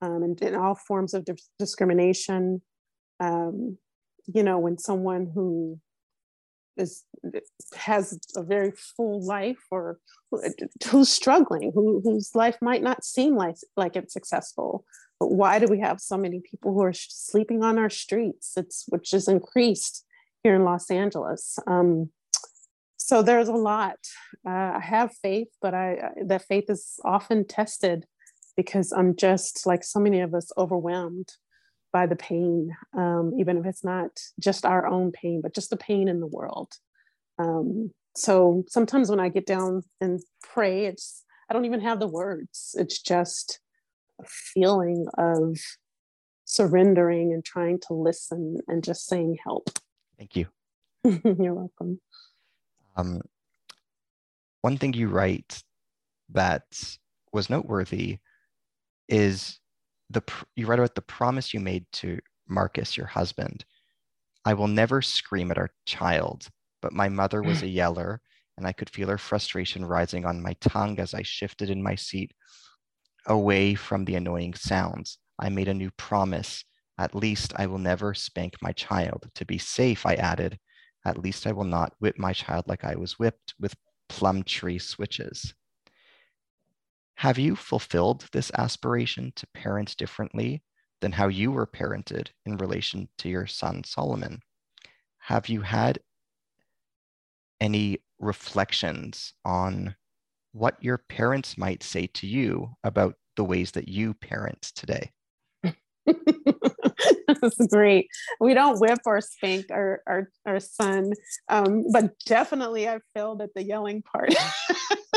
um, 0.02 0.24
and, 0.24 0.41
in 0.41 0.56
all 0.56 0.76
forms 0.76 1.14
of 1.14 1.26
di- 1.26 1.34
discrimination. 1.58 2.62
Um, 3.20 3.78
you 4.28 4.43
know, 4.43 4.60
when 4.60 4.78
someone 4.78 5.32
who 5.34 5.80
is 6.78 7.04
has 7.76 8.18
a 8.36 8.43
very 8.43 8.72
full 8.72 9.26
life 9.26 9.66
or 9.72 10.00
who's 10.89 11.10
struggling, 11.10 11.72
who, 11.74 12.00
whose 12.04 12.32
life 12.36 12.58
might 12.62 12.84
not 12.84 13.04
seem 13.04 13.36
like 13.36 13.56
like 13.76 13.95
it's 13.95 14.14
successful, 14.14 14.86
but 15.20 15.32
why 15.32 15.60
do 15.60 15.68
we 15.68 15.80
have 15.80 16.00
so 16.00 16.18
many 16.18 16.39
people 16.39 16.74
who 16.74 16.82
are 16.82 16.93
sleeping 16.93 17.64
on 17.64 17.78
our 17.78 17.89
streets 17.89 18.54
it's 18.56 18.86
which 18.88 19.14
is 19.14 19.28
increased 19.28 20.06
here 20.43 20.56
in 20.56 20.64
los 20.64 20.89
angeles 20.89 21.60
um, 21.68 22.10
so 22.97 23.22
there's 23.22 23.47
a 23.47 23.54
lot 23.54 23.97
uh, 24.47 24.74
i 24.76 24.80
have 24.82 25.14
faith 25.22 25.50
but 25.62 25.74
i 25.74 26.10
that 26.26 26.43
faith 26.43 26.66
is 26.70 27.00
often 27.04 27.45
tested 27.45 28.06
because 28.62 28.91
i'm 28.91 29.16
just 29.16 29.66
like 29.66 29.86
so 29.86 30.01
many 30.01 30.20
of 30.20 30.34
us 30.34 30.51
overwhelmed 30.57 31.30
by 31.93 32.05
the 32.05 32.16
pain 32.18 32.76
um, 32.97 33.32
even 33.39 33.57
if 33.57 33.66
it's 33.66 33.86
not 33.86 34.12
just 34.38 34.66
our 34.66 34.86
own 34.86 35.14
pain 35.14 35.39
but 35.41 35.55
just 35.55 35.70
the 35.70 35.78
pain 35.78 36.07
in 36.10 36.20
the 36.20 36.28
world. 36.28 36.74
Um, 37.39 37.91
so 38.16 38.66
sometimes 38.68 39.10
when 39.10 39.22
i 39.22 39.30
get 39.30 39.45
down 39.45 39.84
and 40.01 40.20
pray 40.43 40.86
it's 40.86 41.24
i 41.49 41.53
don't 41.53 41.66
even 41.66 41.80
have 41.80 41.99
the 41.99 42.07
words. 42.07 42.76
It's 42.78 43.01
just 43.01 43.62
a 44.22 44.26
feeling 44.28 45.07
of 45.18 45.57
surrendering 46.43 47.32
and 47.34 47.45
trying 47.45 47.80
to 47.88 47.93
listen 47.93 48.57
and 48.68 48.84
just 48.84 49.05
saying 49.05 49.38
help. 49.41 49.70
Thank 50.18 50.36
you. 50.36 50.47
You're 51.05 51.53
welcome. 51.53 52.01
Um, 52.97 53.22
one 54.62 54.78
thing 54.78 54.93
you 54.93 55.07
write 55.07 55.64
that 56.32 56.66
was 57.32 57.49
noteworthy 57.49 58.20
is 59.10 59.60
the 60.10 60.24
you 60.55 60.66
write 60.66 60.80
about 60.80 60.95
the 60.95 61.01
promise 61.01 61.53
you 61.53 61.60
made 61.60 61.86
to 61.93 62.20
Marcus, 62.47 62.95
your 62.95 63.07
husband. 63.07 63.66
I 64.45 64.53
will 64.53 64.68
never 64.68 65.01
scream 65.01 65.51
at 65.51 65.57
our 65.57 65.70
child, 65.86 66.47
but 66.82 66.93
my 66.93 67.10
mother 67.10 67.43
was 67.43 67.62
a 67.62 67.66
mm. 67.66 67.74
yeller, 67.74 68.22
and 68.57 68.66
I 68.66 68.72
could 68.72 68.89
feel 68.89 69.10
her 69.10 69.18
frustration 69.18 69.86
rising 69.86 70.26
on 70.26 70.41
my 70.41 70.53
tongue 70.62 70.99
as 70.99 71.14
I 71.14 71.22
shifted 71.24 71.70
in 71.70 71.84
my 71.84 71.95
seat 71.95 72.34
away 73.26 73.76
from 73.76 74.05
the 74.05 74.16
annoying 74.16 74.53
sounds. 74.53 75.18
I 75.39 75.49
made 75.49 75.68
a 75.68 75.74
new 75.74 75.91
promise. 75.91 76.64
At 76.97 77.16
least 77.16 77.53
I 77.55 77.68
will 77.68 77.78
never 77.78 78.14
spank 78.14 78.55
my 78.62 78.72
child. 78.72 79.30
To 79.36 79.45
be 79.45 79.57
safe, 79.57 80.05
I 80.05 80.16
added, 80.16 80.57
at 81.05 81.18
least 81.18 81.47
I 81.47 81.51
will 81.51 81.64
not 81.64 81.93
whip 81.99 82.18
my 82.18 82.34
child 82.34 82.66
like 82.68 82.84
I 82.84 82.95
was 82.95 83.20
whipped 83.20 83.53
with 83.60 83.76
plum 84.10 84.43
tree 84.43 84.80
switches. 84.80 85.53
Have 87.20 87.38
you 87.38 87.57
fulfilled 87.57 88.30
this 88.32 88.49
aspiration 88.57 89.34
to 89.36 89.47
parent 89.47 89.97
differently 89.97 90.63
than 91.01 91.11
how 91.11 91.28
you 91.28 91.51
were 91.51 91.67
parented 91.67 92.30
in 92.45 92.55
relation 92.55 93.09
to 93.17 93.28
your 93.28 93.45
son 93.45 93.84
Solomon? 93.84 94.39
Have 95.17 95.49
you 95.49 95.59
had 95.59 95.99
any 97.59 97.97
reflections 98.20 99.34
on 99.43 99.97
what 100.53 100.82
your 100.82 100.97
parents 100.97 101.57
might 101.57 101.84
say 101.84 102.07
to 102.07 102.26
you 102.26 102.70
about 102.86 103.15
the 103.36 103.43
ways 103.43 103.72
that 103.72 103.89
you 103.89 104.13
parent 104.13 104.61
today? 104.74 105.11
That's 106.05 107.67
great. 107.70 108.07
We 108.39 108.53
don't 108.53 108.80
whip 108.80 108.99
or 109.05 109.20
spank 109.20 109.65
our 109.72 110.01
our, 110.07 110.30
our 110.45 110.61
son, 110.61 111.11
um, 111.49 111.84
but 111.91 112.13
definitely 112.26 112.88
I 112.88 112.99
failed 113.13 113.41
at 113.41 113.53
the 113.55 113.63
yelling 113.63 114.03
part. 114.03 114.34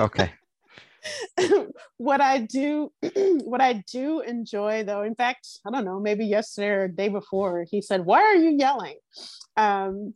okay. 0.00 0.32
What 1.96 2.20
I 2.20 2.38
do, 2.38 2.92
what 3.44 3.60
I 3.60 3.84
do 3.90 4.20
enjoy 4.20 4.84
though, 4.84 5.02
in 5.02 5.14
fact, 5.14 5.48
I 5.66 5.70
don't 5.70 5.84
know, 5.84 6.00
maybe 6.00 6.26
yesterday 6.26 6.68
or 6.68 6.88
day 6.88 7.08
before, 7.08 7.64
he 7.70 7.82
said, 7.82 8.04
Why 8.04 8.20
are 8.22 8.36
you 8.36 8.50
yelling? 8.50 8.96
Um, 9.56 10.14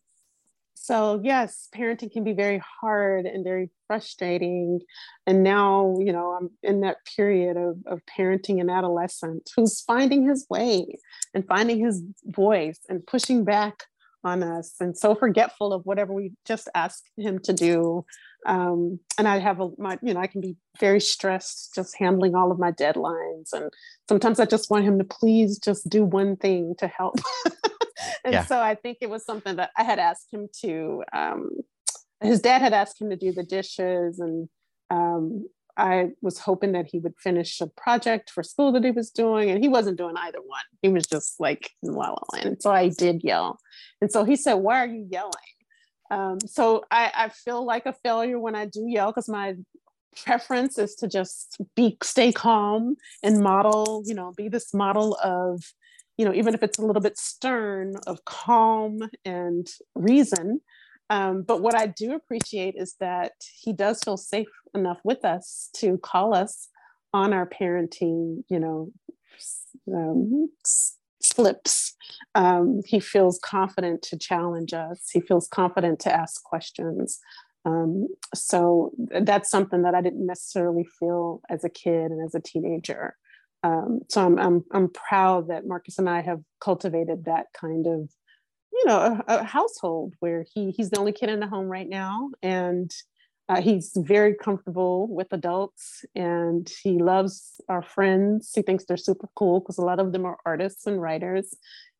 so 0.74 1.20
yes, 1.24 1.68
parenting 1.74 2.12
can 2.12 2.22
be 2.22 2.32
very 2.32 2.62
hard 2.80 3.26
and 3.26 3.43
very 3.43 3.70
frustrating. 3.89 4.80
And 5.26 5.43
now, 5.43 5.97
you 5.99 6.12
know, 6.12 6.39
I'm 6.39 6.51
in 6.62 6.82
that 6.82 6.99
period 7.16 7.57
of, 7.57 7.78
of 7.87 8.03
parenting 8.07 8.61
an 8.61 8.70
adolescent 8.70 9.51
who's 9.57 9.80
finding 9.80 10.28
his 10.28 10.47
way 10.49 10.99
and 11.34 11.45
finding 11.45 11.84
his 11.84 12.05
voice 12.24 12.78
and 12.89 13.05
pushing 13.05 13.45
back 13.45 13.82
on 14.25 14.43
us 14.43 14.75
and 14.81 14.97
so 14.97 15.14
forgetful 15.14 15.73
of 15.73 15.85
whatever 15.85 16.12
we 16.12 16.33
just 16.45 16.69
asked 16.75 17.11
him 17.17 17.39
to 17.41 17.53
do. 17.53 18.05
Um, 18.45 19.01
and 19.19 19.27
i 19.27 19.39
have 19.39 19.61
a 19.61 19.71
my 19.77 19.99
you 20.03 20.14
know 20.14 20.21
i 20.21 20.29
can 20.29 20.41
be 20.41 20.57
very 20.79 21.01
stressed 21.01 21.75
just 21.75 21.97
handling 21.99 22.35
all 22.35 22.53
of 22.53 22.59
my 22.59 22.73
deadlines. 22.73 23.53
And 23.53 23.73
sometimes 24.09 24.39
i 24.41 24.45
just 24.45 24.71
want 24.71 24.85
him 24.85 24.99
to 24.99 25.05
please 25.05 25.59
just 25.59 25.89
do 25.89 26.05
one 26.05 26.37
thing 26.37 26.75
to 26.79 26.87
help. 26.87 27.19
And 28.25 28.35
yeah. 28.35 28.45
so 28.45 28.61
i 28.61 28.75
think 28.75 28.99
it 29.01 29.09
was 29.09 29.25
something 29.25 29.57
that 29.57 29.71
i 29.77 29.85
had 29.85 29.99
asked 29.99 30.33
him 30.33 30.49
to 30.61 31.03
um, 31.12 31.49
his 32.21 32.41
dad 32.41 32.61
had 32.61 32.73
asked 32.73 33.01
him 33.01 33.11
to 33.11 33.17
do 33.17 33.33
the 33.33 33.45
dishes 33.45 34.19
and 34.19 34.49
um, 34.91 35.49
I 35.77 36.11
was 36.22 36.39
hoping 36.39 36.72
that 36.72 36.87
he 36.87 36.99
would 36.99 37.14
finish 37.18 37.61
a 37.61 37.66
project 37.66 38.31
for 38.31 38.43
school 38.43 38.72
that 38.72 38.85
he 38.85 38.91
was 38.91 39.11
doing, 39.11 39.51
and 39.51 39.62
he 39.62 39.68
wasn't 39.68 39.99
doing 39.99 40.16
either 40.16 40.41
one. 40.41 40.62
He 40.83 40.89
was 40.89 41.07
just 41.07 41.39
like 41.39 41.70
la 41.83 42.11
la 42.11 42.16
land. 42.33 42.47
And 42.47 42.62
so 42.62 42.70
I 42.70 42.89
did 42.89 43.22
yell, 43.22 43.61
and 44.01 44.11
so 44.11 44.24
he 44.24 44.37
said, 44.37 44.55
"Why 44.55 44.81
are 44.81 44.89
you 44.89 45.07
yelling?" 45.11 45.33
Um, 46.11 46.39
so 46.47 46.85
I, 46.91 47.11
I 47.14 47.29
feel 47.31 47.64
like 47.64 47.87
a 47.87 47.93
failure 47.93 48.39
when 48.39 48.55
I 48.55 48.66
do 48.66 48.85
yell 48.87 49.11
because 49.11 49.29
my 49.29 49.57
preference 50.16 50.79
is 50.79 50.95
to 50.97 51.09
just 51.09 51.59
be 51.74 51.97
stay 52.03 52.33
calm 52.33 52.97
and 53.22 53.41
model, 53.41 54.03
you 54.07 54.14
know, 54.14 54.33
be 54.37 54.49
this 54.49 54.72
model 54.72 55.16
of, 55.22 55.62
you 56.16 56.24
know, 56.24 56.33
even 56.33 56.55
if 56.55 56.62
it's 56.62 56.79
a 56.79 56.85
little 56.85 57.03
bit 57.03 57.18
stern, 57.18 57.97
of 58.07 58.24
calm 58.24 59.01
and 59.24 59.68
reason. 59.95 60.61
Um, 61.09 61.42
but 61.42 61.62
what 61.62 61.74
I 61.74 61.86
do 61.86 62.14
appreciate 62.14 62.74
is 62.76 62.94
that 63.00 63.32
he 63.61 63.72
does 63.72 64.00
feel 64.04 64.16
safe 64.16 64.48
enough 64.74 64.98
with 65.04 65.24
us 65.24 65.70
to 65.76 65.98
call 65.98 66.34
us 66.34 66.68
on 67.12 67.32
our 67.32 67.48
parenting, 67.48 68.42
you 68.48 68.59
know, 68.59 68.92
um, 69.94 70.50
slips. 71.22 71.94
Um, 72.34 72.82
he 72.84 73.00
feels 73.00 73.38
confident 73.42 74.02
to 74.02 74.18
challenge 74.18 74.72
us. 74.72 75.09
He 75.12 75.20
feels 75.20 75.48
confident 75.48 76.00
to 76.00 76.12
ask 76.14 76.42
questions. 76.42 77.18
Um, 77.64 78.09
so 78.34 78.92
that's 79.20 79.50
something 79.50 79.82
that 79.82 79.94
I 79.94 80.00
didn't 80.00 80.26
necessarily 80.26 80.86
feel 80.98 81.40
as 81.48 81.64
a 81.64 81.68
kid 81.68 82.11
and 82.12 82.24
as 82.24 82.34
a 82.34 82.40
teenager. 82.40 83.16
Um, 83.62 84.00
so 84.09 84.24
I'm, 84.24 84.38
I'm, 84.38 84.64
I'm 84.72 84.88
proud 84.90 85.48
that 85.48 85.66
Marcus 85.66 85.98
and 85.98 86.09
I 86.09 86.20
have 86.20 86.40
cultivated 86.61 87.24
that 87.24 87.46
kind 87.52 87.86
of 87.86 88.11
you 88.77 88.85
know 88.87 89.22
a, 89.29 89.37
a, 89.39 89.45
household 89.45 90.14
where 90.20 90.45
he 90.55 90.70
he's 90.70 90.91
the 90.91 90.99
only 90.99 91.12
kid 91.12 91.29
in 91.29 91.41
the 91.41 91.47
home 91.47 91.66
right 91.66 91.89
now 91.89 92.31
and 92.43 92.91
uh, 93.49 93.61
he's 93.61 93.93
very 93.95 94.35
comfortable 94.35 95.07
with 95.07 95.33
adults 95.33 96.05
and 96.16 96.68
he 96.83 96.99
loves 96.99 97.61
our 97.68 97.83
friends. 97.83 98.51
He 98.53 98.62
thinks 98.62 98.85
they're 98.85 98.97
super 98.97 99.29
cool 99.37 99.61
because 99.61 99.79
a 99.79 99.83
lot 99.83 100.01
of 100.01 100.12
them 100.12 100.24
are 100.24 100.39
artists 100.45 100.85
and 100.85 101.01
writers. 101.01 101.55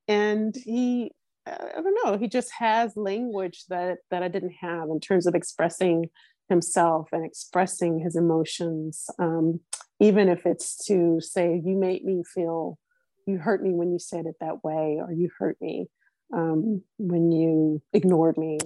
And 0.09 0.57
he 0.57 1.13
i 1.47 1.81
don't 1.81 1.97
know 2.05 2.19
he 2.19 2.29
just 2.29 2.51
has 2.59 2.97
language 2.97 3.65
that 3.69 3.99
that 4.11 4.23
i 4.23 4.29
didn't 4.29 4.55
have 4.61 4.89
in 4.89 5.01
terms 5.01 5.27
of 5.27 5.35
expressing 5.35 6.11
himself 6.49 7.09
and 7.13 7.25
expressing 7.25 7.99
his 7.99 8.17
emotions 8.17 9.09
um, 9.19 9.61
even 10.01 10.29
if 10.29 10.47
it's 10.47 10.85
to 10.87 11.21
say 11.21 11.61
you 11.65 11.77
made 11.77 12.05
me 12.05 12.23
feel 12.35 12.79
you 13.27 13.39
hurt 13.39 13.63
me 13.63 13.73
when 13.73 13.93
you 13.93 13.99
said 13.99 14.27
it 14.27 14.37
that 14.41 14.63
way 14.63 14.99
or 15.01 15.13
you 15.13 15.29
hurt 15.39 15.57
me 15.61 15.87
um, 16.33 16.83
when 16.99 17.33
you 17.33 17.83
ignored 17.93 18.37
me. 18.37 18.59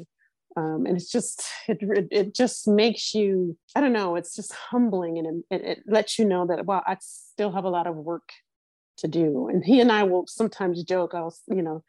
Um, 0.57 0.85
and 0.85 0.97
it's 0.97 1.11
just 1.11 1.45
it, 1.69 1.79
it 2.11 2.35
just 2.35 2.67
makes 2.67 3.15
you 3.15 3.57
i 3.77 3.81
don't 3.81 3.93
know 3.93 4.17
it's 4.17 4.35
just 4.35 4.53
humbling 4.53 5.17
and 5.17 5.45
it, 5.49 5.65
it 5.65 5.83
lets 5.87 6.19
you 6.19 6.25
know 6.25 6.45
that 6.45 6.67
well 6.67 6.83
i 6.89 6.97
still 6.99 7.53
have 7.53 7.63
a 7.63 7.71
lot 7.71 7.87
of 7.87 7.95
work 7.95 8.33
to 8.97 9.07
do 9.07 9.49
and 9.49 9.65
he 9.65 9.81
and 9.81 9.93
i 9.93 10.03
will 10.03 10.27
sometimes 10.27 10.83
joke 10.83 11.15
i'll 11.15 11.33
you 11.47 11.63
know 11.63 11.85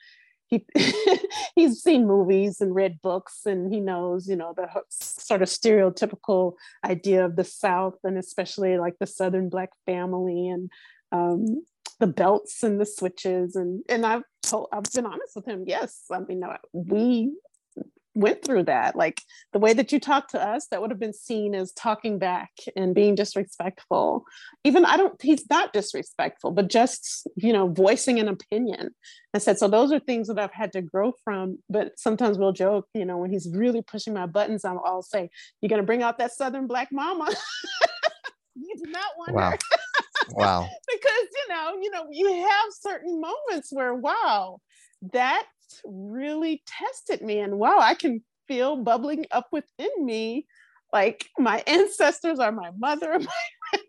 he 0.52 0.64
he's 1.56 1.82
seen 1.82 2.06
movies 2.06 2.62
and 2.62 2.76
read 2.76 3.02
books 3.02 3.46
and 3.46 3.74
he 3.74 3.80
knows 3.80 4.28
you 4.28 4.36
know 4.36 4.54
the 4.56 4.68
sort 4.90 5.42
of 5.42 5.50
stereotypical 5.50 6.54
idea 6.86 7.26
of 7.26 7.38
the 7.38 7.44
south 7.44 7.96
and 8.04 8.18
especially 8.18 8.78
like 8.78 9.00
the 9.00 9.08
southern 9.08 9.50
black 9.50 9.70
family 9.88 10.48
and 10.48 10.70
um, 11.14 11.66
the 12.02 12.08
belts 12.08 12.64
and 12.64 12.82
the 12.82 12.86
switches 12.86 13.56
and 13.56 13.84
and 13.88 14.06
I've 14.06 14.24
told 14.44 14.68
I've 14.74 14.84
been 14.94 15.06
honest 15.06 15.36
with 15.36 15.46
him. 15.46 15.64
Yes, 15.66 16.04
I 16.12 16.20
mean 16.20 16.44
we 16.74 17.32
went 18.14 18.44
through 18.44 18.64
that. 18.64 18.96
Like 18.96 19.22
the 19.54 19.60
way 19.60 19.74
that 19.74 19.92
you 19.92 20.00
talk 20.00 20.30
to 20.30 20.42
us, 20.42 20.68
that 20.68 20.82
would 20.82 20.92
have 20.92 21.00
been 21.00 21.14
seen 21.14 21.56
as 21.56 21.72
talking 21.72 22.20
back 22.20 22.52
and 22.76 22.94
being 22.94 23.16
disrespectful. 23.16 24.26
Even 24.64 24.86
I 24.86 24.98
don't, 24.98 25.20
he's 25.22 25.50
not 25.50 25.74
disrespectful, 25.74 26.52
but 26.52 26.70
just, 26.70 27.28
you 27.36 27.54
know, 27.54 27.68
voicing 27.68 28.20
an 28.20 28.28
opinion. 28.28 28.90
I 29.34 29.38
said, 29.38 29.58
so 29.58 29.68
those 29.68 29.92
are 29.92 30.00
things 30.00 30.28
that 30.28 30.40
I've 30.40 30.54
had 30.54 30.74
to 30.74 30.82
grow 30.82 31.14
from. 31.24 31.60
But 31.70 31.98
sometimes 31.98 32.38
we'll 32.38 32.52
joke, 32.52 32.88
you 32.94 33.06
know, 33.06 33.18
when 33.18 33.32
he's 33.32 33.50
really 33.54 33.82
pushing 33.82 34.14
my 34.14 34.26
buttons, 34.26 34.66
I'll, 34.66 34.82
I'll 34.86 35.04
say, 35.04 35.30
You're 35.62 35.70
going 35.70 35.82
to 35.82 35.86
bring 35.86 36.04
out 36.04 36.18
that 36.18 36.34
Southern 36.34 36.68
Black 36.68 36.90
mama. 36.92 37.30
you 38.56 38.76
do 38.84 38.92
not 38.92 39.12
want 39.18 39.34
wow. 39.34 39.54
Wow. 40.34 40.68
because 40.92 41.28
you 41.34 41.54
know, 41.54 41.78
you 41.82 41.92
know, 41.92 42.08
you 42.12 42.44
have 42.44 42.66
certain 42.72 43.22
moments 43.22 43.72
where 43.72 43.94
wow, 43.94 44.60
that 45.14 45.46
really 45.86 46.64
tested 46.66 47.22
me, 47.22 47.40
and 47.40 47.58
wow, 47.58 47.80
I 47.80 47.96
can 47.96 48.22
feel 48.48 48.78
bubbling 48.78 49.26
up 49.32 49.48
within 49.52 49.90
me, 50.00 50.46
like 50.92 51.30
my 51.38 51.64
ancestors 51.68 52.40
are 52.40 52.52
my 52.52 52.72
mother, 52.78 53.20
my 53.20 53.80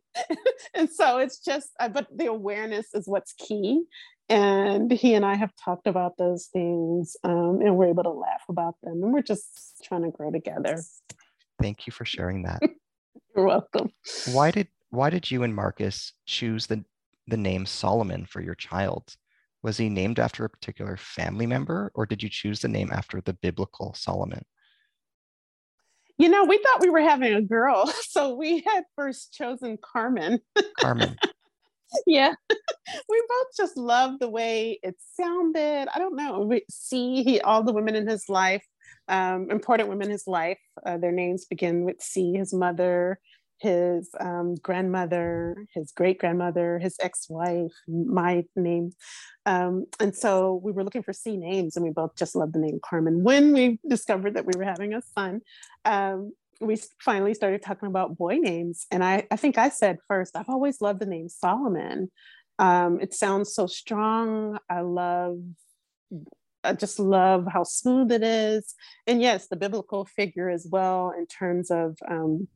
and 0.75 0.91
so 0.91 1.19
it's 1.19 1.39
just, 1.39 1.71
uh, 1.81 1.89
but 1.89 2.07
the 2.15 2.27
awareness 2.27 2.95
is 2.95 3.09
what's 3.09 3.33
key. 3.33 3.83
And 4.29 4.91
he 4.91 5.15
and 5.15 5.25
I 5.25 5.35
have 5.35 5.53
talked 5.63 5.87
about 5.87 6.17
those 6.17 6.47
things 6.47 7.17
um, 7.25 7.61
and 7.63 7.77
we're 7.77 7.89
able 7.89 8.05
to 8.05 8.11
laugh 8.11 8.43
about 8.49 8.77
them. 8.83 9.03
And 9.03 9.13
we're 9.13 9.23
just 9.23 9.83
trying 9.83 10.03
to 10.03 10.11
grow 10.11 10.31
together. 10.31 10.81
Thank 11.61 11.87
you 11.87 11.93
for 11.93 12.05
sharing 12.05 12.43
that. 12.45 12.63
You're 13.35 13.47
welcome. 13.47 13.91
Why 14.33 14.51
did 14.51 14.69
why 14.93 15.09
did 15.09 15.31
you 15.31 15.43
and 15.43 15.55
Marcus 15.55 16.13
choose 16.27 16.67
the 16.67 16.85
the 17.27 17.37
name 17.37 17.67
Solomon 17.67 18.27
for 18.27 18.41
your 18.41 18.55
child? 18.55 19.17
Was 19.63 19.79
he 19.79 19.89
named 19.89 20.19
after 20.19 20.45
a 20.45 20.51
particular 20.51 20.97
family 20.97 21.47
member, 21.47 21.91
or 21.95 22.05
did 22.05 22.23
you 22.23 22.29
choose 22.29 22.61
the 22.61 22.69
name 22.69 22.91
after 22.93 23.21
the 23.21 23.33
biblical 23.33 23.95
Solomon? 23.95 24.45
You 26.19 26.29
know, 26.29 26.45
we 26.45 26.59
thought 26.59 26.83
we 26.83 26.91
were 26.91 27.01
having 27.01 27.33
a 27.33 27.41
girl, 27.41 27.87
so 28.03 28.35
we 28.35 28.63
had 28.67 28.85
first 28.95 29.33
chosen 29.33 29.79
Carmen. 29.83 30.41
Carmen. 30.79 31.17
yeah, 32.07 32.35
we 33.09 33.23
both 33.29 33.47
just 33.57 33.79
loved 33.79 34.21
the 34.21 34.29
way 34.29 34.79
it 34.83 34.97
sounded. 35.15 35.89
I 35.95 35.99
don't 35.99 36.17
know. 36.17 36.41
We 36.41 36.65
see 36.71 37.23
he, 37.23 37.41
all 37.41 37.63
the 37.63 37.73
women 37.73 37.95
in 37.95 38.07
his 38.07 38.29
life, 38.29 38.67
um, 39.09 39.51
important 39.51 39.89
women 39.89 40.09
in 40.09 40.13
his 40.13 40.27
life. 40.27 40.61
Uh, 40.85 40.99
their 40.99 41.13
names 41.13 41.47
begin 41.47 41.85
with 41.85 42.03
C. 42.03 42.35
His 42.35 42.53
mother, 42.53 43.19
his 43.63 44.11
um, 44.19 44.57
grandmother, 44.57 45.67
his 45.73 45.93
great 45.93 46.19
grandmother, 46.19 46.81
his 46.81 46.97
ex 47.01 47.31
wife, 47.31 47.71
my 47.87 48.45
name. 48.57 48.91
Um, 49.47 49.87
and 50.01 50.15
so 50.15 50.61
we 50.65 50.73
were 50.73 50.83
looking 50.83 51.05
for 51.05 51.13
C 51.13 51.37
names, 51.37 51.77
and 51.77 51.85
we 51.85 51.93
both 51.93 52.17
just 52.17 52.35
loved 52.35 52.55
the 52.55 52.59
name 52.59 52.81
Carmen. 52.85 53.23
When 53.23 53.53
we 53.53 53.79
discovered 53.89 54.35
that 54.35 54.47
we 54.47 54.59
were 54.59 54.65
having 54.65 54.95
a 54.95 55.03
son, 55.15 55.43
um, 55.85 56.33
we 56.61 56.77
finally 57.01 57.35
started 57.35 57.63
talking 57.63 57.89
about 57.89 58.19
boy 58.19 58.37
names. 58.37 58.87
And 58.91 59.05
I, 59.05 59.27
I 59.31 59.37
think 59.37 59.59
I 59.59 59.69
said 59.69 59.99
first, 60.09 60.37
I've 60.37 60.49
always 60.49 60.81
loved 60.81 61.01
the 61.01 61.07
name 61.07 61.29
Solomon. 61.29 62.11
Um, 62.59 63.01
it 63.01 63.15
sounds 63.15 63.55
so 63.55 63.67
strong. 63.69 64.59
I 64.69 64.81
love 64.81 65.39
I 66.65 66.73
just 66.75 67.01
love 67.01 67.47
how 67.53 67.65
smooth 67.65 68.13
it 68.13 68.23
is. 68.23 68.75
And 69.07 69.21
yes, 69.21 69.49
the 69.49 69.57
biblical 69.57 70.05
figure 70.05 70.49
as 70.49 70.67
well 70.71 71.13
in 71.17 71.27
terms 71.27 71.73
of 71.73 71.97
um, 72.09 72.47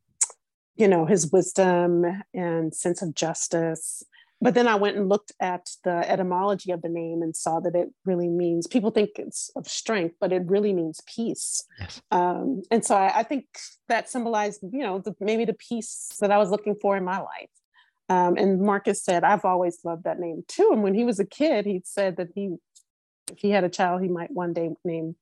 you 0.77 0.89
know, 0.89 1.07
his 1.07 1.31
wisdom 1.33 2.05
and 2.35 2.75
sense 2.75 3.03
of 3.03 3.15
justice. 3.15 4.03
But 4.41 4.53
then 4.55 4.69
I 4.69 4.75
went 4.75 4.99
and 4.99 5.09
looked 5.09 5.33
at 5.41 5.71
the 5.83 6.09
etymology 6.11 6.71
of 6.71 6.83
the 6.83 6.91
name 6.91 7.23
and 7.23 7.35
saw 7.35 7.59
that 7.61 7.75
it 7.75 7.89
really 8.05 8.29
means 8.29 8.67
people 8.67 8.91
think 8.91 9.11
it's 9.17 9.51
of 9.57 9.67
strength, 9.67 10.17
but 10.21 10.31
it 10.31 10.43
really 10.47 10.75
means 10.75 11.01
peace. 11.07 11.65
Yes. 11.81 12.03
Um, 12.11 12.63
and 12.71 12.85
so 12.85 12.95
I, 12.95 13.21
I, 13.21 13.23
think 13.23 13.47
that 13.89 14.11
symbolized, 14.11 14.61
you 14.63 14.81
know, 14.81 14.99
the, 14.99 15.15
maybe 15.21 15.47
the 15.47 15.55
peace 15.55 16.13
that 16.21 16.31
I 16.31 16.37
was 16.37 16.51
looking 16.51 16.75
for 16.75 16.99
in 16.99 17.05
my 17.05 17.19
life. 17.19 17.49
Um, 18.11 18.37
and 18.37 18.61
Marcus 18.61 19.03
said, 19.03 19.25
I've 19.25 19.45
always 19.47 19.79
loved 19.85 20.05
that 20.05 20.21
name 20.21 20.45
too. 20.47 20.69
And 20.71 20.83
when 20.83 20.95
he 20.95 21.05
was 21.05 21.19
a 21.19 21.25
kid, 21.25 21.65
he 21.65 21.81
said 21.85 22.19
that 22.19 22.29
he, 22.35 22.57
if 23.33 23.39
he 23.39 23.51
had 23.51 23.65
a 23.65 23.71
child, 23.71 24.03
he 24.03 24.09
might 24.09 24.31
one 24.31 24.53
day 24.53 24.71
name 24.85 25.17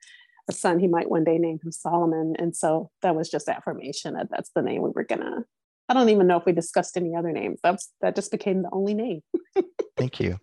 a 0.48 0.52
son 0.52 0.78
he 0.78 0.86
might 0.86 1.10
one 1.10 1.24
day 1.24 1.38
name 1.38 1.58
him 1.62 1.72
Solomon. 1.72 2.34
And 2.38 2.54
so 2.54 2.90
that 3.02 3.16
was 3.16 3.30
just 3.30 3.48
affirmation 3.48 4.14
that 4.14 4.28
that's 4.30 4.50
the 4.54 4.62
name 4.62 4.82
we 4.82 4.90
were 4.90 5.04
gonna. 5.04 5.44
I 5.88 5.94
don't 5.94 6.08
even 6.08 6.26
know 6.26 6.38
if 6.38 6.46
we 6.46 6.52
discussed 6.52 6.96
any 6.96 7.14
other 7.14 7.32
names. 7.32 7.60
That's 7.62 7.92
that 8.00 8.14
just 8.14 8.30
became 8.30 8.62
the 8.62 8.70
only 8.72 8.94
name. 8.94 9.22
Thank 9.96 10.20
you. 10.20 10.38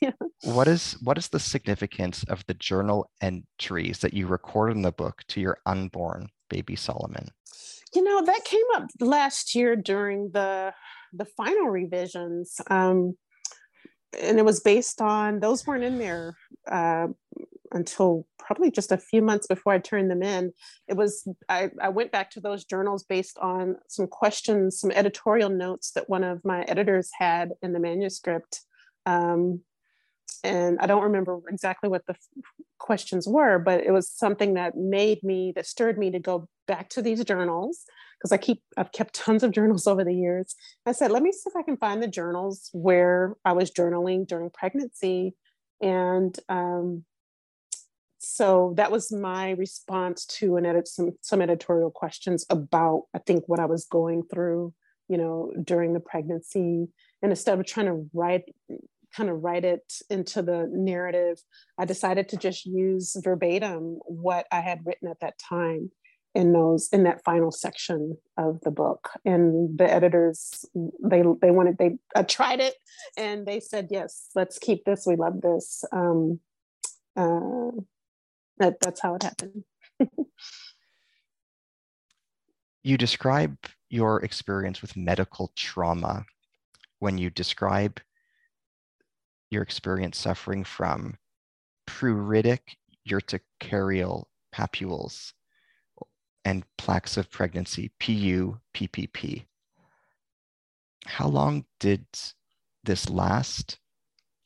Yeah. 0.00 0.12
What 0.42 0.68
is 0.68 0.96
what 1.02 1.18
is 1.18 1.28
the 1.28 1.40
significance 1.40 2.24
of 2.24 2.44
the 2.46 2.54
journal 2.54 3.10
entries 3.20 3.98
that 4.00 4.14
you 4.14 4.26
record 4.26 4.72
in 4.72 4.82
the 4.82 4.92
book 4.92 5.22
to 5.28 5.40
your 5.40 5.58
unborn 5.66 6.28
baby 6.48 6.76
Solomon? 6.76 7.28
You 7.94 8.02
know 8.02 8.24
that 8.24 8.44
came 8.44 8.64
up 8.74 8.88
last 9.00 9.54
year 9.54 9.76
during 9.76 10.30
the 10.32 10.72
the 11.12 11.24
final 11.24 11.68
revisions. 11.68 12.60
Um, 12.68 13.16
and 14.20 14.38
it 14.38 14.44
was 14.44 14.60
based 14.60 15.00
on 15.00 15.40
those 15.40 15.66
weren't 15.66 15.84
in 15.84 15.98
there 15.98 16.36
uh, 16.70 17.08
until 17.72 18.26
probably 18.38 18.70
just 18.70 18.92
a 18.92 18.96
few 18.96 19.22
months 19.22 19.46
before 19.46 19.72
I 19.72 19.78
turned 19.78 20.10
them 20.10 20.22
in. 20.22 20.52
It 20.88 20.96
was, 20.96 21.26
I, 21.48 21.70
I 21.80 21.88
went 21.88 22.12
back 22.12 22.30
to 22.32 22.40
those 22.40 22.64
journals 22.64 23.04
based 23.04 23.38
on 23.38 23.76
some 23.88 24.06
questions, 24.06 24.80
some 24.80 24.90
editorial 24.90 25.50
notes 25.50 25.92
that 25.92 26.08
one 26.08 26.24
of 26.24 26.44
my 26.44 26.62
editors 26.62 27.10
had 27.18 27.52
in 27.62 27.72
the 27.72 27.80
manuscript. 27.80 28.60
Um, 29.04 29.60
and 30.44 30.78
I 30.80 30.86
don't 30.86 31.02
remember 31.02 31.40
exactly 31.48 31.88
what 31.88 32.06
the 32.06 32.14
questions 32.78 33.26
were, 33.26 33.58
but 33.58 33.84
it 33.84 33.90
was 33.90 34.10
something 34.10 34.54
that 34.54 34.76
made 34.76 35.22
me, 35.22 35.52
that 35.56 35.66
stirred 35.66 35.98
me 35.98 36.10
to 36.10 36.18
go 36.18 36.48
back 36.66 36.88
to 36.90 37.02
these 37.02 37.24
journals 37.24 37.84
because 38.18 38.32
I 38.32 38.36
keep, 38.36 38.62
I've 38.76 38.92
kept 38.92 39.14
tons 39.14 39.42
of 39.42 39.52
journals 39.52 39.86
over 39.86 40.04
the 40.04 40.14
years. 40.14 40.54
I 40.84 40.92
said, 40.92 41.10
let 41.10 41.22
me 41.22 41.32
see 41.32 41.48
if 41.48 41.56
I 41.56 41.62
can 41.62 41.76
find 41.76 42.02
the 42.02 42.08
journals 42.08 42.70
where 42.72 43.36
I 43.44 43.52
was 43.52 43.70
journaling 43.70 44.26
during 44.26 44.50
pregnancy. 44.50 45.34
And 45.80 46.36
um, 46.48 47.04
so 48.36 48.74
that 48.76 48.92
was 48.92 49.10
my 49.10 49.52
response 49.52 50.26
to 50.26 50.56
an 50.56 50.66
edit 50.66 50.88
some 50.88 51.12
some 51.22 51.40
editorial 51.40 51.90
questions 51.90 52.44
about 52.50 53.04
I 53.14 53.18
think 53.18 53.44
what 53.46 53.60
I 53.60 53.64
was 53.64 53.86
going 53.86 54.24
through, 54.24 54.74
you 55.08 55.16
know, 55.16 55.52
during 55.64 55.94
the 55.94 56.00
pregnancy. 56.00 56.88
And 57.22 57.32
instead 57.32 57.58
of 57.58 57.64
trying 57.64 57.86
to 57.86 58.10
write 58.12 58.44
kind 59.16 59.30
of 59.30 59.42
write 59.42 59.64
it 59.64 59.90
into 60.10 60.42
the 60.42 60.68
narrative, 60.70 61.38
I 61.78 61.86
decided 61.86 62.28
to 62.28 62.36
just 62.36 62.66
use 62.66 63.16
verbatim 63.24 64.00
what 64.04 64.46
I 64.52 64.60
had 64.60 64.84
written 64.84 65.08
at 65.08 65.20
that 65.20 65.38
time 65.38 65.90
in 66.34 66.52
those 66.52 66.90
in 66.92 67.04
that 67.04 67.24
final 67.24 67.50
section 67.50 68.18
of 68.36 68.60
the 68.60 68.70
book. 68.70 69.12
And 69.24 69.78
the 69.78 69.90
editors 69.90 70.66
they 71.02 71.22
they 71.40 71.50
wanted 71.50 71.78
they 71.78 71.96
I 72.14 72.22
tried 72.24 72.60
it 72.60 72.74
and 73.16 73.46
they 73.46 73.60
said 73.60 73.88
yes 73.90 74.28
let's 74.34 74.58
keep 74.58 74.84
this. 74.84 75.06
We 75.06 75.16
love 75.16 75.40
this. 75.40 75.84
Um, 75.90 76.40
uh, 77.16 77.70
that 78.58 78.80
that's 78.80 79.00
how 79.00 79.14
it 79.14 79.22
happened. 79.22 79.64
you 82.82 82.96
describe 82.96 83.56
your 83.88 84.22
experience 84.24 84.82
with 84.82 84.96
medical 84.96 85.52
trauma 85.56 86.24
when 86.98 87.18
you 87.18 87.30
describe 87.30 88.00
your 89.50 89.62
experience 89.62 90.18
suffering 90.18 90.64
from 90.64 91.16
pruritic 91.88 92.60
urticarial 93.08 94.24
papules 94.54 95.32
and 96.44 96.64
plaques 96.78 97.16
of 97.16 97.30
pregnancy, 97.30 97.90
PU, 98.00 98.58
PPP. 98.74 99.46
How 101.06 101.28
long 101.28 101.64
did 101.80 102.06
this 102.84 103.08
last? 103.08 103.78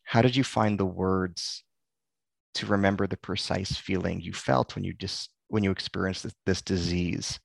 How 0.05 0.23
did 0.23 0.35
you 0.35 0.45
find 0.45 0.79
the 0.79 0.87
words 0.87 1.63
to 2.55 2.67
remember 2.67 3.07
the 3.07 3.17
precise 3.17 3.77
feeling 3.77 4.21
you 4.21 4.33
felt 4.33 4.75
when 4.75 4.85
you 4.85 4.93
just 4.95 5.31
when 5.49 5.65
you 5.65 5.71
experienced 5.71 6.23
this, 6.23 6.35
this 6.47 6.63
disease. 6.63 7.39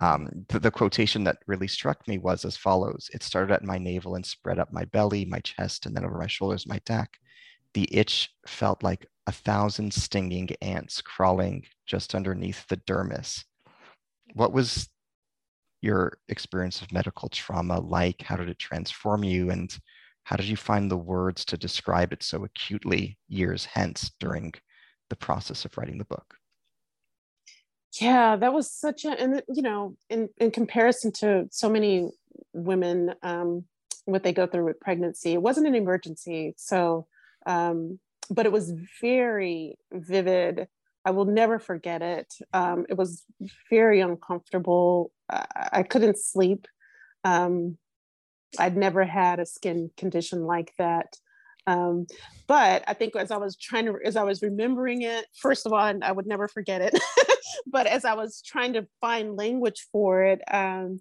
Um, 0.00 0.30
the, 0.48 0.58
the, 0.58 0.70
quotation 0.70 1.24
that 1.24 1.38
really 1.46 1.68
struck 1.68 2.08
me 2.08 2.16
was 2.16 2.46
as 2.46 2.56
follows 2.56 3.10
It 3.12 3.22
started 3.22 3.52
at 3.52 3.64
my 3.64 3.76
navel 3.76 4.14
and 4.14 4.24
spread 4.24 4.58
up 4.58 4.72
my 4.72 4.86
belly, 4.86 5.26
my 5.26 5.40
chest, 5.40 5.84
and 5.84 5.94
then 5.94 6.06
over 6.06 6.16
my 6.16 6.26
shoulders, 6.26 6.66
my 6.66 6.80
neck. 6.88 7.18
The 7.74 7.86
itch 7.94 8.30
felt 8.46 8.82
like 8.82 9.06
a 9.26 9.32
thousand 9.32 9.92
stinging 9.92 10.48
ants 10.62 11.02
crawling 11.02 11.64
just 11.86 12.14
underneath 12.14 12.66
the 12.68 12.78
dermis. 12.78 13.44
What 14.34 14.54
was 14.54 14.88
your 15.82 16.18
experience 16.28 16.80
of 16.80 16.92
medical 16.92 17.28
trauma 17.28 17.78
like? 17.78 18.22
How 18.22 18.36
did 18.36 18.48
it 18.48 18.58
transform 18.58 19.22
you? 19.22 19.50
And 19.50 19.76
how 20.24 20.36
did 20.36 20.46
you 20.46 20.56
find 20.56 20.90
the 20.90 20.96
words 20.96 21.44
to 21.46 21.56
describe 21.56 22.12
it 22.12 22.22
so 22.22 22.44
acutely 22.44 23.18
years 23.28 23.64
hence 23.64 24.10
during 24.20 24.52
the 25.08 25.16
process 25.16 25.64
of 25.64 25.76
writing 25.76 25.98
the 25.98 26.04
book? 26.04 26.34
Yeah, 28.00 28.36
that 28.36 28.52
was 28.52 28.70
such 28.70 29.04
a, 29.04 29.10
and 29.20 29.42
you 29.48 29.62
know, 29.62 29.96
in, 30.08 30.28
in 30.38 30.50
comparison 30.52 31.10
to 31.18 31.48
so 31.50 31.68
many 31.68 32.08
women, 32.52 33.14
um, 33.22 33.64
what 34.04 34.22
they 34.22 34.32
go 34.32 34.46
through 34.46 34.64
with 34.64 34.80
pregnancy, 34.80 35.32
it 35.32 35.42
wasn't 35.42 35.66
an 35.66 35.74
emergency. 35.74 36.54
So, 36.56 37.06
um, 37.46 37.98
but 38.30 38.46
it 38.46 38.52
was 38.52 38.72
very 39.00 39.76
vivid. 39.92 40.68
I 41.04 41.10
will 41.10 41.24
never 41.24 41.58
forget 41.58 42.02
it. 42.02 42.32
Um, 42.52 42.86
it 42.88 42.96
was 42.96 43.24
very 43.68 44.00
uncomfortable. 44.00 45.10
I, 45.28 45.68
I 45.72 45.82
couldn't 45.82 46.18
sleep. 46.18 46.68
Um, 47.24 47.76
I'd 48.58 48.76
never 48.76 49.04
had 49.04 49.40
a 49.40 49.46
skin 49.46 49.90
condition 49.96 50.44
like 50.44 50.72
that. 50.78 51.16
Um, 51.66 52.06
but 52.46 52.82
I 52.86 52.94
think 52.94 53.14
as 53.16 53.30
I 53.30 53.36
was 53.36 53.56
trying 53.56 53.86
to, 53.86 53.96
as 54.04 54.16
I 54.16 54.24
was 54.24 54.42
remembering 54.42 55.02
it, 55.02 55.26
first 55.40 55.66
of 55.66 55.72
all, 55.72 55.78
I 56.02 56.12
would 56.12 56.26
never 56.26 56.48
forget 56.48 56.80
it. 56.80 56.98
but 57.66 57.86
as 57.86 58.04
I 58.04 58.14
was 58.14 58.42
trying 58.44 58.72
to 58.74 58.86
find 59.00 59.36
language 59.36 59.86
for 59.92 60.24
it, 60.24 60.40
um, 60.52 61.00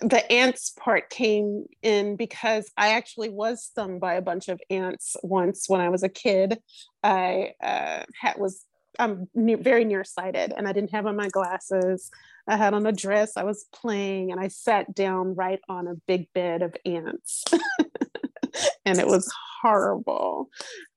the 0.00 0.30
ants 0.30 0.70
part 0.70 1.10
came 1.10 1.66
in 1.82 2.16
because 2.16 2.70
I 2.76 2.94
actually 2.94 3.28
was 3.28 3.64
stung 3.64 3.98
by 3.98 4.14
a 4.14 4.22
bunch 4.22 4.48
of 4.48 4.60
ants 4.70 5.16
once 5.22 5.68
when 5.68 5.80
I 5.80 5.88
was 5.88 6.02
a 6.02 6.08
kid. 6.08 6.58
I 7.02 7.52
uh, 7.62 8.02
had, 8.20 8.38
was 8.38 8.64
I'm 8.98 9.28
very 9.34 9.84
nearsighted 9.84 10.52
and 10.56 10.68
I 10.68 10.72
didn't 10.72 10.92
have 10.92 11.06
on 11.06 11.16
my 11.16 11.28
glasses. 11.28 12.10
I 12.46 12.56
had 12.56 12.74
on 12.74 12.86
a 12.86 12.92
dress. 12.92 13.36
I 13.36 13.44
was 13.44 13.66
playing 13.72 14.32
and 14.32 14.40
I 14.40 14.48
sat 14.48 14.94
down 14.94 15.34
right 15.34 15.60
on 15.68 15.86
a 15.86 15.94
big 15.94 16.32
bed 16.32 16.62
of 16.62 16.74
ants. 16.84 17.44
and 18.84 18.98
it 18.98 19.06
was 19.06 19.32
horrible. 19.62 20.48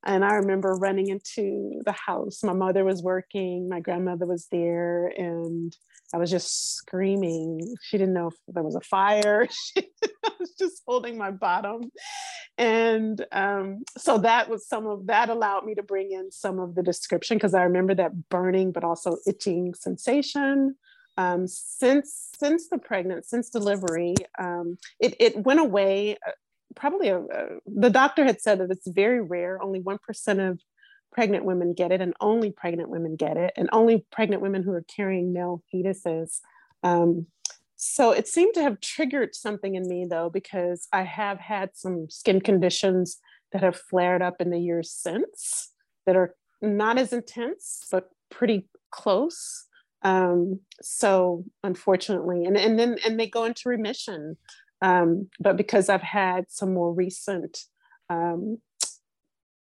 And 0.05 0.25
I 0.25 0.33
remember 0.35 0.75
running 0.75 1.09
into 1.09 1.81
the 1.85 1.93
house. 1.93 2.43
My 2.43 2.53
mother 2.53 2.83
was 2.83 3.01
working, 3.01 3.69
my 3.69 3.79
grandmother 3.79 4.25
was 4.25 4.47
there, 4.51 5.07
and 5.07 5.75
I 6.13 6.17
was 6.17 6.31
just 6.31 6.75
screaming. 6.75 7.75
She 7.81 7.97
didn't 7.97 8.13
know 8.13 8.27
if 8.27 8.35
there 8.47 8.63
was 8.63 8.75
a 8.75 8.81
fire. 8.81 9.47
I 9.77 10.31
was 10.39 10.51
just 10.57 10.81
holding 10.87 11.17
my 11.17 11.31
bottom. 11.31 11.91
And 12.57 13.25
um, 13.31 13.83
so 13.97 14.17
that 14.19 14.49
was 14.49 14.67
some 14.67 14.87
of 14.87 15.07
that 15.07 15.29
allowed 15.29 15.65
me 15.65 15.75
to 15.75 15.83
bring 15.83 16.11
in 16.11 16.31
some 16.31 16.59
of 16.59 16.75
the 16.75 16.83
description 16.83 17.37
because 17.37 17.53
I 17.53 17.63
remember 17.63 17.93
that 17.95 18.29
burning 18.29 18.71
but 18.71 18.83
also 18.83 19.17
itching 19.27 19.73
sensation. 19.73 20.75
Um, 21.17 21.47
since 21.47 22.29
since 22.37 22.67
the 22.67 22.77
pregnant 22.77 23.25
since 23.25 23.49
delivery, 23.49 24.15
um, 24.37 24.77
it, 24.99 25.15
it 25.19 25.45
went 25.45 25.61
away. 25.61 26.17
Probably 26.75 27.09
a, 27.09 27.19
a, 27.19 27.47
the 27.65 27.89
doctor 27.89 28.23
had 28.25 28.41
said 28.41 28.59
that 28.59 28.71
it's 28.71 28.87
very 28.87 29.21
rare. 29.21 29.61
Only 29.61 29.79
one 29.79 29.99
percent 30.05 30.39
of 30.39 30.59
pregnant 31.11 31.45
women 31.45 31.73
get 31.73 31.91
it, 31.91 32.01
and 32.01 32.13
only 32.19 32.51
pregnant 32.51 32.89
women 32.89 33.15
get 33.15 33.37
it, 33.37 33.53
and 33.55 33.69
only 33.71 34.05
pregnant 34.11 34.41
women 34.41 34.63
who 34.63 34.71
are 34.71 34.85
carrying 34.93 35.31
male 35.31 35.63
fetuses. 35.73 36.39
Um, 36.83 37.27
so 37.77 38.11
it 38.11 38.27
seemed 38.27 38.53
to 38.55 38.61
have 38.61 38.81
triggered 38.81 39.35
something 39.35 39.75
in 39.75 39.87
me, 39.87 40.05
though, 40.09 40.29
because 40.29 40.87
I 40.91 41.03
have 41.03 41.39
had 41.39 41.71
some 41.73 42.09
skin 42.09 42.41
conditions 42.41 43.17
that 43.51 43.61
have 43.61 43.75
flared 43.75 44.21
up 44.21 44.41
in 44.41 44.49
the 44.49 44.59
years 44.59 44.91
since 44.91 45.71
that 46.05 46.15
are 46.15 46.35
not 46.61 46.97
as 46.97 47.13
intense, 47.13 47.85
but 47.91 48.09
pretty 48.29 48.67
close. 48.91 49.65
Um, 50.01 50.59
so 50.81 51.45
unfortunately, 51.63 52.45
and, 52.45 52.57
and 52.57 52.77
then 52.77 52.97
and 53.05 53.19
they 53.19 53.27
go 53.27 53.45
into 53.45 53.69
remission. 53.69 54.37
Um, 54.85 55.29
but 55.39 55.57
because 55.57 55.89
I've 55.89 56.03
had 56.03 56.45
some 56.49 56.71
more 56.71 56.93
recent 56.93 57.57
um, 58.07 58.59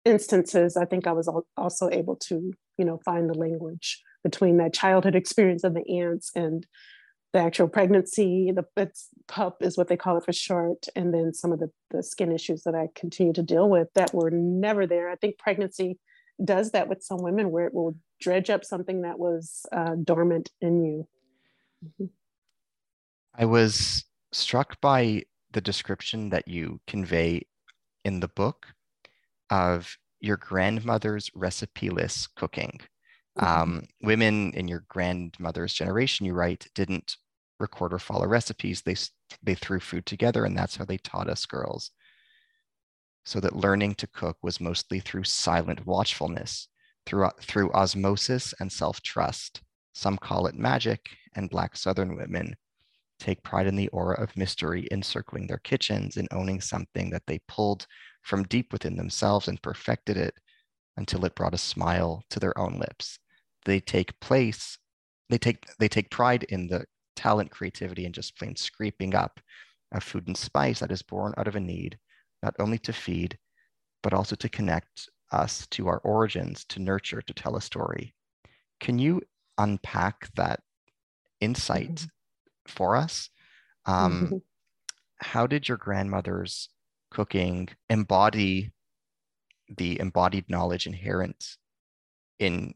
instances, 0.03 0.75
I 0.75 0.83
think 0.83 1.07
I 1.07 1.13
was 1.13 1.29
also 1.55 1.89
able 1.89 2.17
to, 2.27 2.51
you 2.77 2.83
know, 2.83 2.99
find 3.05 3.29
the 3.29 3.37
language 3.37 4.03
between 4.25 4.57
that 4.57 4.73
childhood 4.73 5.15
experience 5.15 5.63
of 5.63 5.73
the 5.73 5.99
ants 6.01 6.31
and 6.35 6.67
the 7.31 7.39
actual 7.39 7.69
pregnancy. 7.69 8.51
The 8.51 8.65
PUP 9.29 9.63
is 9.63 9.77
what 9.77 9.87
they 9.87 9.95
call 9.95 10.17
it 10.17 10.25
for 10.25 10.33
short, 10.33 10.85
and 10.97 11.13
then 11.13 11.33
some 11.33 11.53
of 11.53 11.59
the, 11.59 11.71
the 11.91 12.03
skin 12.03 12.33
issues 12.33 12.63
that 12.63 12.75
I 12.75 12.89
continue 12.93 13.31
to 13.33 13.43
deal 13.43 13.69
with 13.69 13.87
that 13.95 14.13
were 14.13 14.31
never 14.31 14.85
there. 14.85 15.09
I 15.09 15.15
think 15.15 15.37
pregnancy 15.37 15.97
does 16.43 16.71
that 16.71 16.89
with 16.89 17.01
some 17.01 17.21
women 17.21 17.51
where 17.51 17.67
it 17.67 17.73
will 17.73 17.95
dredge 18.19 18.49
up 18.49 18.65
something 18.65 19.03
that 19.03 19.17
was 19.17 19.65
uh, 19.71 19.95
dormant 20.03 20.49
in 20.59 20.83
you. 20.83 21.07
Mm-hmm. 21.85 22.05
I 23.33 23.45
was 23.45 24.03
struck 24.35 24.79
by 24.81 25.23
the 25.51 25.61
description 25.61 26.29
that 26.29 26.47
you 26.47 26.79
convey 26.87 27.41
in 28.03 28.19
the 28.19 28.27
book 28.27 28.67
of 29.49 29.97
your 30.19 30.37
grandmother's 30.37 31.29
recipe 31.33 31.89
list 31.89 32.35
cooking. 32.35 32.79
Mm-hmm. 33.39 33.45
Um, 33.45 33.83
women 34.01 34.51
in 34.53 34.67
your 34.67 34.85
grandmother's 34.89 35.73
generation, 35.73 36.25
you 36.25 36.33
write, 36.33 36.67
didn't 36.75 37.15
record 37.59 37.93
or 37.93 37.99
follow 37.99 38.27
recipes. 38.27 38.81
They 38.81 38.95
they 39.41 39.55
threw 39.55 39.79
food 39.79 40.05
together, 40.05 40.45
and 40.45 40.57
that's 40.57 40.75
how 40.75 40.85
they 40.85 40.97
taught 40.97 41.29
us 41.29 41.45
girls. 41.45 41.91
So 43.23 43.39
that 43.39 43.55
learning 43.55 43.95
to 43.95 44.07
cook 44.07 44.37
was 44.43 44.61
mostly 44.61 44.99
through 44.99 45.23
silent 45.23 45.85
watchfulness, 45.85 46.67
through 47.05 47.29
through 47.41 47.71
osmosis 47.71 48.53
and 48.59 48.71
self 48.71 49.01
trust. 49.01 49.61
Some 49.93 50.17
call 50.17 50.47
it 50.47 50.55
magic, 50.55 51.09
and 51.35 51.49
Black 51.49 51.77
Southern 51.77 52.17
women 52.17 52.55
take 53.19 53.43
pride 53.43 53.67
in 53.67 53.75
the 53.75 53.87
aura 53.89 54.21
of 54.21 54.35
mystery 54.35 54.87
encircling 54.91 55.47
their 55.47 55.59
kitchens 55.59 56.17
and 56.17 56.27
owning 56.31 56.61
something 56.61 57.09
that 57.09 57.23
they 57.27 57.39
pulled 57.47 57.87
from 58.23 58.43
deep 58.43 58.73
within 58.73 58.95
themselves 58.95 59.47
and 59.47 59.61
perfected 59.61 60.17
it 60.17 60.33
until 60.97 61.25
it 61.25 61.35
brought 61.35 61.53
a 61.53 61.57
smile 61.57 62.23
to 62.29 62.39
their 62.39 62.57
own 62.57 62.79
lips. 62.79 63.19
They 63.65 63.79
take 63.79 64.19
place, 64.19 64.77
they 65.29 65.37
take 65.37 65.65
they 65.79 65.87
take 65.87 66.09
pride 66.11 66.43
in 66.43 66.67
the 66.67 66.85
talent, 67.15 67.51
creativity, 67.51 68.05
and 68.05 68.13
just 68.13 68.37
plain 68.37 68.55
scraping 68.55 69.15
up 69.15 69.39
of 69.91 70.03
food 70.03 70.27
and 70.27 70.37
spice 70.37 70.79
that 70.79 70.91
is 70.91 71.01
born 71.01 71.33
out 71.37 71.47
of 71.47 71.55
a 71.55 71.59
need, 71.59 71.97
not 72.43 72.55
only 72.59 72.77
to 72.79 72.93
feed, 72.93 73.37
but 74.03 74.13
also 74.13 74.35
to 74.35 74.49
connect 74.49 75.09
us 75.31 75.67
to 75.67 75.87
our 75.87 75.99
origins, 75.99 76.65
to 76.65 76.79
nurture, 76.79 77.21
to 77.21 77.33
tell 77.33 77.55
a 77.55 77.61
story. 77.61 78.13
Can 78.79 78.99
you 78.99 79.21
unpack 79.57 80.29
that 80.35 80.61
insight 81.41 81.95
mm-hmm. 81.95 82.05
For 82.67 82.95
us? 82.95 83.29
Um, 83.85 84.25
mm-hmm. 84.25 84.37
How 85.19 85.47
did 85.47 85.67
your 85.67 85.77
grandmother's 85.77 86.69
cooking 87.11 87.69
embody 87.89 88.71
the 89.77 89.99
embodied 89.99 90.49
knowledge 90.49 90.85
inherent 90.85 91.57
in 92.39 92.73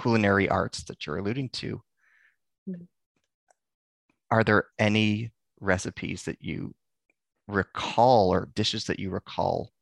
culinary 0.00 0.48
arts 0.48 0.84
that 0.84 1.06
you're 1.06 1.18
alluding 1.18 1.48
to? 1.50 1.82
Mm-hmm. 2.68 2.84
Are 4.30 4.44
there 4.44 4.64
any 4.78 5.32
recipes 5.60 6.24
that 6.24 6.42
you 6.42 6.74
recall 7.46 8.32
or 8.32 8.50
dishes 8.54 8.84
that 8.84 9.00
you 9.00 9.10
recall 9.10 9.72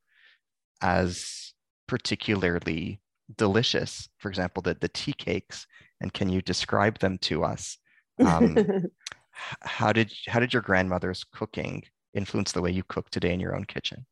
as 0.80 1.52
particularly 1.88 3.00
delicious? 3.36 4.09
For 4.18 4.28
example, 4.28 4.62
the, 4.62 4.76
the 4.80 4.88
tea 4.88 5.12
cakes, 5.12 5.66
and 6.00 6.12
can 6.12 6.28
you 6.28 6.40
describe 6.42 6.98
them 7.00 7.18
to 7.22 7.44
us? 7.44 7.78
Um, 8.24 8.57
how 9.62 9.93
did 9.93 10.12
how 10.26 10.41
did 10.41 10.53
your 10.53 10.62
grandmother's 10.62 11.24
cooking 11.24 11.84
influence 12.14 12.53
the 12.53 12.62
way 12.62 12.70
you 12.70 12.82
cook 12.82 13.11
today 13.11 13.32
in 13.32 13.41
your 13.41 13.55
own 13.55 13.64
kitchen? 13.64 14.07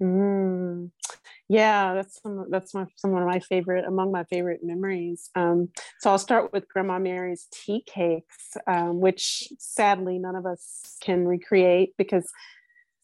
Mm, 0.00 0.90
yeah, 1.48 1.94
that's 1.94 2.22
some, 2.22 2.46
that's 2.50 2.74
my, 2.74 2.86
some 2.96 3.14
of 3.16 3.26
my 3.26 3.40
favorite 3.40 3.84
among 3.86 4.12
my 4.12 4.24
favorite 4.24 4.60
memories. 4.62 5.30
Um, 5.34 5.70
so 5.98 6.10
I'll 6.10 6.18
start 6.18 6.52
with 6.52 6.68
Grandma 6.68 6.98
Mary's 6.98 7.46
tea 7.50 7.82
cakes, 7.86 8.56
um, 8.66 9.00
which 9.00 9.48
sadly 9.58 10.18
none 10.18 10.36
of 10.36 10.46
us 10.46 10.96
can 11.00 11.26
recreate 11.26 11.94
because 11.96 12.30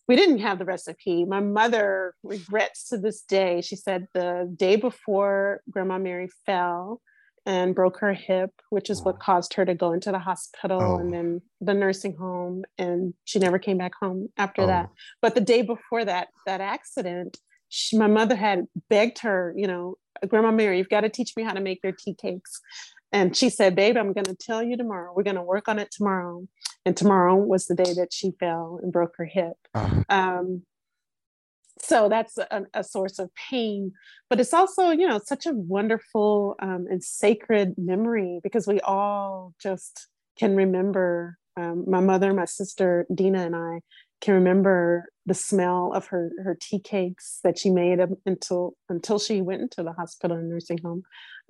we 0.07 0.17
didn't 0.17 0.39
have 0.39 0.59
the 0.59 0.67
recipe. 0.67 1.25
My 1.25 1.41
mother 1.41 2.15
regrets 2.23 2.89
to 2.91 2.99
this 2.99 3.23
day. 3.23 3.63
She 3.63 3.77
said 3.77 4.07
the 4.13 4.53
day 4.55 4.77
before 4.77 5.63
Grandma 5.71 5.99
Mary 5.99 6.29
fell, 6.45 7.01
and 7.47 7.75
broke 7.75 7.99
her 7.99 8.15
hip, 8.15 8.51
which 8.71 8.89
is 8.89 9.03
what 9.03 9.21
caused 9.21 9.55
her 9.55 9.65
to 9.65 9.75
go 9.75 9.93
into 9.93 10.11
the 10.11 10.19
hospital 10.19 10.81
oh. 10.81 10.97
and 10.97 11.13
then 11.13 11.43
the 11.61 11.75
nursing 11.75 12.17
home. 12.17 12.65
And 12.79 13.15
she 13.25 13.39
never 13.39 13.59
came 13.59 13.79
back 13.79 13.93
home 14.01 14.29
after 14.37 14.63
oh. 14.63 14.67
that. 14.67 14.91
But 15.21 15.35
the 15.35 15.41
day 15.41 15.63
before 15.63 16.05
that, 16.05 16.29
that 16.47 16.61
accident, 16.61 17.39
she, 17.69 17.99
my 17.99 18.07
mother 18.07 18.37
had 18.37 18.67
begged 18.89 19.19
her, 19.21 19.55
you 19.57 19.67
know, 19.67 19.97
Grandma 20.29 20.53
Mary, 20.53 20.79
you've 20.79 20.89
got 20.89 21.03
to 21.03 21.09
teach 21.09 21.33
me 21.37 21.43
how 21.43 21.53
to 21.53 21.61
make 21.61 21.81
your 21.83 21.93
tea 21.93 22.15
cakes. 22.15 22.61
And 23.13 23.37
she 23.37 23.51
said, 23.51 23.77
Babe, 23.77 23.97
I'm 23.97 24.13
going 24.13 24.25
to 24.25 24.35
tell 24.35 24.63
you 24.63 24.77
tomorrow. 24.77 25.13
We're 25.15 25.23
going 25.23 25.37
to 25.37 25.43
work 25.43 25.69
on 25.69 25.79
it 25.79 25.91
tomorrow. 25.91 26.47
And 26.87 26.97
tomorrow 26.97 27.37
was 27.37 27.67
the 27.67 27.75
day 27.75 27.95
that 27.95 28.13
she 28.13 28.33
fell 28.41 28.79
and 28.83 28.93
broke 28.93 29.15
her 29.17 29.25
hip. 29.25 29.55
Uh-huh. 29.75 30.03
Um, 30.09 30.63
so 31.85 32.09
that's 32.09 32.39
a, 32.39 32.63
a, 32.75 32.83
source 32.83 33.19
of 33.19 33.31
pain 33.51 33.93
but 34.31 34.41
it's 34.41 34.55
also 34.55 34.91
you 34.91 35.07
know 35.07 35.21
such 35.25 35.47
a 35.47 35.53
wonderful 35.53 36.57
um, 36.61 36.87
and 36.91 37.03
sacred 37.03 37.75
memory 37.77 38.41
because 38.43 38.67
we 38.67 38.81
all 38.81 39.55
just 39.61 40.09
can 40.39 40.57
remember 40.57 41.37
um, 41.57 41.85
my 41.87 42.01
mother 42.01 42.33
my 42.33 42.45
sister 42.45 43.07
dina 43.15 43.45
and 43.45 43.57
i 43.57 43.81
can 44.25 44.35
remember 44.35 45.07
the 45.27 45.35
smell 45.35 45.93
of 45.95 46.07
her 46.07 46.31
her 46.43 46.57
tea 46.59 46.81
cakes 46.81 47.41
that 47.45 47.59
she 47.59 47.71
made 47.71 47.99
until 48.25 48.75
until 48.89 49.19
she 49.19 49.43
went 49.43 49.63
into 49.63 49.83
the 49.83 49.93
hospital 49.93 50.37
and 50.37 50.49
nursing 50.49 50.79
home. 50.83 51.03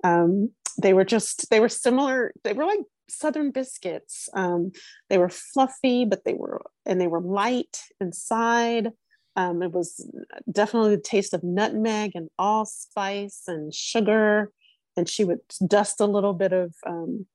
Um, 0.03 0.51
they 0.81 0.93
were 0.93 1.05
just 1.05 1.49
they 1.49 1.61
were 1.61 1.69
similar 1.69 2.33
they 2.43 2.51
were 2.51 2.65
like 2.65 2.79
southern 3.09 3.51
biscuits. 3.51 4.27
Um, 4.33 4.71
they 5.09 5.17
were 5.17 5.29
fluffy 5.29 6.03
but 6.05 6.25
they 6.25 6.33
were 6.33 6.61
and 6.85 6.99
they 6.99 7.07
were 7.07 7.21
light 7.21 7.79
inside 8.01 8.91
um, 9.35 9.61
it 9.61 9.71
was 9.71 10.09
definitely 10.51 10.95
the 10.95 11.01
taste 11.01 11.33
of 11.33 11.43
nutmeg 11.43 12.11
and 12.15 12.29
allspice 12.39 13.43
and 13.47 13.73
sugar. 13.73 14.51
And 14.97 15.09
she 15.09 15.25
would 15.25 15.39
dust 15.67 15.99
a 15.99 16.05
little 16.05 16.33
bit 16.33 16.53
of 16.53 16.73
um, 16.87 17.25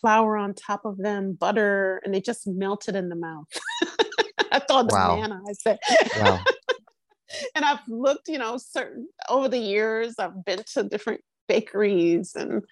flour 0.00 0.36
on 0.36 0.54
top 0.54 0.84
of 0.84 0.98
them, 0.98 1.32
butter, 1.32 2.00
and 2.04 2.12
they 2.12 2.20
just 2.20 2.46
melted 2.46 2.96
in 2.96 3.08
the 3.08 3.14
mouth. 3.14 3.46
I 4.52 4.58
thought 4.58 4.90
wow. 4.90 5.16
manna, 5.20 5.40
I 5.48 5.52
said. 5.52 5.78
Wow. 6.18 6.40
and 7.54 7.64
I've 7.64 7.86
looked, 7.86 8.28
you 8.28 8.38
know, 8.38 8.56
certain 8.58 9.08
over 9.28 9.48
the 9.48 9.58
years, 9.58 10.14
I've 10.18 10.44
been 10.44 10.62
to 10.74 10.82
different 10.82 11.20
bakeries 11.46 12.34
and 12.34 12.62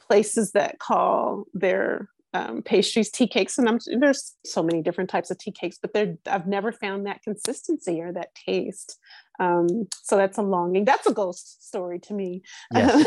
places 0.00 0.52
that 0.52 0.78
call 0.78 1.44
their 1.54 2.08
um, 2.34 2.62
pastries, 2.62 3.10
tea 3.10 3.26
cakes, 3.26 3.58
and 3.58 3.68
I'm, 3.68 3.78
there's 3.98 4.34
so 4.44 4.62
many 4.62 4.82
different 4.82 5.10
types 5.10 5.30
of 5.30 5.38
tea 5.38 5.52
cakes, 5.52 5.78
but 5.80 5.90
I've 6.26 6.46
never 6.46 6.72
found 6.72 7.06
that 7.06 7.22
consistency 7.22 8.00
or 8.00 8.12
that 8.12 8.34
taste. 8.34 8.98
Um, 9.40 9.88
so 10.02 10.16
that's 10.16 10.38
a 10.38 10.42
longing. 10.42 10.84
That's 10.84 11.06
a 11.06 11.12
ghost 11.12 11.66
story 11.66 11.98
to 12.00 12.14
me. 12.14 12.42
Yes. 12.72 13.06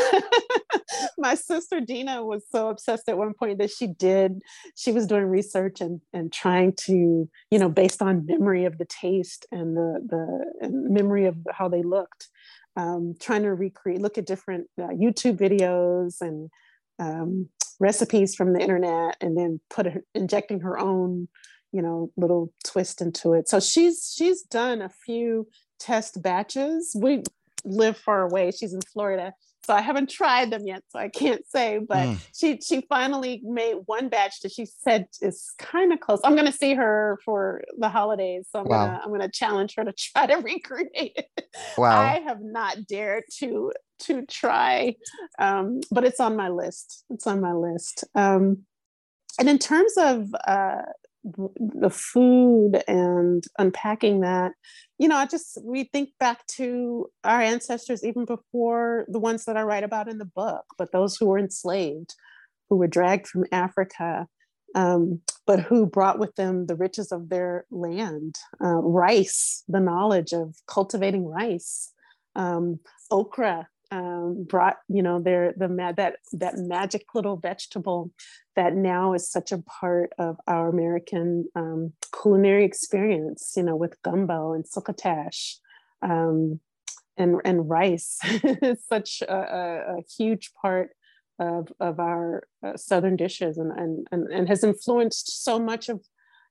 my 1.18 1.34
sister 1.34 1.80
Dina 1.80 2.24
was 2.24 2.44
so 2.50 2.68
obsessed 2.68 3.08
at 3.08 3.18
one 3.18 3.32
point 3.34 3.58
that 3.58 3.70
she 3.70 3.86
did, 3.86 4.40
she 4.74 4.92
was 4.92 5.06
doing 5.06 5.24
research 5.24 5.80
and, 5.80 6.00
and 6.12 6.32
trying 6.32 6.74
to, 6.84 7.28
you 7.50 7.58
know, 7.58 7.68
based 7.68 8.02
on 8.02 8.26
memory 8.26 8.64
of 8.64 8.78
the 8.78 8.84
taste 8.84 9.46
and 9.50 9.76
the, 9.76 10.00
the 10.06 10.66
and 10.66 10.90
memory 10.90 11.26
of 11.26 11.36
how 11.52 11.68
they 11.68 11.82
looked, 11.82 12.28
um, 12.76 13.14
trying 13.20 13.42
to 13.42 13.54
recreate, 13.54 14.00
look 14.00 14.18
at 14.18 14.26
different 14.26 14.68
uh, 14.80 14.88
YouTube 14.88 15.38
videos 15.38 16.20
and 16.20 16.50
um, 16.98 17.48
recipes 17.80 18.34
from 18.34 18.52
the 18.52 18.60
internet 18.60 19.16
and 19.20 19.36
then 19.36 19.60
put 19.70 19.86
her, 19.86 20.02
injecting 20.14 20.60
her 20.60 20.78
own 20.78 21.28
you 21.72 21.82
know 21.82 22.10
little 22.16 22.52
twist 22.64 23.02
into 23.02 23.32
it. 23.32 23.48
So 23.48 23.60
she's 23.60 24.14
she's 24.16 24.42
done 24.42 24.82
a 24.82 24.88
few 24.88 25.48
test 25.78 26.22
batches. 26.22 26.96
We 26.98 27.22
live 27.64 27.96
far 27.96 28.22
away. 28.22 28.50
She's 28.52 28.72
in 28.72 28.80
florida 28.80 29.34
so 29.66 29.74
i 29.74 29.80
haven't 29.80 30.08
tried 30.08 30.50
them 30.50 30.66
yet 30.66 30.82
so 30.88 30.98
i 30.98 31.08
can't 31.08 31.46
say 31.46 31.78
but 31.78 31.98
mm. 31.98 32.18
she 32.34 32.58
she 32.60 32.80
finally 32.88 33.40
made 33.44 33.76
one 33.86 34.08
batch 34.08 34.40
that 34.40 34.52
she 34.52 34.64
said 34.64 35.06
is 35.20 35.52
kind 35.58 35.92
of 35.92 36.00
close. 36.00 36.20
I'm 36.24 36.34
going 36.34 36.46
to 36.46 36.52
see 36.52 36.74
her 36.74 37.18
for 37.24 37.62
the 37.78 37.88
holidays 37.88 38.48
so 38.50 38.60
i'm 38.60 38.66
wow. 38.66 38.86
gonna 38.86 39.00
i'm 39.04 39.10
gonna 39.10 39.30
challenge 39.30 39.74
her 39.76 39.84
to 39.84 39.92
try 39.92 40.26
to 40.26 40.36
recreate 40.50 40.90
it. 41.16 41.48
Wow. 41.76 42.00
I 42.00 42.20
have 42.20 42.40
not 42.40 42.86
dared 42.86 43.24
to 43.38 43.72
to 44.00 44.24
try 44.26 44.94
um 45.38 45.80
but 45.90 46.04
it's 46.04 46.20
on 46.20 46.36
my 46.36 46.48
list. 46.48 47.04
It's 47.10 47.26
on 47.26 47.40
my 47.40 47.52
list. 47.52 48.04
Um 48.14 48.64
and 49.38 49.48
in 49.48 49.58
terms 49.58 49.92
of 49.98 50.34
uh, 50.46 50.82
the 51.26 51.90
food 51.90 52.82
and 52.86 53.44
unpacking 53.58 54.20
that. 54.20 54.52
You 54.98 55.08
know 55.08 55.16
i 55.16 55.26
just 55.26 55.58
we 55.62 55.84
think 55.84 56.10
back 56.18 56.46
to 56.56 57.08
our 57.22 57.40
ancestors 57.40 58.02
even 58.02 58.24
before 58.24 59.04
the 59.08 59.18
ones 59.18 59.44
that 59.44 59.56
i 59.56 59.62
write 59.62 59.84
about 59.84 60.08
in 60.08 60.16
the 60.16 60.24
book 60.24 60.64
but 60.78 60.90
those 60.90 61.16
who 61.16 61.26
were 61.26 61.38
enslaved 61.38 62.14
who 62.70 62.76
were 62.78 62.86
dragged 62.86 63.26
from 63.26 63.44
africa 63.52 64.26
um, 64.74 65.20
but 65.46 65.60
who 65.60 65.86
brought 65.86 66.18
with 66.18 66.34
them 66.36 66.66
the 66.66 66.76
riches 66.76 67.12
of 67.12 67.28
their 67.28 67.66
land 67.70 68.36
uh, 68.64 68.80
rice 68.80 69.62
the 69.68 69.80
knowledge 69.80 70.32
of 70.32 70.56
cultivating 70.66 71.26
rice 71.26 71.92
um, 72.34 72.80
okra 73.10 73.68
um, 73.90 74.44
brought 74.48 74.76
you 74.88 75.02
know 75.02 75.20
their 75.20 75.54
the 75.56 75.68
that 75.96 76.16
that 76.32 76.58
magic 76.58 77.14
little 77.14 77.36
vegetable 77.36 78.10
that 78.54 78.74
now 78.74 79.12
is 79.12 79.30
such 79.30 79.52
a 79.52 79.62
part 79.62 80.12
of 80.18 80.36
our 80.46 80.68
American 80.68 81.46
um, 81.54 81.92
culinary 82.20 82.64
experience. 82.64 83.54
You 83.56 83.62
know, 83.62 83.76
with 83.76 84.00
gumbo 84.02 84.52
and 84.52 84.66
succotash. 84.66 85.58
Um, 86.02 86.60
and, 87.18 87.40
and 87.44 87.68
rice 87.68 88.18
is 88.44 88.84
such 88.86 89.22
a, 89.22 89.34
a, 89.34 89.98
a, 89.98 90.02
huge 90.18 90.52
part 90.60 90.90
of, 91.38 91.68
of 91.80 91.98
our 91.98 92.46
uh, 92.62 92.76
southern 92.76 93.16
dishes 93.16 93.58
and, 93.58 93.72
and, 93.72 94.06
and, 94.12 94.30
and 94.30 94.48
has 94.48 94.62
influenced 94.62 95.42
so 95.42 95.58
much 95.58 95.88
of 95.88 96.00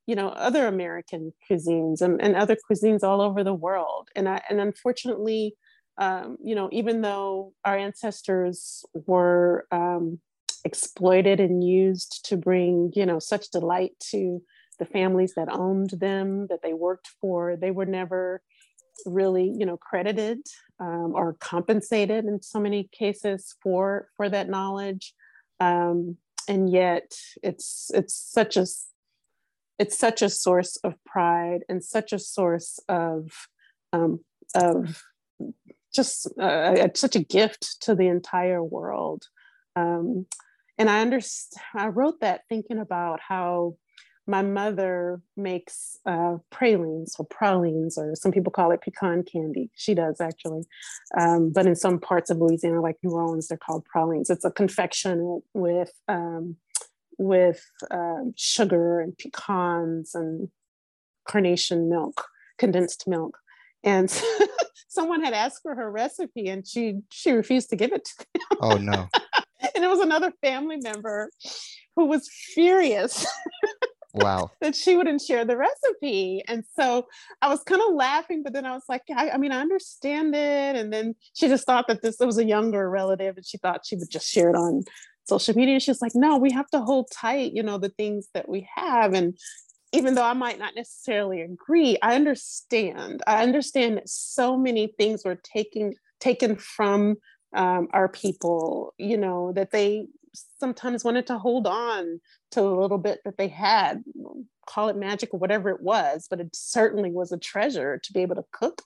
you 0.07 0.15
know 0.15 0.29
other 0.29 0.67
american 0.67 1.33
cuisines 1.49 2.01
and, 2.01 2.21
and 2.21 2.35
other 2.35 2.55
cuisines 2.69 3.03
all 3.03 3.21
over 3.21 3.43
the 3.43 3.53
world 3.53 4.09
and 4.15 4.29
I, 4.29 4.41
and 4.49 4.59
unfortunately 4.59 5.55
um, 5.97 6.37
you 6.43 6.55
know, 6.55 6.69
even 6.71 7.01
though 7.01 7.53
our 7.63 7.77
ancestors 7.77 8.83
were 8.93 9.65
um, 9.71 10.19
exploited 10.65 11.39
and 11.39 11.63
used 11.63 12.25
to 12.25 12.37
bring, 12.37 12.91
you 12.95 13.05
know, 13.05 13.19
such 13.19 13.51
delight 13.51 13.91
to 14.11 14.41
the 14.77 14.85
families 14.85 15.33
that 15.35 15.51
owned 15.51 15.91
them, 15.91 16.47
that 16.47 16.61
they 16.61 16.73
worked 16.73 17.09
for, 17.21 17.55
they 17.55 17.71
were 17.71 17.85
never 17.85 18.41
really, 19.05 19.53
you 19.57 19.65
know, 19.65 19.77
credited 19.77 20.39
um, 20.79 21.13
or 21.15 21.37
compensated 21.39 22.25
in 22.25 22.41
so 22.41 22.59
many 22.59 22.89
cases 22.91 23.55
for 23.61 24.09
for 24.17 24.27
that 24.29 24.49
knowledge. 24.49 25.13
Um, 25.59 26.17
and 26.47 26.69
yet, 26.69 27.15
it's 27.41 27.89
it's 27.93 28.13
such 28.13 28.57
a 28.57 28.65
it's 29.79 29.97
such 29.97 30.21
a 30.21 30.29
source 30.29 30.77
of 30.83 30.93
pride 31.05 31.61
and 31.69 31.83
such 31.83 32.11
a 32.11 32.19
source 32.19 32.79
of 32.89 33.29
um, 33.93 34.19
of 34.55 35.01
just 35.95 36.27
uh, 36.39 36.87
such 36.95 37.15
a 37.15 37.23
gift 37.23 37.81
to 37.81 37.95
the 37.95 38.07
entire 38.07 38.63
world. 38.63 39.27
Um, 39.75 40.27
and 40.77 40.89
I 40.89 41.01
understand, 41.01 41.63
I 41.75 41.87
wrote 41.87 42.19
that 42.21 42.41
thinking 42.49 42.79
about 42.79 43.19
how 43.21 43.77
my 44.27 44.41
mother 44.41 45.21
makes 45.37 45.97
uh, 46.05 46.37
pralines 46.51 47.15
or 47.19 47.25
pralines, 47.25 47.97
or 47.97 48.15
some 48.15 48.31
people 48.31 48.51
call 48.51 48.71
it 48.71 48.81
pecan 48.81 49.23
candy. 49.23 49.69
She 49.75 49.93
does 49.93 50.19
actually. 50.19 50.63
Um, 51.17 51.51
but 51.51 51.67
in 51.67 51.75
some 51.75 51.99
parts 51.99 52.29
of 52.29 52.39
Louisiana, 52.39 52.81
like 52.81 52.97
New 53.03 53.11
Orleans, 53.11 53.47
they're 53.47 53.57
called 53.57 53.85
pralines. 53.85 54.29
It's 54.29 54.45
a 54.45 54.51
confection 54.51 55.41
with, 55.53 55.93
um, 56.07 56.57
with 57.17 57.63
uh, 57.91 58.23
sugar 58.35 58.99
and 58.99 59.15
pecans 59.17 60.15
and 60.15 60.49
carnation 61.27 61.89
milk, 61.89 62.25
condensed 62.57 63.07
milk. 63.07 63.37
And 63.85 64.09
someone 64.89 65.23
had 65.23 65.33
asked 65.33 65.61
for 65.61 65.75
her 65.75 65.89
recipe 65.89 66.47
and 66.47 66.67
she 66.67 67.01
she 67.11 67.31
refused 67.31 67.69
to 67.69 67.75
give 67.75 67.93
it 67.93 68.05
to 68.05 68.25
them. 68.33 68.59
Oh 68.61 68.77
no. 68.77 69.07
and 69.75 69.83
it 69.83 69.87
was 69.87 69.99
another 69.99 70.33
family 70.41 70.77
member 70.77 71.29
who 71.95 72.05
was 72.05 72.29
furious. 72.53 73.25
Wow. 74.17 74.51
that 74.61 74.77
she 74.77 74.95
wouldn't 74.95 75.21
share 75.21 75.43
the 75.43 75.57
recipe. 75.57 76.41
And 76.47 76.63
so 76.79 77.05
I 77.41 77.49
was 77.49 77.63
kind 77.63 77.81
of 77.81 77.95
laughing, 77.95 78.43
but 78.43 78.53
then 78.53 78.65
I 78.65 78.71
was 78.71 78.83
like, 78.87 79.01
I, 79.13 79.31
I, 79.31 79.37
mean, 79.37 79.51
I 79.51 79.59
understand 79.59 80.33
it. 80.33 80.77
And 80.77 80.93
then 80.93 81.15
she 81.33 81.49
just 81.49 81.65
thought 81.65 81.89
that 81.89 82.01
this 82.01 82.15
was 82.21 82.37
a 82.37 82.45
younger 82.45 82.89
relative 82.89 83.35
and 83.35 83.45
she 83.45 83.57
thought 83.57 83.85
she 83.85 83.97
would 83.97 84.09
just 84.09 84.29
share 84.29 84.49
it 84.49 84.55
on 84.55 84.83
social 85.25 85.53
media. 85.53 85.73
And 85.73 85.83
she's 85.83 86.01
like, 86.01 86.15
no, 86.15 86.37
we 86.37 86.51
have 86.51 86.69
to 86.69 86.79
hold 86.79 87.09
tight, 87.11 87.51
you 87.51 87.61
know, 87.61 87.77
the 87.77 87.89
things 87.89 88.29
that 88.33 88.47
we 88.47 88.67
have. 88.73 89.13
And 89.13 89.37
even 89.95 90.15
though 90.15 90.23
I 90.23 90.33
might 90.33 90.59
not 90.59 90.75
necessarily 90.75 91.41
agree, 91.41 91.97
I 92.01 92.15
understand. 92.15 93.21
I 93.25 93.43
understand 93.43 93.97
that 93.97 94.09
so 94.09 94.57
many 94.57 94.87
things 94.97 95.23
were 95.23 95.35
taken 95.35 95.95
taken 96.19 96.55
from 96.55 97.15
um, 97.55 97.87
our 97.91 98.07
people. 98.07 98.93
You 98.97 99.17
know 99.17 99.53
that 99.53 99.71
they 99.71 100.07
sometimes 100.59 101.03
wanted 101.03 101.27
to 101.27 101.37
hold 101.37 101.65
on 101.65 102.19
to 102.51 102.61
a 102.61 102.79
little 102.81 102.97
bit 102.97 103.21
that 103.23 103.37
they 103.37 103.47
had, 103.47 104.03
call 104.67 104.89
it 104.89 104.97
magic 104.97 105.33
or 105.33 105.39
whatever 105.39 105.69
it 105.69 105.81
was, 105.81 106.27
but 106.29 106.41
it 106.41 106.49
certainly 106.53 107.11
was 107.11 107.31
a 107.31 107.37
treasure 107.37 107.99
to 108.03 108.13
be 108.13 108.21
able 108.21 108.35
to 108.35 108.45
cook 108.51 108.81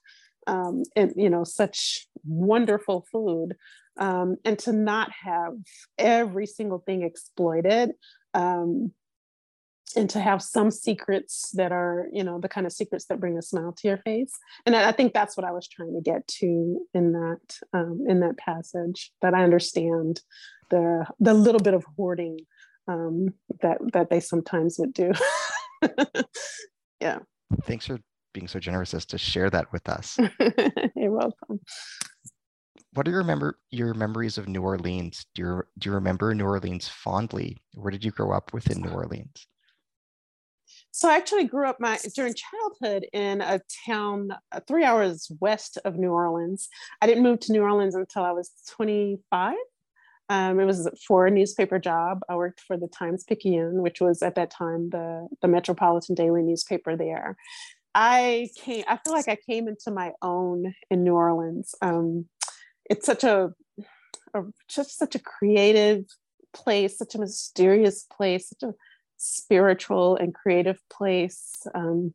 um, 0.48 0.84
and 0.96 1.14
you 1.16 1.30
know 1.30 1.44
such 1.44 2.08
wonderful 2.26 3.06
food 3.12 3.56
um, 3.98 4.38
and 4.46 4.58
to 4.60 4.72
not 4.72 5.12
have 5.24 5.54
every 5.98 6.46
single 6.46 6.80
thing 6.80 7.04
exploited 7.04 7.92
um, 8.34 8.92
and 9.96 10.10
to 10.10 10.20
have 10.20 10.42
some 10.42 10.70
secrets 10.70 11.52
that 11.56 11.72
are 11.72 12.08
you 12.12 12.24
know 12.24 12.40
the 12.40 12.50
kind 12.50 12.68
of 12.68 12.74
secrets 12.74 13.06
that 13.06 13.20
bring 13.20 13.38
a 13.38 13.42
smile 13.42 13.74
to 13.74 13.88
your 13.88 13.98
face 13.98 14.32
and 14.66 14.76
i 14.76 14.92
think 14.92 15.14
that's 15.14 15.36
what 15.36 15.46
i 15.46 15.52
was 15.52 15.68
trying 15.68 15.94
to 15.94 16.02
get 16.02 16.28
to 16.28 16.86
in 16.94 17.12
that 17.14 17.58
um, 17.74 18.04
in 18.08 18.20
that 18.20 18.38
passage 18.38 19.12
that 19.22 19.34
i 19.34 19.44
understand 19.44 20.22
the 20.70 21.06
the 21.20 21.34
little 21.34 21.62
bit 21.62 21.74
of 21.74 21.84
hoarding 21.98 22.38
um, 22.88 23.34
that 23.62 23.78
that 23.94 24.10
they 24.10 24.20
sometimes 24.20 24.78
would 24.80 24.94
do. 24.94 25.12
Yeah. 27.00 27.20
Thanks 27.64 27.86
for 27.86 28.00
being 28.34 28.50
so 28.50 28.60
generous 28.60 28.94
as 28.94 29.06
to 29.06 29.18
share 29.18 29.50
that 29.50 29.72
with 29.72 29.88
us. 29.88 30.18
You're 30.96 31.12
welcome. 31.12 31.62
What 32.94 33.06
do 33.06 33.12
you 33.12 33.18
remember 33.18 33.58
your 33.72 33.94
memories 33.94 34.38
of 34.38 34.50
new 34.50 34.62
orleans? 34.62 35.26
Do 35.34 35.42
you 35.42 35.64
do 35.78 35.90
you 35.90 35.96
remember 35.96 36.34
new 36.36 36.44
orleans 36.44 36.90
fondly? 36.90 37.58
Where 37.76 37.92
did 37.92 38.04
you 38.04 38.12
grow 38.12 38.32
up 38.32 38.52
within 38.52 38.82
new 38.82 38.90
orleans 38.90 39.48
so 41.00 41.08
I 41.08 41.16
actually 41.16 41.46
grew 41.46 41.66
up 41.66 41.80
my 41.80 41.98
during 42.14 42.34
childhood 42.34 43.08
in 43.14 43.40
a 43.40 43.62
town 43.86 44.36
uh, 44.52 44.60
three 44.68 44.84
hours 44.84 45.32
west 45.40 45.78
of 45.86 45.96
New 45.96 46.12
Orleans. 46.12 46.68
I 47.02 47.08
didn't 47.08 47.24
move 47.24 47.40
to 47.42 47.54
New 47.54 47.62
Orleans 47.62 47.96
until 47.96 48.24
I 48.24 48.34
was 48.34 48.52
25. 48.72 49.56
Um, 50.28 50.60
it 50.60 50.66
was 50.66 50.90
for 51.08 51.26
a 51.26 51.32
newspaper 51.32 51.80
job. 51.80 52.20
I 52.28 52.36
worked 52.36 52.60
for 52.60 52.76
the 52.76 52.90
Times 52.90 53.24
Picayune, 53.24 53.82
which 53.82 54.02
was 54.02 54.22
at 54.22 54.36
that 54.36 54.52
time 54.52 54.90
the, 54.90 55.30
the 55.42 55.48
metropolitan 55.48 56.16
daily 56.16 56.42
newspaper 56.42 56.98
there. 56.98 57.38
I 57.96 58.50
came, 58.58 58.84
I 58.86 58.98
feel 58.98 59.14
like 59.14 59.30
I 59.30 59.38
came 59.38 59.70
into 59.70 59.92
my 59.92 60.12
own 60.22 60.74
in 60.92 61.06
New 61.06 61.14
Orleans. 61.14 61.76
Um, 61.82 62.26
it's 62.90 63.06
such 63.06 63.24
a, 63.24 63.54
a, 64.34 64.42
just 64.68 64.98
such 64.98 65.16
a 65.16 65.20
creative 65.20 66.04
place, 66.54 66.98
such 66.98 67.16
a 67.16 67.20
mysterious 67.20 68.04
place, 68.04 68.50
such 68.50 68.70
a 68.70 68.74
spiritual 69.20 70.16
and 70.16 70.34
creative 70.34 70.80
place. 70.90 71.68
Um, 71.76 72.14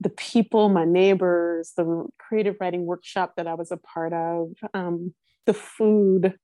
the 0.00 0.10
people, 0.10 0.68
my 0.68 0.84
neighbors, 0.84 1.72
the 1.76 2.06
creative 2.18 2.56
writing 2.60 2.84
workshop 2.84 3.34
that 3.36 3.46
I 3.46 3.54
was 3.54 3.72
a 3.72 3.78
part 3.78 4.12
of, 4.12 4.52
um, 4.74 5.14
the 5.46 5.54
food, 5.54 6.34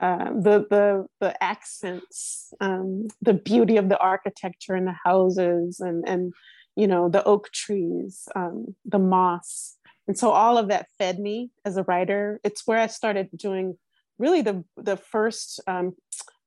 uh, 0.00 0.30
the 0.30 0.66
the 0.68 1.06
the 1.20 1.42
accents, 1.42 2.52
um, 2.60 3.06
the 3.22 3.34
beauty 3.34 3.76
of 3.76 3.88
the 3.88 3.98
architecture 3.98 4.74
and 4.74 4.86
the 4.86 4.96
houses, 5.04 5.80
and 5.80 6.06
and 6.06 6.32
you 6.76 6.86
know 6.86 7.08
the 7.08 7.24
oak 7.24 7.50
trees, 7.52 8.28
um, 8.34 8.74
the 8.84 8.98
moss, 8.98 9.76
and 10.08 10.18
so 10.18 10.30
all 10.30 10.58
of 10.58 10.68
that 10.68 10.88
fed 10.98 11.18
me 11.18 11.50
as 11.64 11.76
a 11.76 11.84
writer. 11.84 12.40
It's 12.42 12.66
where 12.66 12.78
I 12.78 12.88
started 12.88 13.28
doing 13.36 13.78
really 14.18 14.42
the 14.42 14.64
the 14.76 14.96
first 14.96 15.60
um, 15.66 15.94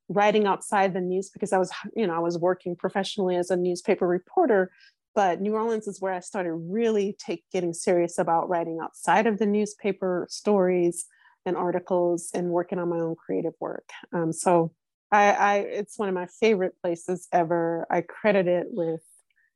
writing 0.10 0.48
outside 0.48 0.94
the 0.94 1.02
news 1.02 1.30
because 1.30 1.52
I 1.54 1.58
was 1.58 1.72
you 1.96 2.08
know 2.08 2.16
I 2.16 2.20
was 2.20 2.38
working 2.38 2.76
professionally 2.76 3.36
as 3.36 3.52
a 3.52 3.58
newspaper 3.58 4.08
reporter, 4.08 4.72
but 5.16 5.42
New 5.42 5.54
Orleans 5.54 5.88
is 5.88 6.02
where 6.02 6.14
I 6.14 6.20
started 6.20 6.54
really 6.54 7.16
take 7.20 7.44
getting 7.52 7.74
serious 7.74 8.18
about 8.18 8.50
writing 8.50 8.80
outside 8.82 9.28
of 9.28 9.40
the 9.40 9.46
newspaper 9.46 10.28
stories 10.30 11.06
and 11.46 11.58
articles 11.58 12.30
and 12.34 12.50
working 12.50 12.80
on 12.80 12.90
my 12.90 13.00
own 13.00 13.16
creative 13.16 13.54
work. 13.60 13.90
Um, 14.14 14.34
so 14.34 14.72
I, 15.12 15.32
I 15.32 15.56
it's 15.58 15.98
one 15.98 16.10
of 16.10 16.16
my 16.16 16.28
favorite 16.40 16.76
places 16.82 17.28
ever. 17.32 17.88
I 17.90 18.02
credit 18.02 18.48
it 18.48 18.68
with 18.70 19.02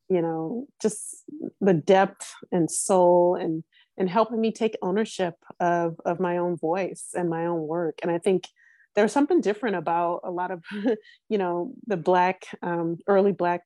you 0.09 0.21
know 0.21 0.67
just 0.81 1.23
the 1.61 1.73
depth 1.73 2.33
and 2.51 2.69
soul 2.69 3.35
and 3.35 3.63
and 3.97 4.09
helping 4.09 4.41
me 4.41 4.51
take 4.51 4.77
ownership 4.81 5.35
of 5.59 5.95
of 6.05 6.19
my 6.19 6.37
own 6.37 6.57
voice 6.57 7.09
and 7.13 7.29
my 7.29 7.45
own 7.45 7.61
work 7.61 7.99
and 8.01 8.11
i 8.11 8.17
think 8.17 8.47
there's 8.95 9.11
something 9.11 9.41
different 9.41 9.75
about 9.75 10.21
a 10.23 10.31
lot 10.31 10.51
of 10.51 10.63
you 11.29 11.37
know 11.37 11.73
the 11.87 11.97
black 11.97 12.45
um, 12.61 12.97
early 13.07 13.31
black 13.31 13.61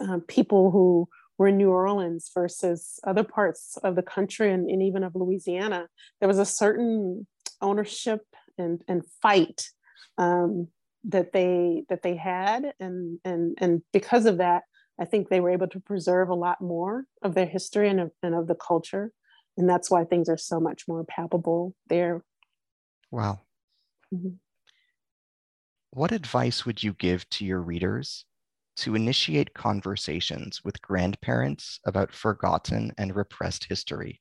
uh, 0.00 0.18
people 0.26 0.70
who 0.70 1.08
were 1.38 1.48
in 1.48 1.56
new 1.56 1.70
orleans 1.70 2.30
versus 2.34 2.98
other 3.04 3.24
parts 3.24 3.76
of 3.82 3.94
the 3.94 4.02
country 4.02 4.52
and, 4.52 4.68
and 4.68 4.82
even 4.82 5.04
of 5.04 5.14
louisiana 5.14 5.86
there 6.20 6.28
was 6.28 6.38
a 6.38 6.44
certain 6.44 7.26
ownership 7.60 8.22
and 8.56 8.82
and 8.88 9.04
fight 9.22 9.68
um, 10.18 10.68
that 11.04 11.32
they 11.32 11.84
that 11.88 12.02
they 12.02 12.16
had 12.16 12.72
and 12.80 13.18
and 13.24 13.56
and 13.60 13.82
because 13.92 14.26
of 14.26 14.38
that 14.38 14.62
I 15.00 15.04
think 15.04 15.28
they 15.28 15.40
were 15.40 15.50
able 15.50 15.68
to 15.68 15.80
preserve 15.80 16.28
a 16.28 16.34
lot 16.34 16.60
more 16.60 17.04
of 17.22 17.34
their 17.34 17.46
history 17.46 17.88
and 17.88 18.00
of, 18.00 18.10
and 18.22 18.34
of 18.34 18.48
the 18.48 18.56
culture. 18.56 19.12
And 19.56 19.68
that's 19.68 19.90
why 19.90 20.04
things 20.04 20.28
are 20.28 20.36
so 20.36 20.60
much 20.60 20.86
more 20.88 21.04
palpable 21.04 21.74
there. 21.88 22.24
Wow. 23.10 23.40
Mm-hmm. 24.14 24.36
What 25.90 26.12
advice 26.12 26.66
would 26.66 26.82
you 26.82 26.92
give 26.94 27.28
to 27.30 27.44
your 27.44 27.60
readers 27.60 28.24
to 28.76 28.94
initiate 28.94 29.54
conversations 29.54 30.62
with 30.62 30.82
grandparents 30.82 31.80
about 31.84 32.12
forgotten 32.12 32.92
and 32.98 33.16
repressed 33.16 33.64
history? 33.64 34.20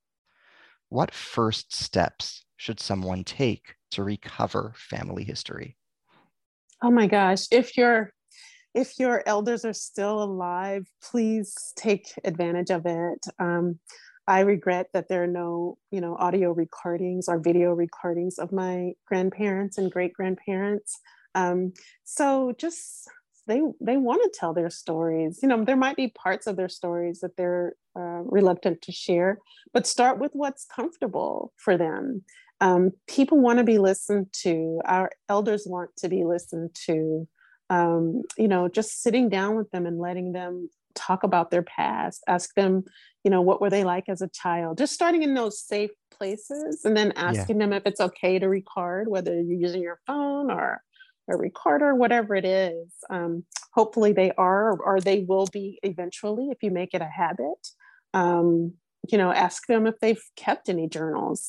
What 0.89 1.13
first 1.13 1.75
steps 1.75 2.45
should 2.55 2.79
someone 2.79 3.23
take 3.23 3.75
to 3.91 4.03
recover 4.03 4.73
family 4.75 5.23
history? 5.23 5.77
Oh 6.81 6.91
my 6.91 7.07
gosh, 7.07 7.47
if 7.51 7.77
you're 7.77 8.13
if 8.73 8.99
your 8.99 9.23
elders 9.25 9.65
are 9.65 9.73
still 9.73 10.21
alive, 10.21 10.87
please 11.01 11.53
take 11.75 12.13
advantage 12.23 12.69
of 12.69 12.85
it. 12.85 13.25
Um, 13.39 13.79
I 14.27 14.41
regret 14.41 14.87
that 14.93 15.07
there 15.07 15.23
are 15.23 15.27
no, 15.27 15.77
you 15.91 16.01
know, 16.01 16.15
audio 16.17 16.51
recordings 16.51 17.27
or 17.29 17.39
video 17.39 17.71
recordings 17.71 18.37
of 18.37 18.51
my 18.51 18.91
grandparents 19.05 19.77
and 19.77 19.91
great 19.91 20.13
grandparents. 20.13 20.99
Um, 21.33 21.73
so 22.03 22.53
just 22.57 23.09
they 23.47 23.61
they 23.79 23.95
want 23.95 24.21
to 24.23 24.37
tell 24.37 24.53
their 24.53 24.69
stories. 24.69 25.39
You 25.41 25.47
know, 25.47 25.63
there 25.63 25.77
might 25.77 25.95
be 25.95 26.09
parts 26.09 26.47
of 26.47 26.57
their 26.57 26.67
stories 26.69 27.21
that 27.21 27.37
they're 27.37 27.75
uh, 27.95 28.21
reluctant 28.25 28.81
to 28.83 28.91
share, 28.91 29.39
but 29.73 29.87
start 29.87 30.19
with 30.19 30.31
what's 30.33 30.65
comfortable 30.65 31.53
for 31.55 31.77
them. 31.77 32.23
Um, 32.59 32.91
people 33.07 33.39
want 33.39 33.59
to 33.59 33.63
be 33.63 33.77
listened 33.77 34.27
to. 34.41 34.81
Our 34.85 35.11
elders 35.29 35.63
want 35.65 35.91
to 35.97 36.09
be 36.09 36.25
listened 36.25 36.75
to 36.87 37.27
um, 37.69 38.23
you 38.37 38.47
know, 38.47 38.69
just 38.69 39.01
sitting 39.01 39.29
down 39.29 39.55
with 39.55 39.71
them 39.71 39.85
and 39.85 39.99
letting 39.99 40.31
them 40.31 40.69
talk 40.97 41.23
about 41.23 41.51
their 41.51 41.63
past, 41.63 42.23
ask 42.27 42.53
them, 42.55 42.83
you 43.23 43.31
know, 43.31 43.41
what 43.41 43.61
were 43.61 43.69
they 43.69 43.83
like 43.83 44.05
as 44.09 44.21
a 44.21 44.29
child, 44.29 44.77
just 44.77 44.93
starting 44.93 45.23
in 45.23 45.33
those 45.33 45.61
safe 45.61 45.91
places 46.11 46.81
and 46.83 46.95
then 46.95 47.13
asking 47.15 47.59
yeah. 47.59 47.65
them 47.65 47.73
if 47.73 47.83
it's 47.85 48.01
okay 48.01 48.39
to 48.39 48.47
record, 48.47 49.07
whether 49.07 49.33
you're 49.33 49.59
using 49.59 49.81
your 49.81 49.99
phone 50.07 50.49
or 50.49 50.81
a 51.29 51.37
recorder, 51.37 51.93
whatever 51.93 52.35
it 52.35 52.45
is. 52.45 52.89
Um, 53.09 53.43
hopefully 53.73 54.13
they 54.13 54.31
are, 54.37 54.79
or 54.79 54.99
they 54.99 55.25
will 55.27 55.47
be 55.47 55.79
eventually 55.83 56.49
if 56.49 56.63
you 56.63 56.71
make 56.71 56.93
it 56.93 57.01
a 57.01 57.05
habit. 57.05 57.67
Um, 58.13 58.73
you 59.09 59.17
know, 59.17 59.31
ask 59.31 59.67
them 59.67 59.87
if 59.87 59.99
they've 59.99 60.23
kept 60.35 60.69
any 60.69 60.87
journals 60.87 61.47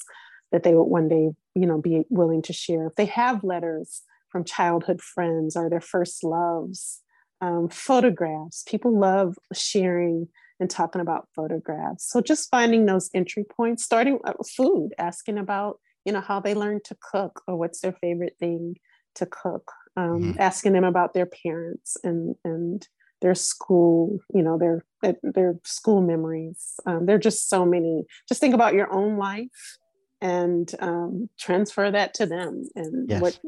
that 0.52 0.62
they 0.62 0.74
would 0.74 0.84
one 0.84 1.08
day, 1.08 1.30
you 1.54 1.66
know, 1.66 1.80
be 1.80 2.04
willing 2.10 2.42
to 2.42 2.52
share. 2.52 2.86
If 2.86 2.94
they 2.96 3.06
have 3.06 3.44
letters, 3.44 4.02
from 4.30 4.44
childhood 4.44 5.00
friends 5.00 5.56
or 5.56 5.68
their 5.68 5.80
first 5.80 6.22
loves, 6.22 7.00
um, 7.40 7.68
photographs. 7.68 8.64
People 8.66 8.98
love 8.98 9.36
sharing 9.52 10.28
and 10.60 10.68
talking 10.68 11.00
about 11.00 11.28
photographs. 11.34 12.08
So 12.08 12.20
just 12.20 12.50
finding 12.50 12.86
those 12.86 13.10
entry 13.14 13.44
points, 13.44 13.84
starting 13.84 14.18
with 14.24 14.50
food, 14.50 14.90
asking 14.98 15.38
about 15.38 15.78
you 16.04 16.12
know 16.12 16.20
how 16.20 16.40
they 16.40 16.54
learned 16.54 16.84
to 16.84 16.96
cook 17.00 17.42
or 17.46 17.56
what's 17.56 17.80
their 17.80 17.92
favorite 17.92 18.36
thing 18.38 18.76
to 19.16 19.26
cook, 19.26 19.70
um, 19.96 20.22
mm-hmm. 20.22 20.40
asking 20.40 20.72
them 20.72 20.84
about 20.84 21.14
their 21.14 21.26
parents 21.26 21.96
and 22.02 22.34
and 22.44 22.86
their 23.20 23.34
school, 23.34 24.18
you 24.34 24.42
know 24.42 24.58
their 24.58 24.84
their 25.22 25.58
school 25.64 26.00
memories. 26.00 26.74
Um, 26.86 27.06
there 27.06 27.16
are 27.16 27.20
just 27.20 27.48
so 27.48 27.64
many. 27.64 28.04
Just 28.28 28.40
think 28.40 28.54
about 28.54 28.74
your 28.74 28.92
own 28.92 29.16
life 29.16 29.78
and 30.20 30.70
um, 30.80 31.28
transfer 31.38 31.90
that 31.90 32.14
to 32.14 32.26
them 32.26 32.64
and 32.74 33.08
yes. 33.08 33.20
what 33.20 33.38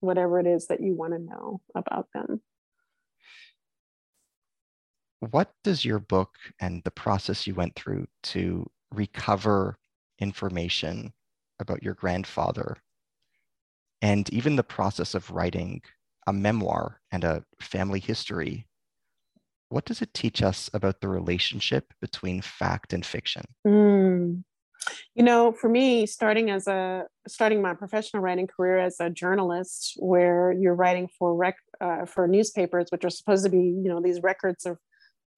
whatever 0.00 0.38
it 0.38 0.46
is 0.46 0.66
that 0.68 0.80
you 0.80 0.94
want 0.94 1.12
to 1.12 1.18
know 1.18 1.60
about 1.74 2.06
them. 2.14 2.40
What 5.20 5.52
does 5.64 5.84
your 5.84 5.98
book 5.98 6.36
and 6.60 6.82
the 6.84 6.90
process 6.90 7.46
you 7.46 7.54
went 7.54 7.74
through 7.74 8.06
to 8.24 8.68
recover 8.92 9.76
information 10.18 11.12
about 11.58 11.82
your 11.82 11.94
grandfather 11.94 12.76
and 14.02 14.32
even 14.32 14.56
the 14.56 14.62
process 14.62 15.14
of 15.14 15.30
writing 15.30 15.82
a 16.26 16.32
memoir 16.32 17.00
and 17.12 17.24
a 17.24 17.44
family 17.60 18.00
history 18.00 18.66
what 19.68 19.84
does 19.84 20.02
it 20.02 20.12
teach 20.12 20.42
us 20.42 20.68
about 20.74 21.00
the 21.00 21.08
relationship 21.08 21.92
between 22.00 22.40
fact 22.40 22.92
and 22.92 23.04
fiction 23.06 23.42
mm. 23.66 24.42
You 25.14 25.22
know, 25.22 25.52
for 25.52 25.68
me, 25.68 26.06
starting 26.06 26.50
as 26.50 26.66
a 26.66 27.04
starting 27.28 27.60
my 27.60 27.74
professional 27.74 28.22
writing 28.22 28.46
career 28.46 28.78
as 28.78 28.96
a 28.98 29.10
journalist, 29.10 29.92
where 29.98 30.52
you're 30.52 30.74
writing 30.74 31.06
for 31.18 31.36
rec 31.36 31.56
uh, 31.82 32.06
for 32.06 32.26
newspapers, 32.26 32.86
which 32.88 33.04
are 33.04 33.10
supposed 33.10 33.44
to 33.44 33.50
be, 33.50 33.58
you 33.58 33.84
know, 33.84 34.00
these 34.00 34.22
records 34.22 34.64
of 34.64 34.78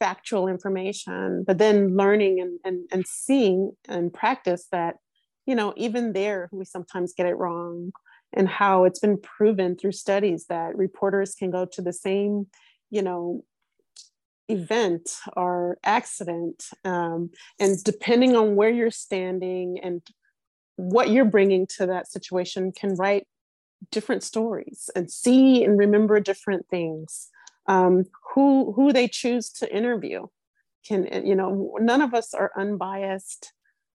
factual 0.03 0.45
information, 0.55 1.45
but 1.49 1.59
then 1.59 1.77
learning 2.03 2.35
and 2.43 2.55
and, 2.67 2.79
and 2.93 3.05
seeing 3.07 3.59
and 3.95 4.13
practice 4.23 4.65
that, 4.77 4.95
you 5.49 5.55
know, 5.59 5.69
even 5.87 6.13
there 6.13 6.49
we 6.59 6.65
sometimes 6.65 7.15
get 7.19 7.31
it 7.33 7.41
wrong, 7.43 7.93
and 8.37 8.49
how 8.61 8.85
it's 8.87 9.03
been 9.07 9.19
proven 9.37 9.71
through 9.77 9.97
studies 10.07 10.43
that 10.53 10.77
reporters 10.87 11.31
can 11.41 11.51
go 11.59 11.63
to 11.75 11.83
the 11.83 11.97
same, 12.07 12.35
you 12.97 13.03
know, 13.07 13.45
event 14.49 15.07
or 15.43 15.79
accident. 15.99 16.59
Um, 16.85 17.31
and 17.63 17.73
depending 17.93 18.33
on 18.41 18.57
where 18.59 18.75
you're 18.79 18.99
standing 19.07 19.69
and 19.87 20.01
what 20.77 21.11
you're 21.13 21.33
bringing 21.37 21.65
to 21.77 21.87
that 21.87 22.11
situation, 22.17 22.73
can 22.81 22.97
write 23.03 23.25
different 23.91 24.23
stories 24.23 24.91
and 24.97 25.11
see 25.11 25.65
and 25.65 25.79
remember 25.79 26.21
different 26.21 26.65
things. 26.75 27.29
Um, 27.73 28.05
who 28.35 28.73
who 28.73 28.93
they 28.93 29.09
choose 29.09 29.51
to 29.59 29.75
interview 29.75 30.27
can 30.87 31.01
you 31.25 31.35
know 31.35 31.77
none 31.81 32.03
of 32.03 32.13
us 32.15 32.35
are 32.35 32.53
unbiased. 32.57 33.53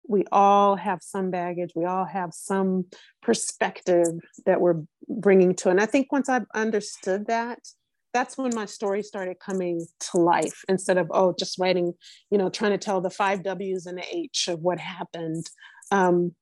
We 0.08 0.24
all 0.30 0.76
have 0.76 1.00
some 1.02 1.30
baggage. 1.30 1.72
We 1.74 1.84
all 1.84 2.04
have 2.04 2.30
some 2.32 2.86
perspective 3.22 4.12
that 4.46 4.60
we're 4.60 4.82
bringing 5.08 5.54
to 5.54 5.70
and 5.70 5.80
i 5.80 5.86
think 5.86 6.10
once 6.10 6.28
i've 6.28 6.46
understood 6.54 7.26
that 7.26 7.60
that's 8.12 8.38
when 8.38 8.54
my 8.54 8.64
story 8.64 9.02
started 9.02 9.36
coming 9.38 9.86
to 10.00 10.16
life 10.16 10.64
instead 10.68 10.96
of 10.96 11.06
oh 11.10 11.34
just 11.38 11.58
writing 11.58 11.92
you 12.30 12.38
know 12.38 12.48
trying 12.48 12.72
to 12.72 12.78
tell 12.78 13.00
the 13.00 13.10
five 13.10 13.42
w's 13.42 13.86
and 13.86 13.98
the 13.98 14.04
h 14.10 14.48
of 14.48 14.60
what 14.60 14.78
happened. 14.80 15.44
Um, 15.90 16.34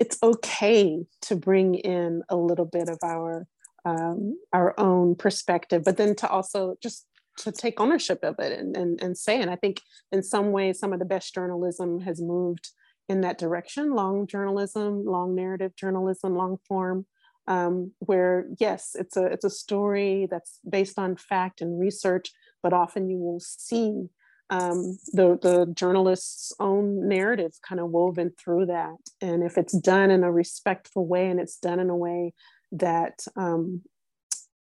it's 0.00 0.18
okay 0.22 1.04
to 1.22 1.36
bring 1.36 1.74
in 1.74 2.22
a 2.30 2.36
little 2.36 2.64
bit 2.64 2.88
of 2.88 2.98
our 3.04 3.46
um, 3.84 4.38
our 4.52 4.74
own 4.78 5.14
perspective 5.14 5.82
but 5.84 5.96
then 5.96 6.14
to 6.14 6.28
also 6.28 6.76
just 6.82 7.06
to 7.38 7.50
take 7.52 7.80
ownership 7.80 8.22
of 8.22 8.34
it 8.38 8.58
and, 8.58 8.76
and, 8.76 9.02
and 9.02 9.16
say 9.16 9.40
and 9.40 9.50
i 9.50 9.56
think 9.56 9.80
in 10.12 10.22
some 10.22 10.52
ways 10.52 10.78
some 10.78 10.92
of 10.92 10.98
the 10.98 11.04
best 11.04 11.34
journalism 11.34 12.00
has 12.00 12.20
moved 12.20 12.70
in 13.08 13.20
that 13.22 13.38
direction 13.38 13.94
long 13.94 14.26
journalism 14.26 15.04
long 15.04 15.34
narrative 15.34 15.74
journalism 15.76 16.34
long 16.34 16.58
form 16.68 17.06
um, 17.50 17.92
where 17.98 18.46
yes, 18.58 18.92
it's 18.94 19.16
a 19.16 19.26
it's 19.26 19.44
a 19.44 19.50
story 19.50 20.28
that's 20.30 20.60
based 20.68 20.98
on 20.98 21.16
fact 21.16 21.60
and 21.60 21.80
research, 21.80 22.30
but 22.62 22.72
often 22.72 23.10
you 23.10 23.18
will 23.18 23.40
see 23.40 24.06
um, 24.50 24.96
the 25.12 25.36
the 25.42 25.72
journalist's 25.74 26.52
own 26.60 27.08
narrative 27.08 27.52
kind 27.68 27.80
of 27.80 27.90
woven 27.90 28.32
through 28.38 28.66
that. 28.66 28.94
And 29.20 29.42
if 29.42 29.58
it's 29.58 29.76
done 29.76 30.12
in 30.12 30.22
a 30.22 30.30
respectful 30.30 31.06
way, 31.08 31.28
and 31.28 31.40
it's 31.40 31.56
done 31.56 31.80
in 31.80 31.90
a 31.90 31.96
way 31.96 32.34
that 32.72 33.24
um, 33.36 33.82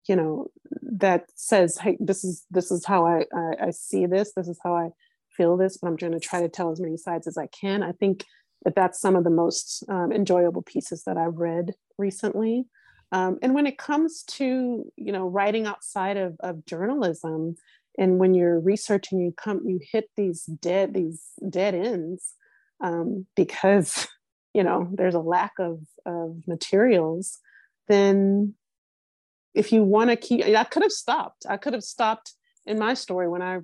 you 0.08 0.16
know 0.16 0.48
that 0.82 1.30
says, 1.34 1.78
"Hey, 1.78 1.96
this 2.00 2.24
is 2.24 2.44
this 2.50 2.70
is 2.70 2.84
how 2.84 3.06
I, 3.06 3.24
I 3.34 3.66
I 3.66 3.70
see 3.70 4.06
this. 4.06 4.32
This 4.34 4.48
is 4.48 4.58
how 4.62 4.74
I 4.74 4.90
feel 5.36 5.56
this." 5.56 5.76
But 5.76 5.88
I'm 5.88 5.96
trying 5.96 6.12
to 6.12 6.20
try 6.20 6.40
to 6.40 6.48
tell 6.48 6.70
as 6.70 6.80
many 6.80 6.96
sides 6.96 7.26
as 7.26 7.38
I 7.38 7.46
can. 7.48 7.82
I 7.82 7.92
think 7.92 8.24
that 8.64 8.74
that's 8.74 9.00
some 9.00 9.16
of 9.16 9.24
the 9.24 9.30
most 9.30 9.84
um, 9.88 10.12
enjoyable 10.12 10.62
pieces 10.62 11.04
that 11.04 11.16
I've 11.16 11.36
read 11.36 11.74
recently. 11.98 12.66
Um, 13.12 13.38
and 13.42 13.54
when 13.54 13.66
it 13.66 13.78
comes 13.78 14.24
to 14.24 14.90
you 14.96 15.12
know 15.12 15.28
writing 15.28 15.66
outside 15.66 16.16
of, 16.16 16.36
of 16.40 16.66
journalism, 16.66 17.56
and 17.98 18.18
when 18.18 18.34
you're 18.34 18.60
researching, 18.60 19.20
you 19.20 19.32
come 19.32 19.62
you 19.66 19.78
hit 19.92 20.10
these 20.16 20.44
dead 20.44 20.94
these 20.94 21.22
dead 21.48 21.74
ends 21.74 22.34
um, 22.82 23.26
because 23.36 24.08
you 24.54 24.64
know 24.64 24.88
there's 24.92 25.14
a 25.14 25.20
lack 25.20 25.52
of 25.58 25.80
of 26.04 26.42
materials. 26.46 27.38
Then 27.88 28.54
if 29.54 29.72
you 29.72 29.84
want 29.84 30.10
to 30.10 30.16
keep, 30.16 30.44
I 30.44 30.64
could 30.64 30.82
have 30.82 30.92
stopped. 30.92 31.46
I 31.48 31.56
could 31.56 31.72
have 31.72 31.84
stopped 31.84 32.32
in 32.66 32.78
my 32.78 32.94
story 32.94 33.28
when 33.28 33.42
I 33.42 33.60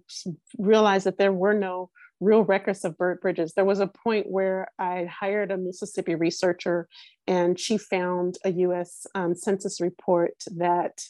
realized 0.58 1.06
that 1.06 1.18
there 1.18 1.32
were 1.32 1.54
no 1.54 1.90
real 2.20 2.44
records 2.44 2.84
of 2.84 2.98
Burt 2.98 3.20
Bridges. 3.22 3.54
There 3.54 3.64
was 3.64 3.80
a 3.80 3.86
point 3.86 4.30
where 4.30 4.68
I 4.78 5.06
hired 5.06 5.50
a 5.50 5.56
Mississippi 5.56 6.14
researcher 6.14 6.86
and 7.26 7.58
she 7.58 7.78
found 7.78 8.36
a 8.44 8.50
US 8.52 9.06
um, 9.14 9.34
Census 9.34 9.80
report 9.80 10.34
that 10.54 11.02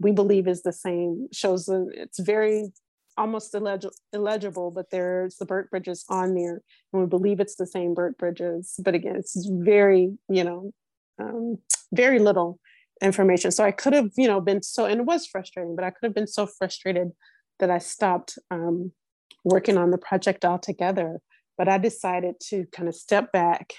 we 0.00 0.10
believe 0.12 0.48
is 0.48 0.62
the 0.62 0.72
same, 0.72 1.28
shows 1.32 1.66
that 1.66 1.88
it's 1.94 2.18
very 2.18 2.72
almost 3.16 3.54
illeg- 3.54 3.90
illegible, 4.12 4.70
but 4.70 4.90
there's 4.90 5.36
the 5.36 5.46
Burt 5.46 5.70
Bridges 5.70 6.04
on 6.08 6.34
there 6.34 6.62
and 6.92 7.02
we 7.02 7.06
believe 7.06 7.40
it's 7.40 7.56
the 7.56 7.66
same 7.66 7.94
Burt 7.94 8.18
Bridges. 8.18 8.74
But 8.82 8.94
again, 8.94 9.16
it's 9.16 9.48
very, 9.48 10.18
you 10.28 10.44
know, 10.44 10.72
um, 11.18 11.58
very 11.92 12.18
little 12.18 12.58
information. 13.02 13.50
So 13.50 13.64
I 13.64 13.72
could 13.72 13.92
have, 13.92 14.10
you 14.16 14.28
know, 14.28 14.40
been 14.40 14.62
so, 14.62 14.86
and 14.86 15.00
it 15.00 15.06
was 15.06 15.26
frustrating, 15.26 15.76
but 15.76 15.84
I 15.84 15.90
could 15.90 16.04
have 16.04 16.14
been 16.14 16.26
so 16.26 16.46
frustrated 16.46 17.12
that 17.58 17.70
I 17.70 17.78
stopped 17.78 18.38
um, 18.50 18.92
working 19.44 19.76
on 19.76 19.90
the 19.90 19.98
project 19.98 20.44
altogether. 20.44 21.20
But 21.58 21.68
I 21.68 21.78
decided 21.78 22.34
to 22.48 22.66
kind 22.72 22.88
of 22.88 22.94
step 22.94 23.32
back 23.32 23.72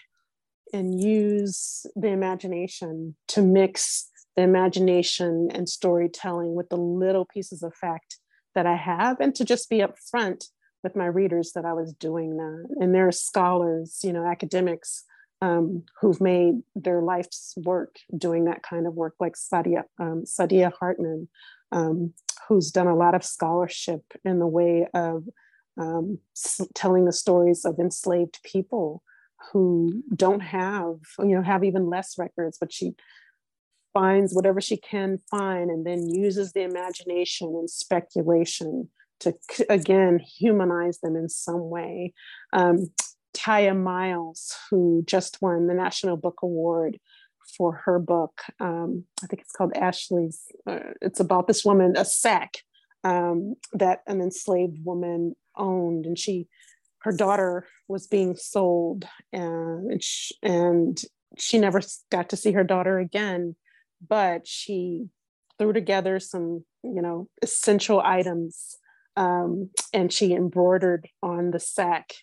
and 0.74 1.00
use 1.00 1.86
the 1.96 2.10
imagination 2.10 3.16
to 3.30 3.42
mix 3.42 4.10
the 4.36 4.42
imagination 4.42 5.50
and 5.52 5.68
storytelling 5.68 6.56
with 6.56 6.70
the 6.70 6.78
little 6.78 7.26
pieces 7.26 7.64
of 7.64 7.74
fact 7.76 8.18
that 8.56 8.66
I 8.66 8.76
have 8.76 9.20
and 9.20 9.34
to 9.36 9.46
just 9.46 9.70
be 9.70 9.80
upfront 9.80 10.46
with 10.84 10.96
my 10.96 11.06
readers 11.06 11.52
that 11.54 11.66
I 11.66 11.74
was 11.74 11.94
doing 11.94 12.38
that. 12.38 12.68
And 12.80 12.94
there 12.94 13.08
are 13.08 13.12
scholars, 13.12 14.00
you 14.04 14.14
know, 14.14 14.26
academics 14.26 15.04
um, 15.41 15.84
who've 16.01 16.22
made 16.22 16.61
their 16.76 17.01
life's 17.01 17.53
work 17.57 17.97
doing 18.18 18.45
that 18.45 18.64
kind 18.64 18.88
of 18.88 18.95
work, 18.95 19.15
like 19.19 19.34
Sadia, 19.34 19.84
um, 19.99 20.23
Saidiya 20.26 20.72
Hartman, 20.73 21.27
um, 21.72 22.14
who's 22.47 22.72
done 22.72 22.88
a 22.88 22.95
lot 22.95 23.15
of 23.15 23.23
scholarship 23.23 24.01
in 24.26 24.39
the 24.39 24.47
way 24.47 24.88
of 24.93 25.23
um, 25.77 26.19
telling 26.73 27.05
the 27.05 27.14
stories 27.14 27.65
of 27.65 27.77
enslaved 27.80 28.39
people 28.43 29.03
who 29.51 30.03
don't 30.15 30.39
have, 30.39 30.95
you 31.19 31.35
know, 31.35 31.43
have 31.43 31.64
even 31.64 31.89
less 31.89 32.18
records, 32.18 32.57
but 32.59 32.73
she 32.73 32.95
finds 33.93 34.34
whatever 34.34 34.61
she 34.61 34.77
can 34.77 35.19
find 35.30 35.69
and 35.69 35.85
then 35.85 36.09
uses 36.09 36.53
the 36.53 36.61
imagination 36.61 37.49
and 37.49 37.69
speculation 37.69 38.89
to 39.19 39.34
again 39.69 40.19
humanize 40.19 40.99
them 40.99 41.15
in 41.15 41.30
some 41.30 41.69
way. 41.69 42.14
Um, 42.53 42.91
Tiya 43.38 43.76
Miles, 43.76 44.55
who 44.69 45.03
just 45.05 45.41
won 45.41 45.68
the 45.68 45.73
National 45.73 46.18
Book 46.18 46.39
Award 46.41 46.99
for 47.57 47.81
her 47.85 47.99
book. 47.99 48.41
Um, 48.59 49.05
I 49.23 49.27
think 49.27 49.41
it's 49.41 49.51
called 49.53 49.76
Ashley's. 49.76 50.43
Uh, 50.65 50.80
it's 51.01 51.19
about 51.19 51.47
this 51.47 51.64
woman, 51.64 51.95
a 51.95 52.03
sack 52.03 52.57
um, 53.03 53.55
that 53.73 53.99
an 54.07 54.22
enslaved 54.22 54.84
woman 54.84 55.35
owned, 55.55 56.05
and 56.05 56.18
she, 56.18 56.47
her 56.99 57.11
daughter 57.11 57.65
was 57.88 58.07
being 58.07 58.35
sold, 58.35 59.05
and 59.31 60.03
she, 60.03 60.35
and 60.41 60.99
she 61.38 61.57
never 61.57 61.81
got 62.11 62.30
to 62.30 62.38
see 62.38 62.51
her 62.51 62.64
daughter 62.64 62.99
again. 62.99 63.55
But 64.07 64.47
she 64.47 65.07
threw 65.57 65.73
together 65.73 66.19
some, 66.19 66.65
you 66.84 67.01
know, 67.01 67.30
essential 67.41 68.01
items, 68.01 68.77
um, 69.15 69.69
and 69.93 70.11
she 70.11 70.34
embroidered 70.34 71.07
on 71.23 71.51
the 71.51 71.59
sack 71.59 72.14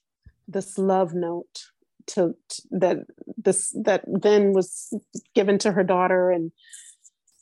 this 0.48 0.78
love 0.78 1.14
note 1.14 1.70
to, 2.06 2.34
to, 2.48 2.62
that 2.72 2.98
this 3.36 3.74
that 3.84 4.04
then 4.06 4.52
was 4.52 4.92
given 5.34 5.58
to 5.58 5.72
her 5.72 5.84
daughter 5.84 6.30
and 6.30 6.52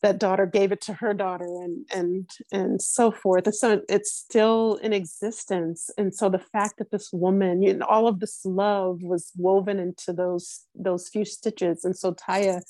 that 0.03 0.19
daughter 0.19 0.47
gave 0.47 0.73
it 0.73 0.81
to 0.81 0.95
her 0.95 1.15
daughter 1.15 1.45
and 1.45 1.87
and 1.95 2.31
and 2.53 2.83
so 2.83 3.11
forth. 3.11 3.47
And 3.47 3.55
so 3.55 3.83
it's 3.89 4.13
still 4.13 4.77
in 4.83 4.93
existence. 4.93 5.91
And 5.97 6.15
so 6.15 6.29
the 6.29 6.39
fact 6.39 6.79
that 6.79 6.91
this 6.91 7.11
woman 7.13 7.63
you 7.63 7.75
know, 7.75 7.87
all 7.87 8.09
of 8.09 8.21
this 8.21 8.45
love 8.45 9.03
was 9.03 9.31
woven 9.37 9.79
into 9.79 10.13
those 10.13 10.65
those 10.75 11.09
few 11.09 11.25
stitches. 11.25 11.85
And 11.85 11.97
so 11.97 12.13
Tiya 12.13 12.61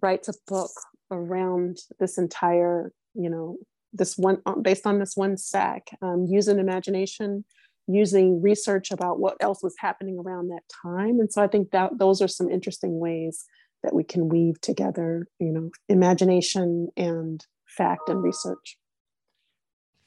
writes 0.00 0.28
a 0.28 0.34
book 0.46 0.70
around 1.10 1.78
this 1.98 2.18
entire 2.18 2.92
you 3.14 3.28
know 3.28 3.56
this 3.92 4.16
one 4.16 4.38
based 4.62 4.86
on 4.86 4.98
this 4.98 5.16
one 5.16 5.36
sack 5.36 5.88
um, 6.00 6.26
using 6.28 6.58
imagination 6.58 7.44
using 7.86 8.40
research 8.40 8.90
about 8.90 9.18
what 9.18 9.36
else 9.40 9.62
was 9.62 9.74
happening 9.78 10.18
around 10.18 10.48
that 10.48 10.62
time. 10.82 11.20
And 11.20 11.32
so 11.32 11.42
I 11.42 11.48
think 11.48 11.70
that 11.70 11.98
those 11.98 12.22
are 12.22 12.28
some 12.28 12.50
interesting 12.50 12.98
ways 12.98 13.44
that 13.82 13.94
we 13.94 14.04
can 14.04 14.28
weave 14.28 14.60
together, 14.60 15.26
you 15.38 15.52
know, 15.52 15.70
imagination 15.88 16.88
and 16.96 17.44
fact 17.66 18.08
and 18.08 18.22
research. 18.22 18.78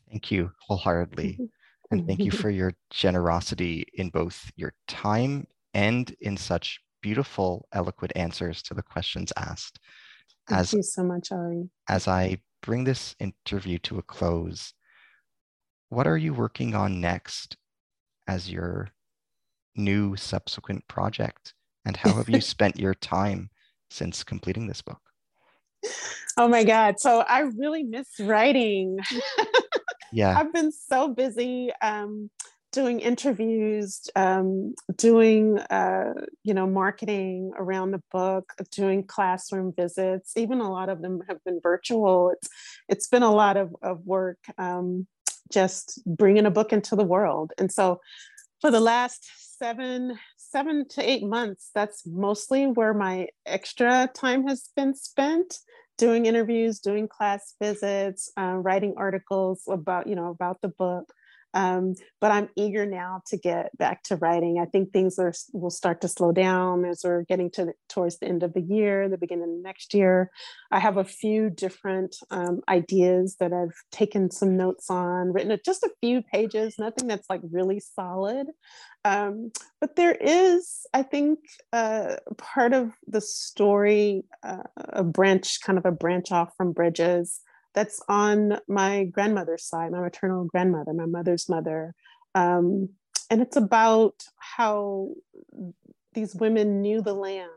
Thank 0.09 0.31
you 0.31 0.51
wholeheartedly. 0.61 1.33
Mm-hmm. 1.33 1.45
And 1.91 2.07
thank 2.07 2.19
you 2.21 2.31
for 2.31 2.49
your 2.61 2.73
generosity 2.89 3.85
in 3.93 4.09
both 4.09 4.51
your 4.55 4.73
time 4.87 5.45
and 5.73 6.15
in 6.21 6.37
such 6.37 6.79
beautiful, 7.01 7.67
eloquent 7.73 8.13
answers 8.15 8.63
to 8.63 8.73
the 8.73 8.81
questions 8.81 9.31
asked. 9.37 9.79
As, 10.49 10.71
thank 10.71 10.79
you 10.79 10.83
so 10.83 11.03
much, 11.03 11.31
Ari. 11.31 11.69
As 11.89 12.07
I 12.07 12.39
bring 12.61 12.83
this 12.83 13.15
interview 13.19 13.77
to 13.79 13.99
a 13.99 14.01
close, 14.01 14.73
what 15.89 16.07
are 16.07 16.17
you 16.17 16.33
working 16.33 16.75
on 16.75 17.01
next 17.01 17.57
as 18.27 18.51
your 18.51 18.89
new 19.75 20.15
subsequent 20.15 20.87
project? 20.87 21.53
And 21.85 21.97
how 21.97 22.13
have 22.13 22.29
you 22.29 22.41
spent 22.41 22.79
your 22.79 22.93
time 22.93 23.49
since 23.89 24.23
completing 24.23 24.67
this 24.67 24.81
book? 24.81 25.01
Oh 26.37 26.47
my 26.47 26.63
God. 26.63 26.99
So 26.99 27.19
I 27.19 27.41
really 27.41 27.83
miss 27.83 28.07
writing. 28.19 28.99
yeah. 30.11 30.37
I've 30.39 30.51
been 30.51 30.71
so 30.71 31.07
busy 31.07 31.71
um, 31.81 32.29
doing 32.73 32.99
interviews, 32.99 34.09
um, 34.17 34.75
doing, 34.97 35.59
uh, 35.59 36.13
you 36.43 36.53
know, 36.53 36.67
marketing 36.67 37.51
around 37.57 37.91
the 37.91 38.03
book, 38.11 38.51
doing 38.71 39.03
classroom 39.03 39.73
visits. 39.75 40.33
Even 40.35 40.59
a 40.59 40.69
lot 40.69 40.89
of 40.89 41.01
them 41.01 41.21
have 41.29 41.41
been 41.45 41.61
virtual. 41.63 42.31
It's, 42.31 42.49
it's 42.89 43.07
been 43.07 43.23
a 43.23 43.33
lot 43.33 43.55
of, 43.55 43.73
of 43.81 44.05
work. 44.05 44.39
Um, 44.57 45.07
just 45.51 46.01
bringing 46.05 46.45
a 46.45 46.51
book 46.51 46.73
into 46.73 46.95
the 46.95 47.03
world. 47.03 47.53
And 47.57 47.71
so 47.71 48.01
for 48.61 48.71
the 48.71 48.79
last 48.79 49.29
seven, 49.57 50.17
seven 50.37 50.87
to 50.89 51.07
eight 51.07 51.23
months, 51.23 51.71
that's 51.73 52.05
mostly 52.05 52.67
where 52.67 52.93
my 52.93 53.27
extra 53.45 54.09
time 54.13 54.47
has 54.47 54.69
been 54.75 54.93
spent 54.93 55.59
doing 55.97 56.25
interviews, 56.25 56.79
doing 56.79 57.07
class 57.07 57.55
visits, 57.61 58.31
uh, 58.37 58.55
writing 58.55 58.95
articles 58.97 59.63
about, 59.69 60.07
you 60.07 60.15
know, 60.15 60.29
about 60.29 60.61
the 60.61 60.67
book. 60.67 61.13
Um, 61.55 61.95
but 62.19 62.31
I'm 62.31 62.49
eager 62.57 62.85
now 62.85 63.21
to 63.27 63.37
get 63.37 63.75
back 63.77 64.03
to 64.03 64.17
writing. 64.17 64.59
I 64.59 64.65
think 64.65 64.91
things 64.91 65.17
are 65.17 65.33
will 65.53 65.69
start 65.69 66.01
to 66.01 66.09
slow 66.09 66.33
down 66.33 66.83
as 66.83 67.01
we're 67.03 67.23
getting 67.23 67.49
to 67.51 67.65
the, 67.65 67.73
towards 67.87 68.19
the 68.19 68.27
end 68.27 68.43
of 68.43 68.53
the 68.53 68.61
year, 68.61 69.07
the 69.07 69.17
beginning 69.17 69.55
of 69.55 69.63
next 69.63 69.93
year. 69.93 70.31
I 70.69 70.79
have 70.79 70.97
a 70.97 71.05
few 71.05 71.49
different 71.49 72.17
um, 72.29 72.59
ideas 72.67 73.37
that 73.39 73.53
I've 73.53 73.75
taken 73.91 74.29
some 74.31 74.57
notes 74.57 74.89
on, 74.89 75.31
written 75.31 75.57
just 75.65 75.83
a 75.83 75.91
few 76.01 76.21
pages, 76.21 76.75
nothing 76.77 77.07
that's 77.07 77.29
like 77.29 77.41
really 77.49 77.79
solid. 77.79 78.47
Um, 79.05 79.51
but 79.79 79.95
there 79.95 80.17
is, 80.19 80.85
I 80.93 81.03
think, 81.03 81.39
uh, 81.71 82.17
part 82.37 82.73
of 82.73 82.91
the 83.07 83.21
story, 83.21 84.25
uh, 84.43 84.63
a 84.77 85.03
branch, 85.03 85.61
kind 85.61 85.77
of 85.77 85.85
a 85.85 85.91
branch 85.91 86.31
off 86.31 86.49
from 86.57 86.73
Bridges 86.73 87.39
that's 87.75 88.01
on 88.07 88.59
my 88.67 89.03
grandmother's 89.03 89.65
side, 89.65 89.91
my 89.91 89.99
maternal 89.99 90.45
grandmother, 90.45 90.93
my 90.93 91.05
mother's 91.05 91.49
mother. 91.49 91.93
Um, 92.33 92.89
and 93.29 93.41
it's 93.41 93.57
about 93.57 94.23
how 94.37 95.09
these 96.13 96.33
women 96.33 96.81
knew 96.81 97.01
the 97.01 97.13
land 97.13 97.49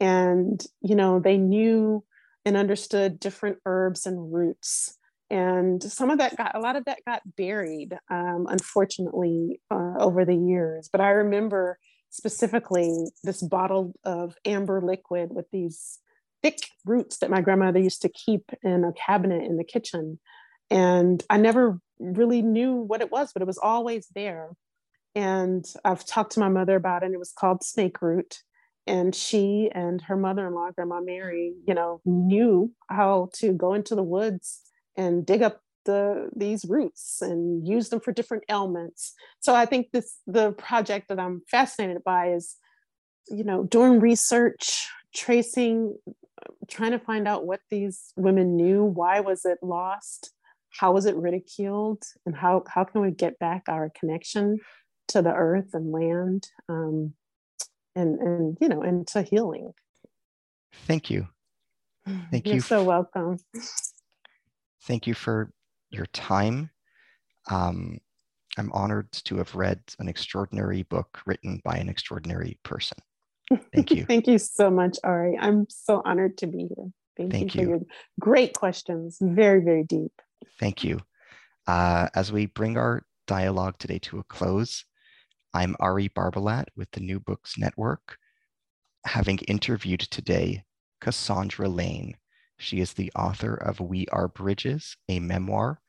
and, 0.00 0.64
you 0.80 0.96
know, 0.96 1.20
they 1.20 1.36
knew 1.36 2.04
and 2.44 2.56
understood 2.56 3.20
different 3.20 3.58
herbs 3.66 4.06
and 4.06 4.32
roots. 4.32 4.98
And 5.30 5.82
some 5.82 6.10
of 6.10 6.18
that 6.18 6.36
got, 6.36 6.54
a 6.54 6.60
lot 6.60 6.76
of 6.76 6.84
that 6.84 6.98
got 7.06 7.22
buried, 7.36 7.96
um, 8.10 8.46
unfortunately, 8.48 9.60
uh, 9.70 9.94
over 9.98 10.24
the 10.24 10.36
years. 10.36 10.88
But 10.90 11.00
I 11.00 11.10
remember 11.10 11.78
specifically 12.10 13.06
this 13.24 13.42
bottle 13.42 13.94
of 14.04 14.36
amber 14.44 14.80
liquid 14.80 15.30
with 15.32 15.50
these 15.50 15.98
thick 16.44 16.58
roots 16.84 17.18
that 17.18 17.30
my 17.30 17.40
grandmother 17.40 17.80
used 17.80 18.02
to 18.02 18.10
keep 18.10 18.44
in 18.62 18.84
a 18.84 18.92
cabinet 18.92 19.42
in 19.44 19.56
the 19.56 19.64
kitchen. 19.64 20.20
And 20.70 21.24
I 21.30 21.38
never 21.38 21.80
really 21.98 22.42
knew 22.42 22.74
what 22.74 23.00
it 23.00 23.10
was, 23.10 23.32
but 23.32 23.42
it 23.42 23.46
was 23.46 23.58
always 23.58 24.08
there. 24.14 24.50
And 25.14 25.64
I've 25.84 26.04
talked 26.04 26.32
to 26.32 26.40
my 26.40 26.50
mother 26.50 26.76
about 26.76 27.02
it, 27.02 27.06
and 27.06 27.14
it 27.14 27.18
was 27.18 27.32
called 27.32 27.64
snake 27.64 28.02
root. 28.02 28.42
and 28.86 29.14
she 29.14 29.70
and 29.74 30.02
her 30.02 30.16
mother-in-law 30.16 30.70
grandma 30.76 31.00
mary 31.00 31.54
you 31.66 31.74
know 31.74 32.00
knew 32.04 32.70
how 32.90 33.30
to 33.32 33.52
go 33.52 33.72
into 33.74 33.94
the 33.94 34.02
woods 34.02 34.60
and 34.96 35.24
dig 35.24 35.42
up 35.42 35.60
the 35.86 36.28
these 36.36 36.64
roots 36.64 37.22
and 37.22 37.66
use 37.66 37.88
them 37.88 38.00
for 38.00 38.12
different 38.12 38.44
ailments 38.50 39.14
so 39.40 39.54
i 39.54 39.64
think 39.66 39.90
this 39.92 40.18
the 40.26 40.52
project 40.52 41.08
that 41.08 41.18
i'm 41.18 41.42
fascinated 41.50 42.02
by 42.04 42.32
is 42.32 42.56
you 43.28 43.44
know 43.44 43.64
doing 43.64 44.00
research 44.00 44.86
tracing 45.14 45.96
trying 46.68 46.92
to 46.92 46.98
find 46.98 47.26
out 47.26 47.46
what 47.46 47.60
these 47.70 48.12
women 48.16 48.56
knew. 48.56 48.84
Why 48.84 49.20
was 49.20 49.44
it 49.44 49.58
lost? 49.62 50.32
How 50.70 50.92
was 50.92 51.06
it 51.06 51.16
ridiculed? 51.16 52.02
And 52.26 52.34
how 52.34 52.64
how 52.68 52.84
can 52.84 53.00
we 53.00 53.10
get 53.10 53.38
back 53.38 53.64
our 53.68 53.90
connection 53.98 54.58
to 55.08 55.22
the 55.22 55.32
earth 55.32 55.70
and 55.72 55.92
land 55.92 56.48
um, 56.68 57.14
and 57.94 58.18
and 58.18 58.58
you 58.60 58.68
know 58.68 58.82
and 58.82 59.06
to 59.08 59.22
healing? 59.22 59.72
Thank 60.86 61.10
you. 61.10 61.28
Thank 62.30 62.46
You're 62.46 62.56
you 62.56 62.60
so 62.60 62.82
welcome. 62.82 63.38
Thank 64.82 65.06
you 65.06 65.14
for 65.14 65.52
your 65.90 66.06
time. 66.06 66.70
Um, 67.50 67.98
i'm 68.56 68.70
honored 68.72 69.10
to 69.12 69.36
have 69.36 69.54
read 69.54 69.80
an 69.98 70.08
extraordinary 70.08 70.82
book 70.84 71.20
written 71.26 71.60
by 71.64 71.76
an 71.76 71.88
extraordinary 71.88 72.58
person 72.62 72.98
thank 73.74 73.90
you 73.90 74.04
thank 74.08 74.26
you 74.26 74.38
so 74.38 74.70
much 74.70 74.98
ari 75.04 75.38
i'm 75.40 75.66
so 75.68 76.02
honored 76.04 76.36
to 76.38 76.46
be 76.46 76.68
here 76.74 76.88
thank, 77.16 77.32
Thank 77.32 77.54
you 77.54 77.60
you. 77.60 77.66
for 77.66 77.70
your 77.70 77.80
great 78.18 78.54
questions 78.54 79.18
very 79.20 79.60
very 79.60 79.84
deep 79.84 80.12
Thank 80.58 80.84
you. 80.84 81.00
Uh, 81.66 82.08
as 82.14 82.32
we 82.32 82.46
bring 82.46 82.76
our 82.76 83.04
dialogue 83.26 83.76
today 83.78 83.98
to 84.00 84.18
a 84.18 84.24
close, 84.24 84.84
I'm 85.52 85.76
Ari 85.80 86.10
Barbalat 86.10 86.66
with 86.76 86.90
the 86.90 87.00
New 87.00 87.20
Books 87.20 87.56
Network, 87.56 88.18
having 89.06 89.38
interviewed 89.38 90.00
today 90.00 90.64
Cassandra 91.00 91.68
Lane. 91.68 92.16
She 92.58 92.80
is 92.80 92.92
the 92.92 93.12
author 93.16 93.54
of 93.54 93.80
We 93.80 94.06
Are 94.08 94.28
Bridges, 94.28 94.96
a 95.08 95.20
memoir 95.20 95.80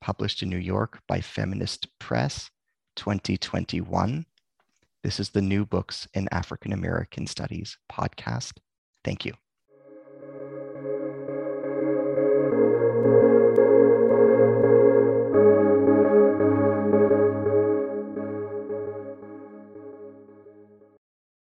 published 0.00 0.42
in 0.42 0.48
New 0.48 0.58
York 0.58 1.00
by 1.06 1.20
Feminist 1.20 1.86
Press 1.98 2.50
2021. 2.96 4.24
This 5.02 5.18
is 5.18 5.30
the 5.30 5.40
New 5.40 5.64
Books 5.64 6.06
in 6.12 6.28
African 6.30 6.72
American 6.72 7.26
Studies 7.26 7.78
podcast. 7.90 8.58
Thank 9.02 9.24
you. 9.24 9.32